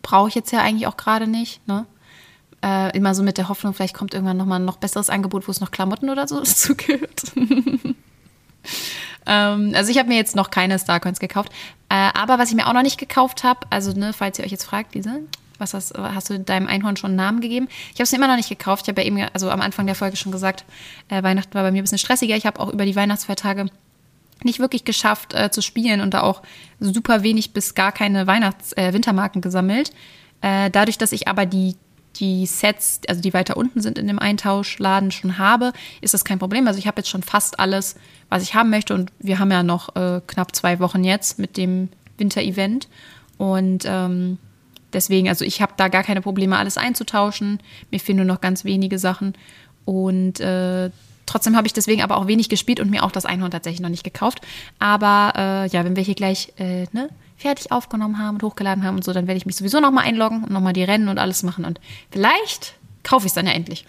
brauche 0.01 0.29
ich 0.29 0.35
jetzt 0.35 0.51
ja 0.51 0.59
eigentlich 0.59 0.87
auch 0.87 0.97
gerade 0.97 1.27
nicht, 1.27 1.65
ne? 1.67 1.85
Äh, 2.61 2.95
immer 2.95 3.13
so 3.13 3.23
mit 3.23 3.37
der 3.37 3.49
Hoffnung, 3.49 3.73
vielleicht 3.73 3.95
kommt 3.95 4.13
irgendwann 4.13 4.37
nochmal 4.37 4.59
ein 4.59 4.65
noch 4.65 4.77
besseres 4.77 5.09
Angebot, 5.09 5.47
wo 5.47 5.51
es 5.51 5.59
noch 5.59 5.71
Klamotten 5.71 6.09
oder 6.09 6.27
so 6.27 6.39
dazu 6.39 6.75
gibt. 6.75 7.33
ähm, 9.25 9.73
also 9.75 9.91
ich 9.91 9.97
habe 9.97 10.07
mir 10.07 10.15
jetzt 10.15 10.35
noch 10.35 10.49
keine 10.49 10.79
Starcoins 10.79 11.19
gekauft. 11.19 11.51
Äh, 11.89 12.09
aber 12.13 12.39
was 12.39 12.49
ich 12.49 12.55
mir 12.55 12.67
auch 12.67 12.73
noch 12.73 12.83
nicht 12.83 12.97
gekauft 12.97 13.43
habe, 13.43 13.67
also 13.69 13.91
ne, 13.91 14.13
falls 14.13 14.39
ihr 14.39 14.45
euch 14.45 14.51
jetzt 14.51 14.63
fragt, 14.63 14.95
Lisa, 14.95 15.17
was 15.63 15.73
hast, 15.73 15.97
hast 15.97 16.29
du 16.29 16.39
deinem 16.39 16.67
Einhorn 16.67 16.97
schon 16.97 17.11
einen 17.11 17.17
Namen 17.17 17.41
gegeben? 17.41 17.67
Ich 17.93 17.95
habe 17.95 18.03
es 18.03 18.13
immer 18.13 18.27
noch 18.27 18.35
nicht 18.35 18.49
gekauft. 18.49 18.83
Ich 18.83 18.89
habe 18.89 19.01
ja 19.01 19.07
eben, 19.07 19.19
also 19.33 19.49
am 19.49 19.61
Anfang 19.61 19.85
der 19.85 19.95
Folge 19.95 20.17
schon 20.17 20.31
gesagt, 20.31 20.65
äh, 21.09 21.23
Weihnachten 21.23 21.53
war 21.53 21.63
bei 21.63 21.71
mir 21.71 21.81
ein 21.81 21.83
bisschen 21.83 21.97
stressiger. 21.97 22.35
Ich 22.35 22.45
habe 22.45 22.59
auch 22.59 22.71
über 22.71 22.85
die 22.85 22.95
Weihnachtsfeiertage 22.95 23.67
nicht 24.43 24.59
wirklich 24.59 24.83
geschafft 24.83 25.33
äh, 25.33 25.51
zu 25.51 25.61
spielen 25.61 26.01
und 26.01 26.13
da 26.13 26.21
auch 26.21 26.41
super 26.79 27.23
wenig 27.23 27.53
bis 27.53 27.75
gar 27.75 27.91
keine 27.91 28.27
Weihnachts-, 28.27 28.73
äh, 28.73 28.93
Wintermarken 28.93 29.41
gesammelt. 29.41 29.91
Äh, 30.41 30.69
dadurch, 30.69 30.97
dass 30.97 31.13
ich 31.13 31.27
aber 31.27 31.45
die, 31.45 31.75
die 32.17 32.45
Sets, 32.45 33.01
also 33.07 33.21
die 33.21 33.33
weiter 33.33 33.57
unten 33.57 33.81
sind 33.81 33.97
in 33.97 34.07
dem 34.07 34.19
Eintauschladen 34.19 35.11
schon 35.11 35.37
habe, 35.37 35.71
ist 36.01 36.13
das 36.13 36.25
kein 36.25 36.39
Problem. 36.39 36.67
Also 36.67 36.79
ich 36.79 36.87
habe 36.87 36.99
jetzt 36.99 37.09
schon 37.09 37.23
fast 37.23 37.59
alles, 37.59 37.95
was 38.29 38.43
ich 38.43 38.53
haben 38.53 38.69
möchte 38.69 38.93
und 38.93 39.11
wir 39.19 39.39
haben 39.39 39.51
ja 39.51 39.63
noch 39.63 39.95
äh, 39.95 40.21
knapp 40.27 40.55
zwei 40.55 40.79
Wochen 40.79 41.03
jetzt 41.03 41.39
mit 41.39 41.57
dem 41.57 41.89
Winter-Event 42.17 42.87
und 43.37 43.85
ähm, 43.87 44.37
deswegen, 44.93 45.29
also 45.29 45.45
ich 45.45 45.61
habe 45.61 45.73
da 45.77 45.87
gar 45.87 46.03
keine 46.03 46.21
Probleme, 46.21 46.57
alles 46.57 46.77
einzutauschen. 46.77 47.59
Mir 47.91 47.99
fehlen 47.99 48.17
nur 48.17 48.25
noch 48.25 48.41
ganz 48.41 48.65
wenige 48.65 48.99
Sachen 48.99 49.33
und 49.85 50.39
äh, 50.39 50.89
Trotzdem 51.25 51.55
habe 51.55 51.67
ich 51.67 51.73
deswegen 51.73 52.01
aber 52.01 52.17
auch 52.17 52.27
wenig 52.27 52.49
gespielt 52.49 52.79
und 52.79 52.89
mir 52.89 53.03
auch 53.03 53.11
das 53.11 53.25
Einhorn 53.25 53.51
tatsächlich 53.51 53.81
noch 53.81 53.89
nicht 53.89 54.03
gekauft. 54.03 54.41
Aber 54.79 55.33
äh, 55.35 55.67
ja, 55.69 55.85
wenn 55.85 55.95
wir 55.95 56.03
hier 56.03 56.15
gleich 56.15 56.53
äh, 56.57 56.85
ne, 56.91 57.09
fertig 57.37 57.71
aufgenommen 57.71 58.19
haben 58.19 58.35
und 58.35 58.43
hochgeladen 58.43 58.83
haben 58.83 58.97
und 58.97 59.03
so, 59.03 59.13
dann 59.13 59.27
werde 59.27 59.37
ich 59.37 59.45
mich 59.45 59.55
sowieso 59.55 59.79
nochmal 59.79 60.05
einloggen 60.05 60.43
und 60.43 60.51
nochmal 60.51 60.73
die 60.73 60.83
Rennen 60.83 61.07
und 61.07 61.19
alles 61.19 61.43
machen. 61.43 61.65
Und 61.65 61.79
vielleicht 62.11 62.75
kaufe 63.03 63.25
ich 63.25 63.31
es 63.31 63.33
dann 63.35 63.47
ja 63.47 63.53
endlich. 63.53 63.85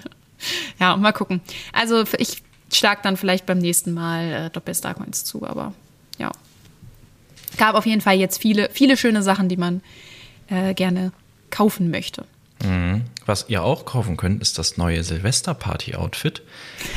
ja, 0.80 0.96
mal 0.96 1.12
gucken. 1.12 1.40
Also 1.72 2.04
ich 2.18 2.42
schlag 2.72 3.02
dann 3.02 3.16
vielleicht 3.16 3.46
beim 3.46 3.58
nächsten 3.58 3.92
Mal 3.92 4.32
äh, 4.32 4.50
Doppel 4.50 4.74
Starcoins 4.74 5.24
zu, 5.24 5.46
aber 5.46 5.74
ja. 6.18 6.30
Gab 7.56 7.76
auf 7.76 7.86
jeden 7.86 8.00
Fall 8.00 8.16
jetzt 8.16 8.40
viele, 8.40 8.68
viele 8.72 8.96
schöne 8.96 9.22
Sachen, 9.22 9.48
die 9.48 9.56
man 9.56 9.80
äh, 10.54 10.74
gerne 10.74 11.12
kaufen 11.50 11.90
möchte. 11.90 12.24
Mhm. 12.64 13.02
Was 13.26 13.46
ihr 13.48 13.62
auch 13.62 13.84
kaufen 13.84 14.16
könnt, 14.16 14.42
ist 14.42 14.58
das 14.58 14.76
neue 14.76 15.02
Silvester-Party-Outfit. 15.02 16.42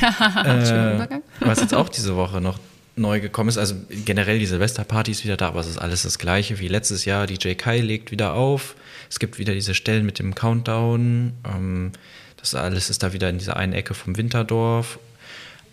äh, 0.00 1.20
was 1.40 1.60
jetzt 1.60 1.74
auch 1.74 1.88
diese 1.98 2.16
Woche 2.16 2.40
noch 2.40 2.58
neu 2.98 3.20
gekommen 3.20 3.48
ist. 3.48 3.58
Also 3.58 3.76
generell 4.04 4.38
die 4.38 4.46
Silvesterparty 4.46 5.12
ist 5.12 5.24
wieder 5.24 5.36
da, 5.36 5.48
aber 5.48 5.60
es 5.60 5.68
ist 5.68 5.78
alles 5.78 6.02
das 6.02 6.18
gleiche 6.18 6.58
wie 6.58 6.68
letztes 6.68 7.04
Jahr. 7.04 7.26
DJ 7.26 7.54
Kai 7.54 7.80
legt 7.80 8.10
wieder 8.10 8.34
auf. 8.34 8.74
Es 9.08 9.18
gibt 9.18 9.38
wieder 9.38 9.54
diese 9.54 9.74
Stellen 9.74 10.04
mit 10.04 10.18
dem 10.18 10.34
Countdown. 10.34 11.32
Ähm, 11.44 11.92
das 12.36 12.54
alles 12.54 12.90
ist 12.90 13.02
da 13.02 13.12
wieder 13.12 13.30
in 13.30 13.38
dieser 13.38 13.56
einen 13.56 13.72
Ecke 13.72 13.94
vom 13.94 14.16
Winterdorf. 14.16 14.98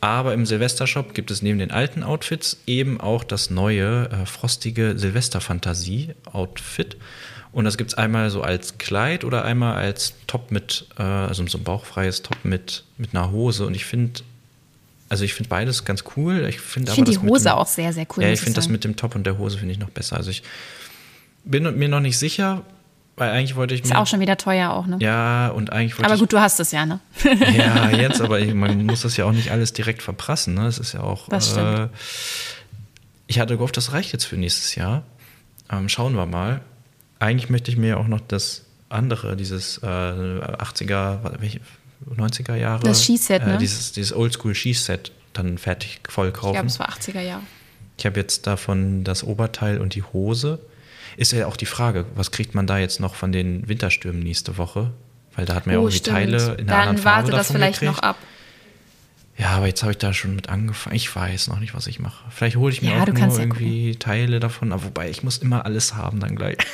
Aber 0.02 0.34
im 0.34 0.46
Silvestershop 0.46 1.14
gibt 1.14 1.32
es 1.32 1.42
neben 1.42 1.58
den 1.58 1.72
alten 1.72 2.04
Outfits 2.04 2.58
eben 2.68 3.02
auch 3.02 3.24
das 3.24 3.50
neue 3.50 4.10
äh, 4.10 4.26
frostige 4.26 4.98
Silvesterfantasie-Outfit. 4.98 6.98
Und 7.56 7.64
das 7.64 7.78
gibt 7.78 7.92
es 7.92 7.98
einmal 7.98 8.30
so 8.32 8.42
als 8.42 8.78
Kleid 8.80 9.24
oder 9.24 9.46
einmal 9.46 9.76
als 9.76 10.14
Top 10.28 10.52
mit, 10.52 10.88
äh, 11.00 11.04
also 11.04 11.48
so 11.48 11.58
ein 11.58 11.64
bauchfreies 11.64 12.22
Top 12.22 12.44
mit, 12.44 12.84
mit 12.98 13.16
einer 13.16 13.32
Hose. 13.32 13.66
Und 13.66 13.76
ich 13.76 13.86
finde, 13.86 14.24
also 15.08 15.24
ich 15.24 15.34
finde 15.34 15.48
beides 15.48 15.86
ganz 15.86 16.04
cool. 16.18 16.48
Ich 16.50 16.60
finde 16.60 16.92
find 16.92 17.08
die 17.08 17.18
Hose 17.18 17.46
dem, 17.46 17.54
auch 17.54 17.66
sehr, 17.66 17.94
sehr 17.94 18.08
cool. 18.14 18.24
Ja, 18.24 18.30
ich 18.30 18.42
finde 18.42 18.56
das 18.56 18.68
mit 18.68 18.84
dem 18.84 18.98
Top 18.98 19.16
und 19.16 19.24
der 19.24 19.38
Hose 19.38 19.58
finde 19.58 19.72
ich 19.72 19.80
noch 19.80 19.90
besser. 19.90 20.18
Also 20.18 20.32
ich 20.32 20.44
bin 21.46 21.64
mir 21.80 21.88
noch 21.88 22.02
nicht 22.02 22.18
sicher, 22.18 22.62
weil 23.16 23.32
eigentlich 23.32 23.56
wollte 23.56 23.74
ich 23.74 23.84
mir. 23.84 23.92
Ist 23.92 23.96
auch 23.96 24.08
schon 24.08 24.20
wieder 24.20 24.36
teuer 24.36 24.72
auch, 24.72 24.86
ne? 24.86 24.98
Ja, 25.00 25.48
und 25.48 25.72
eigentlich 25.72 25.98
wollte 25.98 26.12
Aber 26.12 26.20
gut, 26.20 26.34
du 26.34 26.42
hast 26.42 26.60
es 26.60 26.74
ja, 26.74 26.86
ne? 26.86 27.00
ja, 27.58 27.90
jetzt, 27.98 28.20
aber 28.20 28.38
ich, 28.42 28.54
man 28.54 28.86
muss 28.86 29.04
das 29.04 29.16
ja 29.16 29.24
auch 29.24 29.32
nicht 29.32 29.52
alles 29.52 29.72
direkt 29.72 30.04
verprassen, 30.04 30.56
ne? 30.56 30.64
Das 30.64 30.78
ist 30.78 30.92
ja 30.92 31.00
auch. 31.00 31.30
Das 31.30 31.52
stimmt. 31.52 31.80
Äh, 31.80 31.88
ich 33.28 33.40
hatte 33.40 33.56
gehofft, 33.56 33.78
das 33.78 33.94
reicht 33.94 34.12
jetzt 34.12 34.26
für 34.26 34.36
nächstes 34.36 34.76
Jahr. 34.76 35.04
Ähm, 35.72 35.88
schauen 35.88 36.18
wir 36.18 36.26
mal 36.26 36.60
eigentlich 37.20 37.50
möchte 37.50 37.72
ich 37.72 37.78
mir 37.78 37.98
auch 38.00 38.08
noch 38.08 38.22
das 38.22 38.66
andere, 38.90 39.36
dieses 39.36 39.80
äh, 39.80 39.86
80er, 39.86 41.20
90er 42.16 42.56
Jahre. 42.56 42.84
Das 42.84 43.04
Skiset, 43.04 43.42
äh, 43.42 43.46
ne? 43.46 43.58
dieses, 43.58 43.92
dieses 43.92 44.14
Oldschool-Skiset 44.14 45.12
dann 45.34 45.58
fertig 45.58 46.00
voll 46.08 46.32
kaufen. 46.32 46.48
Ich 46.48 46.54
glaube, 46.54 46.68
es 46.68 46.80
war 46.80 46.90
80er 46.90 47.22
Jahre. 47.22 47.44
Ich 47.98 48.06
habe 48.06 48.20
jetzt 48.20 48.48
davon 48.48 49.04
das 49.04 49.24
Oberteil 49.24 49.80
und 49.80 49.96
die 49.96 50.04
Hose. 50.04 50.60
Ist 51.18 51.32
ja 51.32 51.48
auch 51.48 51.58
die 51.58 51.66
Frage, 51.66 52.06
was 52.16 52.32
kriegt 52.32 52.56
man 52.56 52.68
da 52.68 52.78
jetzt 52.78 53.00
noch 53.00 53.16
von 53.16 53.32
den 53.32 53.68
Winterstürmen 53.70 54.22
nächste 54.22 54.58
Woche? 54.58 54.92
Weil 55.36 55.46
da 55.46 55.56
hat 55.56 55.66
man 55.66 55.74
ja 55.76 55.80
oh, 55.80 55.84
irgendwie 55.84 55.98
stimmt. 55.98 56.16
Teile 56.16 56.56
in 56.56 56.68
der 56.68 56.78
anderen 56.78 56.98
Farbe 56.98 57.32
Dann 57.32 57.32
warte 57.34 57.38
das 57.38 57.52
vielleicht 57.52 57.80
gekriegt. 57.80 57.98
noch 57.98 58.04
ab. 58.04 58.18
Ja, 59.38 59.50
aber 59.50 59.68
jetzt 59.68 59.84
habe 59.84 59.92
ich 59.92 59.98
da 59.98 60.14
schon 60.14 60.36
mit 60.36 60.48
angefangen. 60.48 60.96
Ich 60.96 61.14
weiß 61.14 61.50
noch 61.50 61.60
nicht, 61.60 61.74
was 61.74 61.88
ich 61.88 62.00
mache. 62.00 62.24
Vielleicht 62.30 62.56
hole 62.56 62.72
ich 62.72 62.82
mir 62.82 62.92
ja, 62.92 63.04
auch 63.04 63.08
nur 63.08 63.40
irgendwie 63.40 63.92
gucken. 63.92 64.00
Teile 64.00 64.40
davon. 64.40 64.72
Aber 64.72 64.86
wobei, 64.86 65.10
ich 65.10 65.24
muss 65.24 65.38
immer 65.40 65.66
alles 65.66 65.96
haben 65.96 66.20
dann 66.20 66.36
gleich. 66.36 66.58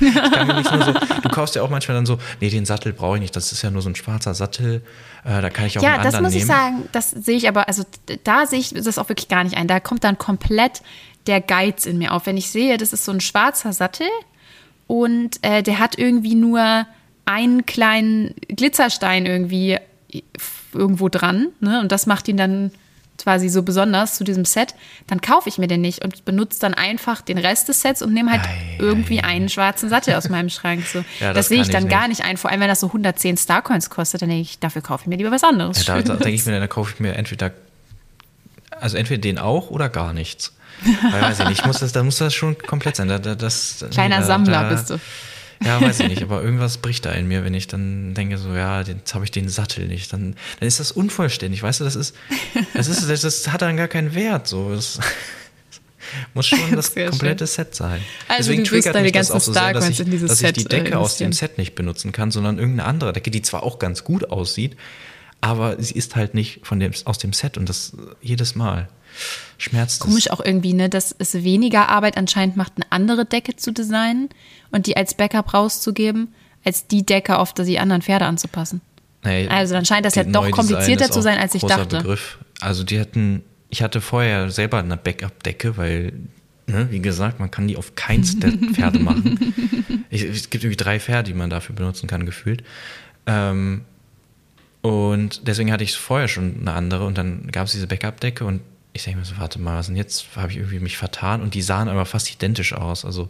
so, 0.00 0.92
du 1.22 1.28
kaufst 1.28 1.54
ja 1.54 1.62
auch 1.62 1.70
manchmal 1.70 1.96
dann 1.96 2.06
so, 2.06 2.18
nee, 2.40 2.50
den 2.50 2.64
Sattel 2.64 2.92
brauche 2.92 3.16
ich 3.16 3.20
nicht, 3.20 3.36
das 3.36 3.52
ist 3.52 3.62
ja 3.62 3.70
nur 3.70 3.82
so 3.82 3.88
ein 3.88 3.94
schwarzer 3.94 4.34
Sattel, 4.34 4.82
äh, 5.24 5.40
da 5.40 5.50
kann 5.50 5.66
ich 5.66 5.78
auch 5.78 5.82
ja, 5.82 5.94
einen 5.94 6.06
anderen 6.06 6.24
nehmen. 6.32 6.32
Ja, 6.32 6.32
das 6.32 6.34
muss 6.34 6.34
ich 6.34 6.46
sagen, 6.46 6.88
das 6.92 7.10
sehe 7.10 7.36
ich 7.36 7.48
aber, 7.48 7.68
also 7.68 7.84
da 8.24 8.46
sehe 8.46 8.58
ich 8.58 8.74
das 8.74 8.98
auch 8.98 9.08
wirklich 9.08 9.28
gar 9.28 9.44
nicht 9.44 9.56
ein. 9.56 9.68
Da 9.68 9.80
kommt 9.80 10.04
dann 10.04 10.18
komplett 10.18 10.82
der 11.26 11.40
Geiz 11.40 11.86
in 11.86 11.98
mir 11.98 12.12
auf. 12.12 12.26
Wenn 12.26 12.36
ich 12.36 12.50
sehe, 12.50 12.76
das 12.76 12.92
ist 12.92 13.04
so 13.04 13.12
ein 13.12 13.20
schwarzer 13.20 13.72
Sattel 13.72 14.08
und 14.86 15.38
äh, 15.42 15.62
der 15.62 15.78
hat 15.78 15.98
irgendwie 15.98 16.34
nur 16.34 16.86
einen 17.24 17.64
kleinen 17.64 18.34
Glitzerstein 18.48 19.26
irgendwie 19.26 19.78
irgendwo 20.72 21.08
dran, 21.08 21.48
ne? 21.60 21.80
Und 21.80 21.92
das 21.92 22.06
macht 22.06 22.28
ihn 22.28 22.36
dann 22.36 22.70
quasi 23.18 23.48
so 23.48 23.62
besonders 23.62 24.16
zu 24.16 24.24
diesem 24.24 24.44
Set, 24.44 24.74
dann 25.06 25.20
kaufe 25.20 25.48
ich 25.48 25.58
mir 25.58 25.66
den 25.66 25.80
nicht 25.80 26.04
und 26.04 26.24
benutze 26.24 26.60
dann 26.60 26.74
einfach 26.74 27.20
den 27.20 27.38
Rest 27.38 27.68
des 27.68 27.80
Sets 27.80 28.02
und 28.02 28.12
nehme 28.12 28.30
halt 28.30 28.42
ei, 28.42 28.76
irgendwie 28.78 29.20
ei. 29.20 29.24
einen 29.24 29.48
schwarzen 29.48 29.88
Sattel 29.88 30.14
aus 30.14 30.28
meinem 30.28 30.48
Schrank. 30.48 30.84
So. 30.86 31.04
Ja, 31.20 31.32
das, 31.32 31.46
das 31.46 31.48
sehe 31.48 31.62
ich 31.62 31.68
dann 31.68 31.84
ich 31.84 31.90
gar 31.90 32.08
nicht 32.08 32.24
ein, 32.24 32.36
vor 32.36 32.50
allem 32.50 32.60
wenn 32.60 32.68
das 32.68 32.80
so 32.80 32.88
110 32.88 33.36
Starcoins 33.36 33.88
kostet, 33.88 34.22
dann 34.22 34.28
denke 34.28 34.42
ich, 34.42 34.58
dafür 34.58 34.82
kaufe 34.82 35.02
ich 35.02 35.06
mir 35.06 35.16
lieber 35.16 35.30
was 35.30 35.44
anderes. 35.44 35.86
Ja, 35.86 35.96
da, 35.96 36.02
da 36.02 36.16
denke 36.16 36.34
ich 36.34 36.44
mir, 36.44 36.58
dann 36.58 36.68
kaufe 36.68 36.92
ich 36.94 37.00
mir 37.00 37.14
entweder, 37.14 37.52
also 38.80 38.96
entweder 38.96 39.20
den 39.20 39.38
auch 39.38 39.70
oder 39.70 39.88
gar 39.88 40.12
nichts. 40.12 40.54
Weil, 41.10 41.22
weiß 41.22 41.40
ich 41.40 41.48
nicht, 41.48 41.66
muss 41.66 41.78
das, 41.78 41.92
da 41.92 42.02
muss 42.02 42.18
das 42.18 42.34
schon 42.34 42.58
komplett 42.58 42.96
sein. 42.96 43.08
Da, 43.08 43.18
da, 43.18 43.34
das, 43.34 43.84
Kleiner 43.90 44.18
da, 44.18 44.24
Sammler 44.24 44.70
bist 44.70 44.90
du. 44.90 44.98
Ja, 45.64 45.80
weiß 45.80 46.00
ich 46.00 46.08
nicht, 46.08 46.22
aber 46.22 46.42
irgendwas 46.42 46.78
bricht 46.78 47.04
da 47.04 47.12
in 47.12 47.26
mir, 47.26 47.44
wenn 47.44 47.54
ich 47.54 47.66
dann 47.66 48.14
denke, 48.14 48.38
so, 48.38 48.54
ja, 48.54 48.82
jetzt 48.82 49.14
habe 49.14 49.24
ich 49.24 49.30
den 49.30 49.48
Sattel 49.48 49.86
nicht. 49.86 50.12
Dann, 50.12 50.36
dann 50.60 50.66
ist 50.66 50.80
das 50.80 50.92
unvollständig, 50.92 51.62
weißt 51.62 51.80
du, 51.80 51.84
das 51.84 51.96
ist, 51.96 52.14
das 52.74 52.88
ist, 52.88 53.08
das, 53.08 53.22
das 53.22 53.52
hat 53.52 53.62
dann 53.62 53.76
gar 53.76 53.88
keinen 53.88 54.14
Wert. 54.14 54.46
So. 54.46 54.74
Das 54.74 54.98
muss 56.34 56.46
schon 56.46 56.58
das 56.72 56.88
Sehr 56.88 57.08
komplette 57.10 57.46
schön. 57.46 57.64
Set 57.64 57.74
sein. 57.74 58.00
Also 58.28 58.50
Deswegen 58.50 58.64
triggert 58.64 59.00
mich 59.00 59.12
das 59.12 59.30
auch 59.30 59.40
so 59.40 59.52
sehr, 59.52 59.72
dass 59.72 59.88
ich, 59.88 59.98
dass 59.98 60.42
ich 60.42 60.52
die 60.52 60.64
Decke 60.64 60.92
äh, 60.92 60.94
aus 60.94 61.16
dem 61.16 61.32
Set 61.32 61.58
nicht 61.58 61.74
benutzen 61.74 62.12
kann, 62.12 62.30
sondern 62.30 62.58
irgendeine 62.58 62.88
andere 62.88 63.12
Decke, 63.12 63.30
die 63.30 63.42
zwar 63.42 63.62
auch 63.62 63.78
ganz 63.78 64.04
gut 64.04 64.30
aussieht, 64.30 64.76
aber 65.40 65.80
sie 65.82 65.94
ist 65.94 66.16
halt 66.16 66.34
nicht 66.34 66.66
von 66.66 66.80
dem, 66.80 66.92
aus 67.04 67.18
dem 67.18 67.32
Set 67.32 67.58
und 67.58 67.68
das 67.68 67.92
jedes 68.20 68.54
Mal 68.54 68.88
schmerzt 69.58 70.00
Komisch 70.00 70.30
auch 70.30 70.40
irgendwie, 70.44 70.74
ne, 70.74 70.88
dass 70.88 71.14
es 71.18 71.34
weniger 71.44 71.88
Arbeit 71.88 72.16
anscheinend 72.16 72.56
macht, 72.56 72.72
eine 72.76 72.90
andere 72.90 73.24
Decke 73.24 73.56
zu 73.56 73.72
designen 73.72 74.28
und 74.70 74.86
die 74.86 74.96
als 74.96 75.14
Backup 75.14 75.54
rauszugeben, 75.54 76.34
als 76.64 76.86
die 76.86 77.04
Decke 77.04 77.38
auf 77.38 77.52
die 77.52 77.78
anderen 77.78 78.02
Pferde 78.02 78.26
anzupassen. 78.26 78.80
Nee, 79.24 79.48
also 79.48 79.74
dann 79.74 79.84
scheint 79.84 80.04
das 80.04 80.14
ja 80.14 80.24
doch 80.24 80.50
komplizierter 80.50 81.10
zu 81.10 81.22
sein, 81.22 81.38
als 81.38 81.54
ich 81.54 81.62
dachte. 81.62 81.98
Begriff. 81.98 82.38
Also 82.60 82.84
die 82.84 83.00
hatten, 83.00 83.42
ich 83.70 83.82
hatte 83.82 84.00
vorher 84.00 84.50
selber 84.50 84.78
eine 84.78 84.96
Backup-Decke, 84.96 85.76
weil, 85.76 86.12
ne, 86.66 86.88
wie 86.90 87.00
gesagt, 87.00 87.40
man 87.40 87.50
kann 87.50 87.66
die 87.66 87.76
auf 87.76 87.94
keins 87.94 88.38
der 88.38 88.52
Pferde 88.72 88.98
machen. 88.98 89.54
Ich, 90.10 90.22
es 90.22 90.50
gibt 90.50 90.64
irgendwie 90.64 90.76
drei 90.76 91.00
Pferde, 91.00 91.30
die 91.30 91.34
man 91.34 91.48
dafür 91.48 91.74
benutzen 91.74 92.06
kann, 92.06 92.26
gefühlt. 92.26 92.62
Ähm, 93.26 93.82
und 94.82 95.46
deswegen 95.48 95.72
hatte 95.72 95.84
ich 95.84 95.96
vorher 95.96 96.28
schon 96.28 96.56
eine 96.60 96.72
andere 96.72 97.06
und 97.06 97.16
dann 97.16 97.50
gab 97.50 97.66
es 97.66 97.72
diese 97.72 97.86
Backup-Decke 97.86 98.44
und 98.44 98.60
ich 98.94 99.04
denke 99.04 99.18
mir 99.18 99.24
so, 99.26 99.36
warte 99.38 99.60
mal, 99.60 99.76
was 99.76 99.88
denn 99.88 99.96
jetzt? 99.96 100.24
Habe 100.36 100.52
ich 100.52 100.56
irgendwie 100.56 100.78
mich 100.78 100.96
vertan? 100.96 101.42
Und 101.42 101.54
die 101.54 101.62
sahen 101.62 101.88
aber 101.88 102.06
fast 102.06 102.32
identisch 102.32 102.72
aus. 102.72 103.04
Also, 103.04 103.28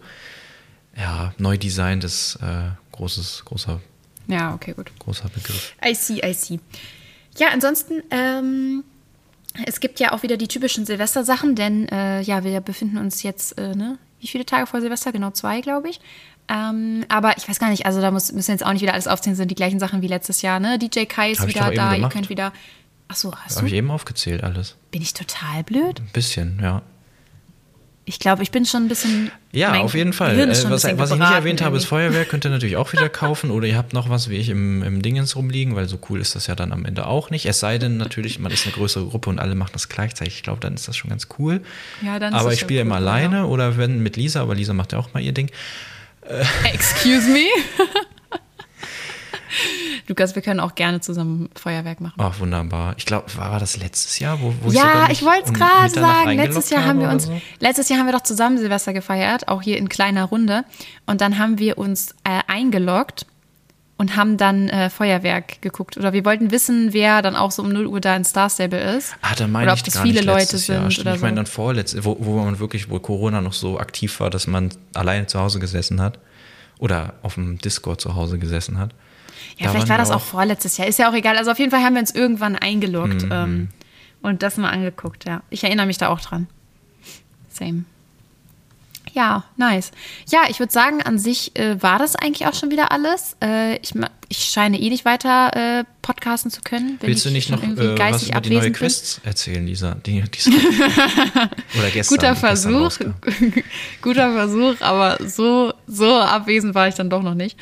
ja, 0.96 1.34
Neudesign 1.38 2.00
ist 2.02 2.36
äh, 2.36 2.70
großes, 2.92 3.44
großer. 3.46 3.80
Ja, 4.28 4.54
okay, 4.54 4.74
gut. 4.74 4.92
Großer 4.98 5.28
Begriff. 5.30 5.74
I 5.84 5.94
see, 5.94 6.20
I 6.24 6.34
see. 6.34 6.60
Ja, 7.38 7.48
ansonsten, 7.52 8.02
ähm, 8.10 8.84
es 9.64 9.80
gibt 9.80 10.00
ja 10.00 10.12
auch 10.12 10.22
wieder 10.22 10.36
die 10.36 10.48
typischen 10.48 10.84
Silvestersachen, 10.84 11.56
denn 11.56 11.88
äh, 11.88 12.20
ja, 12.20 12.44
wir 12.44 12.60
befinden 12.60 12.98
uns 12.98 13.22
jetzt, 13.22 13.58
äh, 13.58 13.74
ne, 13.74 13.98
wie 14.20 14.26
viele 14.26 14.44
Tage 14.44 14.66
vor 14.66 14.82
Silvester? 14.82 15.12
Genau 15.12 15.30
zwei, 15.30 15.62
glaube 15.62 15.88
ich. 15.88 16.00
Ähm, 16.46 17.06
aber 17.08 17.38
ich 17.38 17.48
weiß 17.48 17.58
gar 17.58 17.70
nicht, 17.70 17.86
also 17.86 18.02
da 18.02 18.10
muss, 18.10 18.30
müssen 18.32 18.50
jetzt 18.50 18.66
auch 18.66 18.72
nicht 18.72 18.82
wieder 18.82 18.92
alles 18.92 19.08
aufzählen, 19.08 19.34
sind 19.34 19.50
die 19.50 19.54
gleichen 19.54 19.80
Sachen 19.80 20.02
wie 20.02 20.08
letztes 20.08 20.42
Jahr, 20.42 20.60
ne? 20.60 20.78
DJ 20.78 21.04
Kai 21.04 21.30
ist 21.30 21.40
Hab 21.40 21.48
wieder 21.48 21.70
da, 21.70 21.94
ihr 21.94 22.08
könnt 22.10 22.28
wieder 22.28 22.52
Ach 23.08 23.16
so, 23.16 23.34
hast 23.34 23.58
Habe 23.58 23.68
ich 23.68 23.74
eben 23.74 23.90
aufgezählt 23.90 24.42
alles. 24.42 24.76
Bin 24.90 25.02
ich 25.02 25.14
total 25.14 25.62
blöd? 25.64 26.00
Ein 26.00 26.10
bisschen, 26.12 26.58
ja. 26.62 26.82
Ich 28.06 28.18
glaube, 28.18 28.42
ich 28.42 28.50
bin 28.50 28.66
schon 28.66 28.84
ein 28.84 28.88
bisschen. 28.88 29.30
Ja, 29.52 29.80
auf 29.80 29.94
jeden 29.94 30.12
Fall. 30.12 30.38
Äh, 30.38 30.48
was, 30.48 30.84
was 30.84 31.10
ich 31.10 31.18
nicht 31.18 31.30
erwähnt 31.32 31.62
habe, 31.62 31.78
ist 31.78 31.86
Feuerwehr. 31.86 32.26
Könnt 32.26 32.44
ihr 32.44 32.50
natürlich 32.50 32.76
auch 32.76 32.92
wieder 32.92 33.08
kaufen. 33.10 33.50
Oder 33.50 33.66
ihr 33.66 33.78
habt 33.78 33.94
noch 33.94 34.10
was 34.10 34.28
wie 34.28 34.36
ich 34.36 34.50
im, 34.50 34.82
im 34.82 35.00
Dingens 35.00 35.36
rumliegen, 35.36 35.74
weil 35.74 35.88
so 35.88 35.98
cool 36.10 36.20
ist 36.20 36.34
das 36.34 36.46
ja 36.46 36.54
dann 36.54 36.72
am 36.72 36.84
Ende 36.84 37.06
auch 37.06 37.30
nicht. 37.30 37.46
Es 37.46 37.60
sei 37.60 37.78
denn 37.78 37.96
natürlich, 37.96 38.38
man 38.38 38.52
ist 38.52 38.66
eine 38.66 38.74
größere 38.74 39.06
Gruppe 39.06 39.30
und 39.30 39.38
alle 39.38 39.54
machen 39.54 39.70
das 39.72 39.88
gleichzeitig. 39.88 40.34
Ich 40.36 40.42
glaube, 40.42 40.60
dann 40.60 40.74
ist 40.74 40.86
das 40.86 40.98
schon 40.98 41.08
ganz 41.08 41.28
cool. 41.38 41.62
Ja, 42.02 42.18
dann 42.18 42.34
aber 42.34 42.52
ich 42.52 42.60
spiele 42.60 42.80
cool, 42.80 42.86
immer 42.86 42.96
alleine 42.96 43.36
ja. 43.36 43.44
oder 43.44 43.78
wenn 43.78 44.02
mit 44.02 44.16
Lisa, 44.16 44.42
aber 44.42 44.54
Lisa 44.54 44.74
macht 44.74 44.92
ja 44.92 44.98
auch 44.98 45.14
mal 45.14 45.22
ihr 45.22 45.32
Ding. 45.32 45.50
Excuse 46.64 47.30
me? 47.30 47.46
Lukas, 50.06 50.34
wir 50.34 50.42
können 50.42 50.60
auch 50.60 50.74
gerne 50.74 51.00
zusammen 51.00 51.48
Feuerwerk 51.54 52.00
machen. 52.00 52.14
Ach, 52.18 52.38
wunderbar. 52.38 52.94
Ich 52.98 53.06
glaube, 53.06 53.26
war, 53.36 53.52
war 53.52 53.60
das 53.60 53.76
letztes 53.76 54.18
Jahr, 54.18 54.40
wo, 54.40 54.52
wo 54.62 54.70
Ja, 54.70 55.06
ich, 55.06 55.20
ich 55.20 55.24
wollte 55.24 55.44
es 55.46 55.52
gerade 55.52 55.88
sagen. 55.90 56.36
Letztes 56.36 56.70
Jahr 56.70 56.84
haben 56.84 57.00
wir 57.00 57.08
uns, 57.08 57.24
so? 57.24 57.40
letztes 57.60 57.88
Jahr 57.88 57.98
haben 57.98 58.06
wir 58.06 58.12
doch 58.12 58.22
zusammen 58.22 58.58
Silvester 58.58 58.92
gefeiert, 58.92 59.48
auch 59.48 59.62
hier 59.62 59.78
in 59.78 59.88
kleiner 59.88 60.24
Runde. 60.24 60.64
Und 61.06 61.20
dann 61.20 61.38
haben 61.38 61.58
wir 61.58 61.78
uns 61.78 62.12
äh, 62.24 62.40
eingeloggt 62.46 63.26
und 63.96 64.16
haben 64.16 64.36
dann 64.36 64.68
äh, 64.68 64.90
Feuerwerk 64.90 65.62
geguckt. 65.62 65.96
Oder 65.96 66.12
wir 66.12 66.24
wollten 66.24 66.50
wissen, 66.50 66.92
wer 66.92 67.22
dann 67.22 67.36
auch 67.36 67.50
so 67.50 67.62
um 67.62 67.70
0 67.70 67.86
Uhr 67.86 68.00
da 68.00 68.16
in 68.16 68.24
Star 68.24 68.50
Stable 68.50 68.80
ist. 68.96 69.14
Ah, 69.22 69.34
da 69.36 69.46
meine 69.46 69.66
oder 69.66 69.72
ob 69.74 69.84
das 69.84 69.98
viele 70.00 70.20
Leute 70.20 70.58
sind. 70.58 70.74
Jahr. 70.74 71.00
Oder 71.00 71.14
ich 71.14 71.20
meine 71.20 71.36
dann 71.36 71.46
vorletztes, 71.46 72.04
wo, 72.04 72.16
wo 72.20 72.42
man 72.42 72.58
wirklich, 72.58 72.90
wo 72.90 72.98
Corona 72.98 73.40
noch 73.40 73.52
so 73.52 73.78
aktiv 73.78 74.18
war, 74.20 74.30
dass 74.30 74.46
man 74.46 74.70
alleine 74.94 75.26
zu 75.26 75.38
Hause 75.38 75.60
gesessen 75.60 76.00
hat. 76.00 76.18
Oder 76.78 77.14
auf 77.22 77.34
dem 77.34 77.58
Discord 77.58 78.00
zu 78.00 78.16
Hause 78.16 78.38
gesessen 78.38 78.78
hat. 78.78 78.92
Ja, 79.58 79.66
da 79.66 79.70
vielleicht 79.70 79.88
war 79.88 79.98
das 79.98 80.10
auch, 80.10 80.16
auch 80.16 80.20
vorletztes 80.20 80.76
Jahr. 80.76 80.88
Ist 80.88 80.98
ja 80.98 81.08
auch 81.08 81.14
egal. 81.14 81.36
Also 81.36 81.50
auf 81.50 81.58
jeden 81.58 81.70
Fall 81.70 81.82
haben 81.82 81.94
wir 81.94 82.00
uns 82.00 82.14
irgendwann 82.14 82.56
eingeloggt 82.56 83.22
mhm. 83.22 83.32
ähm, 83.32 83.68
und 84.22 84.42
das 84.42 84.56
mal 84.56 84.70
angeguckt, 84.70 85.26
ja. 85.26 85.42
Ich 85.50 85.64
erinnere 85.64 85.86
mich 85.86 85.98
da 85.98 86.08
auch 86.08 86.20
dran. 86.20 86.48
Same. 87.50 87.84
Ja, 89.14 89.44
nice. 89.56 89.92
Ja, 90.28 90.42
ich 90.48 90.58
würde 90.58 90.72
sagen, 90.72 91.00
an 91.00 91.20
sich 91.20 91.56
äh, 91.56 91.80
war 91.80 92.00
das 92.00 92.16
eigentlich 92.16 92.48
auch 92.48 92.54
schon 92.54 92.72
wieder 92.72 92.90
alles. 92.90 93.36
Äh, 93.40 93.76
ich, 93.76 93.92
ich 94.28 94.38
scheine 94.38 94.80
eh 94.80 94.90
nicht 94.90 95.04
weiter 95.04 95.52
äh, 95.54 95.84
podcasten 96.02 96.50
zu 96.50 96.62
können. 96.62 96.98
Willst 97.00 97.24
du 97.24 97.30
nicht 97.30 97.48
noch 97.48 97.62
äh, 97.62 97.96
was 97.96 98.28
über 98.28 98.40
die 98.40 98.50
neue 98.50 98.72
Quests 98.72 99.20
bin? 99.20 99.28
erzählen, 99.28 99.64
Lisa? 99.64 99.94
Die, 100.04 100.20
die 100.20 100.50
Oder 101.78 101.90
gestern. 101.92 102.16
Guter 102.16 102.34
Versuch. 102.34 102.98
Gestern 102.98 103.14
Guter 104.02 104.32
Versuch, 104.32 104.80
aber 104.80 105.18
so, 105.24 105.72
so 105.86 106.16
abwesend 106.18 106.74
war 106.74 106.88
ich 106.88 106.96
dann 106.96 107.08
doch 107.08 107.22
noch 107.22 107.34
nicht. 107.34 107.56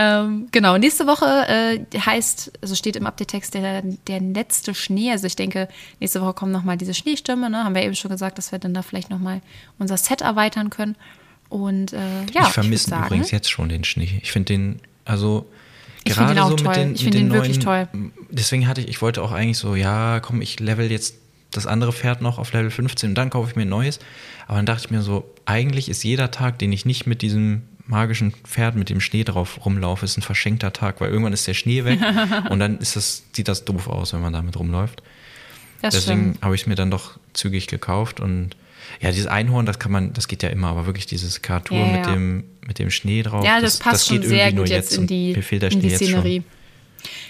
Ähm, 0.00 0.46
genau, 0.52 0.78
nächste 0.78 1.08
Woche 1.08 1.26
äh, 1.26 1.98
heißt, 1.98 2.52
also 2.62 2.76
steht 2.76 2.94
im 2.94 3.04
Update-Text 3.04 3.52
der, 3.54 3.82
der 4.06 4.20
letzte 4.20 4.72
Schnee. 4.72 5.10
Also 5.10 5.26
ich 5.26 5.34
denke, 5.34 5.68
nächste 5.98 6.22
Woche 6.22 6.34
kommen 6.34 6.52
nochmal 6.52 6.76
diese 6.76 6.94
Schneestürme. 6.94 7.50
Ne? 7.50 7.64
Haben 7.64 7.74
wir 7.74 7.82
eben 7.82 7.96
schon 7.96 8.08
gesagt, 8.12 8.38
dass 8.38 8.52
wir 8.52 8.60
dann 8.60 8.74
da 8.74 8.82
vielleicht 8.82 9.10
nochmal 9.10 9.42
unser 9.76 9.96
Set 9.96 10.20
erweitern 10.20 10.70
können. 10.70 10.94
Und 11.48 11.94
äh, 11.94 12.26
ja, 12.32 12.42
ich 12.42 12.52
vermisse 12.52 12.94
übrigens 12.94 13.32
jetzt 13.32 13.50
schon 13.50 13.68
den 13.68 13.82
Schnee. 13.82 14.20
Ich 14.22 14.30
finde 14.30 14.52
den, 14.52 14.80
also 15.04 15.50
ich 16.04 16.14
gerade 16.14 16.32
den 16.32 16.44
so 16.44 16.54
toll. 16.54 16.68
mit 16.68 16.76
den, 16.76 16.94
ich 16.94 17.04
mit 17.04 17.14
den, 17.14 17.22
den 17.22 17.28
neuen, 17.28 17.40
wirklich 17.40 17.58
toll. 17.58 17.88
Deswegen 18.30 18.68
hatte 18.68 18.82
ich, 18.82 18.88
ich 18.88 19.02
wollte 19.02 19.20
auch 19.20 19.32
eigentlich 19.32 19.58
so, 19.58 19.74
ja, 19.74 20.20
komm, 20.20 20.42
ich 20.42 20.60
level 20.60 20.92
jetzt 20.92 21.16
das 21.50 21.66
andere 21.66 21.92
Pferd 21.92 22.22
noch 22.22 22.38
auf 22.38 22.52
Level 22.52 22.70
15 22.70 23.08
und 23.10 23.14
dann 23.16 23.30
kaufe 23.30 23.50
ich 23.50 23.56
mir 23.56 23.62
ein 23.62 23.68
neues. 23.68 23.98
Aber 24.46 24.58
dann 24.58 24.66
dachte 24.66 24.84
ich 24.84 24.90
mir 24.92 25.02
so, 25.02 25.28
eigentlich 25.44 25.88
ist 25.88 26.04
jeder 26.04 26.30
Tag, 26.30 26.60
den 26.60 26.70
ich 26.70 26.84
nicht 26.84 27.08
mit 27.08 27.20
diesem 27.20 27.62
magischen 27.88 28.32
Pferd 28.44 28.76
mit 28.76 28.90
dem 28.90 29.00
Schnee 29.00 29.24
drauf 29.24 29.64
rumlaufe, 29.64 30.04
ist 30.04 30.16
ein 30.16 30.22
verschenkter 30.22 30.72
Tag, 30.72 31.00
weil 31.00 31.10
irgendwann 31.10 31.32
ist 31.32 31.46
der 31.46 31.54
Schnee 31.54 31.84
weg 31.84 31.98
und 32.50 32.60
dann 32.60 32.78
ist 32.78 32.96
das, 32.96 33.24
sieht 33.32 33.48
das 33.48 33.64
doof 33.64 33.88
aus, 33.88 34.12
wenn 34.12 34.20
man 34.20 34.32
damit 34.32 34.58
rumläuft. 34.58 35.02
Das 35.80 35.94
Deswegen 35.94 36.36
habe 36.42 36.54
ich 36.54 36.62
es 36.62 36.66
mir 36.66 36.74
dann 36.74 36.90
doch 36.90 37.18
zügig 37.32 37.66
gekauft 37.66 38.20
und 38.20 38.56
ja, 39.00 39.10
dieses 39.10 39.26
Einhorn, 39.26 39.66
das 39.66 39.78
kann 39.78 39.92
man, 39.92 40.12
das 40.12 40.28
geht 40.28 40.42
ja 40.42 40.48
immer, 40.48 40.68
aber 40.68 40.86
wirklich 40.86 41.06
dieses 41.06 41.42
Kartur 41.42 41.78
ja, 41.78 41.86
mit, 41.86 42.06
dem, 42.06 42.44
mit 42.66 42.78
dem 42.78 42.90
Schnee 42.90 43.22
drauf. 43.22 43.44
Ja, 43.44 43.60
das, 43.60 43.78
das 43.78 43.78
passt 43.78 43.94
das 43.94 44.06
schon 44.06 44.22
sehr 44.22 44.52
gut 44.52 44.68
jetzt 44.68 44.96
in 44.96 45.06
die, 45.06 45.32
in 45.32 45.80
die 45.80 45.90
Szenerie. 45.90 46.42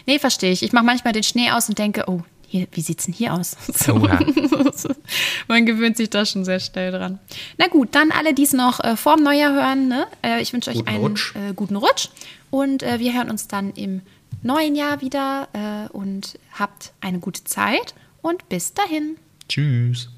Nee, 0.06 0.18
verstehe 0.18 0.52
ich. 0.52 0.62
Ich 0.62 0.72
mache 0.72 0.84
manchmal 0.84 1.12
den 1.12 1.22
Schnee 1.22 1.50
aus 1.50 1.68
und 1.68 1.78
denke, 1.78 2.04
oh, 2.06 2.22
hier, 2.48 2.66
wie 2.72 2.80
sieht 2.80 2.98
es 2.98 3.04
denn 3.06 3.14
hier 3.14 3.34
aus? 3.34 3.56
So. 3.78 3.94
Man 5.48 5.66
gewöhnt 5.66 5.96
sich 5.96 6.10
da 6.10 6.24
schon 6.24 6.44
sehr 6.44 6.60
schnell 6.60 6.92
dran. 6.92 7.18
Na 7.58 7.68
gut, 7.68 7.94
dann 7.94 8.10
alle, 8.10 8.34
die 8.34 8.42
es 8.42 8.52
noch 8.52 8.80
äh, 8.80 8.96
vorm 8.96 9.22
Neujahr 9.22 9.52
hören, 9.52 9.88
ne? 9.88 10.06
äh, 10.22 10.40
ich 10.40 10.52
wünsche 10.52 10.70
euch 10.70 10.78
guten 10.78 10.88
einen 10.88 11.00
Rutsch. 11.00 11.34
Äh, 11.34 11.54
guten 11.54 11.76
Rutsch 11.76 12.08
und 12.50 12.82
äh, 12.82 12.98
wir 12.98 13.14
hören 13.14 13.30
uns 13.30 13.48
dann 13.48 13.72
im 13.72 14.02
neuen 14.42 14.74
Jahr 14.74 15.00
wieder 15.00 15.48
äh, 15.52 15.96
und 15.96 16.38
habt 16.52 16.92
eine 17.00 17.18
gute 17.18 17.44
Zeit 17.44 17.94
und 18.22 18.48
bis 18.48 18.74
dahin. 18.74 19.16
Tschüss. 19.48 20.08